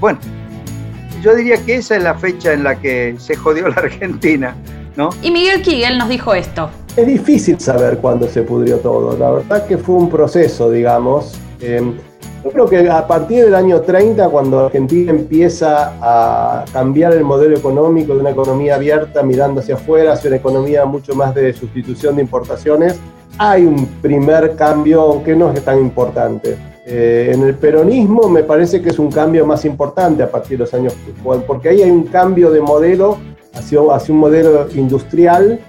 bueno, 0.00 0.18
yo 1.22 1.34
diría 1.36 1.56
que 1.64 1.76
esa 1.76 1.96
es 1.96 2.02
la 2.02 2.14
fecha 2.14 2.52
en 2.52 2.64
la 2.64 2.78
que 2.80 3.14
se 3.18 3.36
jodió 3.36 3.68
la 3.68 3.76
Argentina, 3.76 4.56
¿no? 4.96 5.10
Y 5.22 5.30
Miguel 5.30 5.62
Kigel 5.62 5.96
nos 5.96 6.08
dijo 6.08 6.34
esto. 6.34 6.68
Es 6.96 7.06
difícil 7.06 7.58
saber 7.60 7.98
cuándo 7.98 8.28
se 8.28 8.42
pudrió 8.42 8.78
todo. 8.78 9.16
La 9.16 9.30
verdad 9.30 9.66
que 9.66 9.78
fue 9.78 9.94
un 9.94 10.10
proceso, 10.10 10.70
digamos. 10.70 11.38
Eh, 11.60 11.80
yo 12.44 12.50
creo 12.50 12.66
que 12.66 12.90
a 12.90 13.06
partir 13.06 13.44
del 13.44 13.54
año 13.54 13.80
30, 13.82 14.28
cuando 14.28 14.66
Argentina 14.66 15.12
empieza 15.12 15.94
a 16.00 16.64
cambiar 16.72 17.12
el 17.12 17.22
modelo 17.22 17.56
económico 17.56 18.14
de 18.14 18.20
una 18.20 18.30
economía 18.30 18.74
abierta 18.74 19.22
mirando 19.22 19.60
hacia 19.60 19.76
afuera, 19.76 20.14
hacia 20.14 20.28
una 20.28 20.38
economía 20.38 20.84
mucho 20.84 21.14
más 21.14 21.34
de 21.36 21.52
sustitución 21.52 22.16
de 22.16 22.22
importaciones, 22.22 22.98
hay 23.38 23.64
un 23.64 23.86
primer 24.02 24.56
cambio, 24.56 25.02
aunque 25.02 25.36
no 25.36 25.52
es 25.52 25.64
tan 25.64 25.78
importante. 25.78 26.71
Eh, 26.84 27.30
en 27.32 27.42
el 27.44 27.54
peronismo 27.54 28.28
me 28.28 28.42
parece 28.42 28.82
que 28.82 28.88
es 28.90 28.98
un 28.98 29.10
cambio 29.10 29.46
más 29.46 29.64
importante 29.64 30.22
a 30.24 30.30
partir 30.30 30.58
de 30.58 30.64
los 30.64 30.74
años, 30.74 30.94
porque 31.46 31.68
ahí 31.68 31.82
hay 31.82 31.90
un 31.90 32.04
cambio 32.04 32.50
de 32.50 32.60
modelo 32.60 33.18
hacia, 33.54 33.80
un 33.80 34.18
modelo 34.18 34.66
industrial 34.74 35.60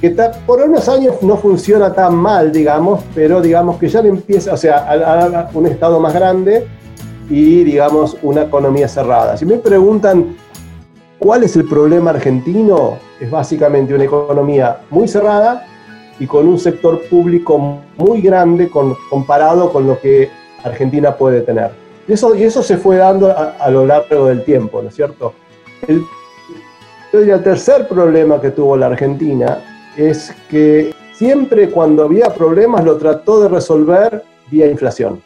que 0.00 0.10
ta- 0.10 0.32
por 0.46 0.62
unos 0.62 0.88
años 0.88 1.16
no 1.22 1.36
funciona 1.36 1.92
tan 1.92 2.14
mal, 2.14 2.50
digamos, 2.50 3.00
pero 3.14 3.42
digamos 3.42 3.76
que 3.76 3.88
ya 3.88 4.00
empieza, 4.00 4.54
o 4.54 4.56
sea, 4.56 4.78
a 4.88 5.50
un 5.52 5.66
Estado 5.66 6.00
más 6.00 6.14
grande 6.14 6.66
y, 7.28 7.62
digamos, 7.64 8.16
una 8.22 8.42
economía 8.42 8.88
cerrada. 8.88 9.36
Si 9.36 9.44
me 9.44 9.58
preguntan 9.58 10.34
cuál 11.18 11.42
es 11.42 11.56
el 11.56 11.68
problema 11.68 12.10
argentino, 12.10 12.96
es 13.20 13.30
básicamente 13.30 13.92
una 13.92 14.04
economía 14.04 14.78
muy 14.88 15.08
cerrada 15.08 15.66
y 16.18 16.26
con 16.26 16.48
un 16.48 16.58
sector 16.58 17.02
público 17.10 17.80
muy 17.98 18.22
grande 18.22 18.70
con- 18.70 18.94
comparado 19.10 19.70
con 19.72 19.86
lo 19.86 20.00
que 20.00 20.30
Argentina 20.64 21.16
puede 21.16 21.40
tener. 21.42 21.70
Y 22.06 22.12
eso, 22.12 22.34
y 22.34 22.44
eso 22.44 22.62
se 22.62 22.76
fue 22.76 22.96
dando 22.96 23.34
a, 23.36 23.70
lo 23.70 23.86
largo 23.86 24.26
del 24.26 24.42
tiempo, 24.44 24.80
¿no 24.82 24.88
es 24.88 24.94
cierto? 24.94 25.34
El, 25.86 26.02
el 27.12 27.42
tercer 27.42 27.86
problema 27.86 28.40
que 28.40 28.50
tuvo 28.50 28.76
la 28.76 28.86
Argentina 28.86 29.62
es 29.96 30.32
que 30.48 30.94
siempre 31.12 31.70
cuando 31.70 32.04
había 32.04 32.32
problemas 32.32 32.84
lo 32.84 32.96
trató 32.96 33.42
de 33.42 33.48
resolver 33.48 34.22
vía 34.50 34.66
inflación. 34.66 35.20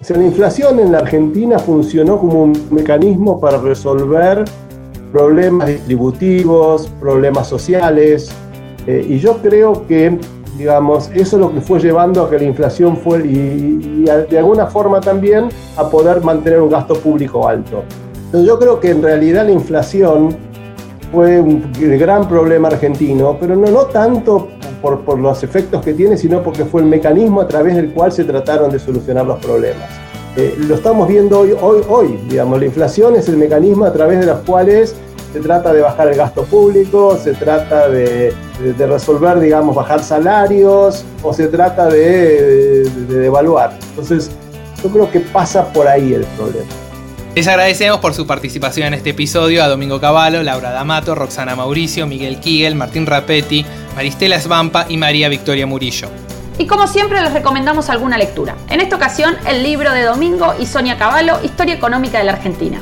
O 0.00 0.04
sea, 0.04 0.16
la 0.16 0.24
inflación 0.24 0.80
en 0.80 0.92
la 0.92 0.98
Argentina 0.98 1.58
funcionó 1.58 2.18
como 2.18 2.42
un 2.42 2.66
mecanismo 2.70 3.40
para 3.40 3.58
resolver 3.58 4.44
problemas 5.12 5.68
distributivos, 5.68 6.88
problemas 7.00 7.48
sociales, 7.48 8.34
eh, 8.86 9.06
y 9.08 9.18
yo 9.18 9.38
creo 9.38 9.86
que, 9.86 10.18
digamos, 10.56 11.10
eso 11.14 11.36
es 11.36 11.40
lo 11.40 11.52
que 11.52 11.60
fue 11.60 11.80
llevando 11.80 12.22
a 12.22 12.30
que 12.30 12.38
la 12.38 12.44
inflación 12.44 12.96
fue, 12.96 13.26
y, 13.26 14.04
y 14.04 14.04
de 14.04 14.38
alguna 14.38 14.66
forma 14.66 15.00
también, 15.00 15.48
a 15.76 15.88
poder 15.88 16.22
mantener 16.22 16.60
un 16.60 16.70
gasto 16.70 16.94
público 16.94 17.46
alto. 17.48 17.82
Entonces 18.26 18.48
yo 18.48 18.58
creo 18.58 18.80
que 18.80 18.90
en 18.90 19.02
realidad 19.02 19.44
la 19.46 19.52
inflación 19.52 20.36
fue 21.12 21.40
un 21.40 21.72
gran 21.98 22.28
problema 22.28 22.68
argentino, 22.68 23.36
pero 23.38 23.54
no, 23.54 23.70
no 23.70 23.82
tanto 23.86 24.48
por, 24.82 25.00
por 25.02 25.18
los 25.18 25.42
efectos 25.44 25.82
que 25.84 25.94
tiene, 25.94 26.16
sino 26.16 26.42
porque 26.42 26.64
fue 26.64 26.80
el 26.82 26.88
mecanismo 26.88 27.40
a 27.40 27.46
través 27.46 27.76
del 27.76 27.92
cual 27.92 28.10
se 28.10 28.24
trataron 28.24 28.70
de 28.70 28.78
solucionar 28.78 29.24
los 29.24 29.38
problemas. 29.38 29.88
Eh, 30.36 30.56
lo 30.66 30.74
estamos 30.74 31.06
viendo 31.06 31.38
hoy, 31.38 31.54
hoy, 31.62 31.82
hoy, 31.88 32.18
digamos, 32.28 32.58
la 32.58 32.66
inflación 32.66 33.14
es 33.14 33.28
el 33.28 33.36
mecanismo 33.36 33.84
a 33.84 33.92
través 33.92 34.18
de 34.18 34.26
los 34.26 34.38
cuales 34.40 34.96
se 35.32 35.40
trata 35.40 35.72
de 35.72 35.80
bajar 35.80 36.08
el 36.08 36.16
gasto 36.16 36.42
público, 36.42 37.16
se 37.16 37.34
trata 37.34 37.88
de, 37.88 38.32
de- 38.60 38.72
de 38.72 38.86
resolver, 38.86 39.38
digamos, 39.40 39.74
bajar 39.74 40.02
salarios, 40.02 41.04
o 41.22 41.32
se 41.32 41.48
trata 41.48 41.86
de, 41.88 41.98
de- 42.00 42.90
de 43.06 43.18
devaluar. 43.18 43.76
Entonces, 43.90 44.30
yo 44.82 44.90
creo 44.90 45.10
que 45.10 45.20
pasa 45.20 45.72
por 45.72 45.88
ahí 45.88 46.14
el 46.14 46.24
problema. 46.36 46.66
Les 47.34 47.48
agradecemos 47.48 47.98
por 47.98 48.14
su 48.14 48.26
participación 48.28 48.86
en 48.88 48.94
este 48.94 49.10
episodio 49.10 49.64
a 49.64 49.68
Domingo 49.68 50.00
Cavallo, 50.00 50.42
Laura 50.44 50.70
D'Amato, 50.70 51.16
Roxana 51.16 51.56
Mauricio, 51.56 52.06
Miguel 52.06 52.38
Kigel, 52.38 52.76
Martín 52.76 53.06
Rapetti, 53.06 53.66
Maristela 53.96 54.40
Svampa 54.40 54.86
y 54.88 54.96
María 54.98 55.28
Victoria 55.28 55.66
Murillo. 55.66 56.06
Y 56.58 56.68
como 56.68 56.86
siempre 56.86 57.20
les 57.20 57.32
recomendamos 57.32 57.90
alguna 57.90 58.16
lectura. 58.16 58.54
En 58.70 58.80
esta 58.80 58.94
ocasión, 58.94 59.34
el 59.48 59.64
libro 59.64 59.92
de 59.92 60.02
Domingo 60.04 60.54
y 60.60 60.66
Sonia 60.66 60.96
Cavallo, 60.96 61.38
Historia 61.42 61.74
Económica 61.74 62.18
de 62.18 62.24
la 62.24 62.32
Argentina. 62.34 62.80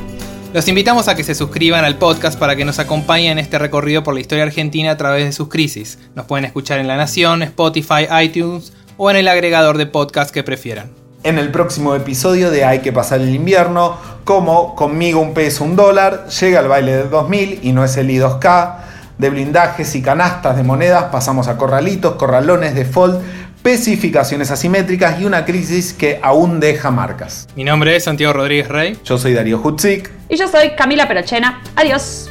Los 0.53 0.67
invitamos 0.67 1.07
a 1.07 1.15
que 1.15 1.23
se 1.23 1.33
suscriban 1.33 1.83
al 1.83 1.97
podcast 1.97 2.37
para 2.37 2.55
que 2.55 2.63
nos 2.63 2.77
acompañen 2.77 3.31
en 3.31 3.39
este 3.39 3.57
recorrido 3.57 4.03
por 4.03 4.13
la 4.13 4.19
historia 4.19 4.43
argentina 4.43 4.91
a 4.91 4.97
través 4.97 5.25
de 5.25 5.31
sus 5.31 5.49
crisis. 5.49 5.97
Nos 6.13 6.27
pueden 6.27 6.45
escuchar 6.45 6.77
en 6.77 6.87
La 6.87 6.95
Nación, 6.95 7.41
Spotify, 7.41 8.05
iTunes 8.23 8.71
o 8.97 9.09
en 9.09 9.17
el 9.17 9.27
agregador 9.27 9.79
de 9.79 9.87
podcast 9.87 10.29
que 10.29 10.43
prefieran. 10.43 10.91
En 11.23 11.39
el 11.39 11.49
próximo 11.49 11.95
episodio 11.95 12.51
de 12.51 12.65
Hay 12.65 12.81
que 12.81 12.93
pasar 12.93 13.19
el 13.21 13.33
invierno, 13.33 13.97
como 14.25 14.75
conmigo 14.75 15.19
un 15.21 15.33
peso, 15.33 15.63
un 15.63 15.75
dólar, 15.75 16.27
llega 16.27 16.59
el 16.59 16.67
baile 16.67 16.97
del 16.97 17.09
2000 17.09 17.61
y 17.63 17.71
no 17.71 17.83
es 17.83 17.97
el 17.97 18.11
I2K. 18.11 18.75
De 19.17 19.31
blindajes 19.31 19.95
y 19.95 20.03
canastas 20.03 20.55
de 20.55 20.61
monedas 20.61 21.05
pasamos 21.05 21.47
a 21.47 21.57
corralitos, 21.57 22.13
corralones, 22.13 22.75
default, 22.75 23.19
especificaciones 23.63 24.51
asimétricas 24.51 25.21
y 25.21 25.25
una 25.25 25.45
crisis 25.45 25.93
que 25.93 26.19
aún 26.21 26.59
deja 26.59 26.91
marcas. 26.91 27.47
Mi 27.55 27.63
nombre 27.63 27.95
es 27.95 28.03
Santiago 28.03 28.33
Rodríguez 28.33 28.67
Rey. 28.67 28.99
Yo 29.05 29.17
soy 29.17 29.33
Darío 29.33 29.61
Hutzik. 29.63 30.11
Y 30.27 30.35
yo 30.35 30.49
soy 30.49 30.71
Camila 30.71 31.07
Perochena. 31.07 31.61
Adiós. 31.77 32.29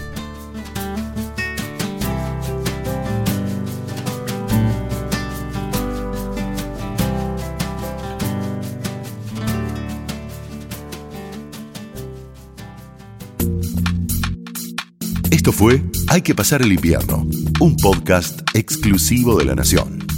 Esto 15.30 15.50
fue 15.50 15.82
Hay 16.08 16.20
que 16.20 16.34
pasar 16.34 16.60
el 16.60 16.72
invierno, 16.72 17.26
un 17.58 17.76
podcast 17.76 18.42
exclusivo 18.54 19.38
de 19.38 19.46
la 19.46 19.54
Nación. 19.54 20.11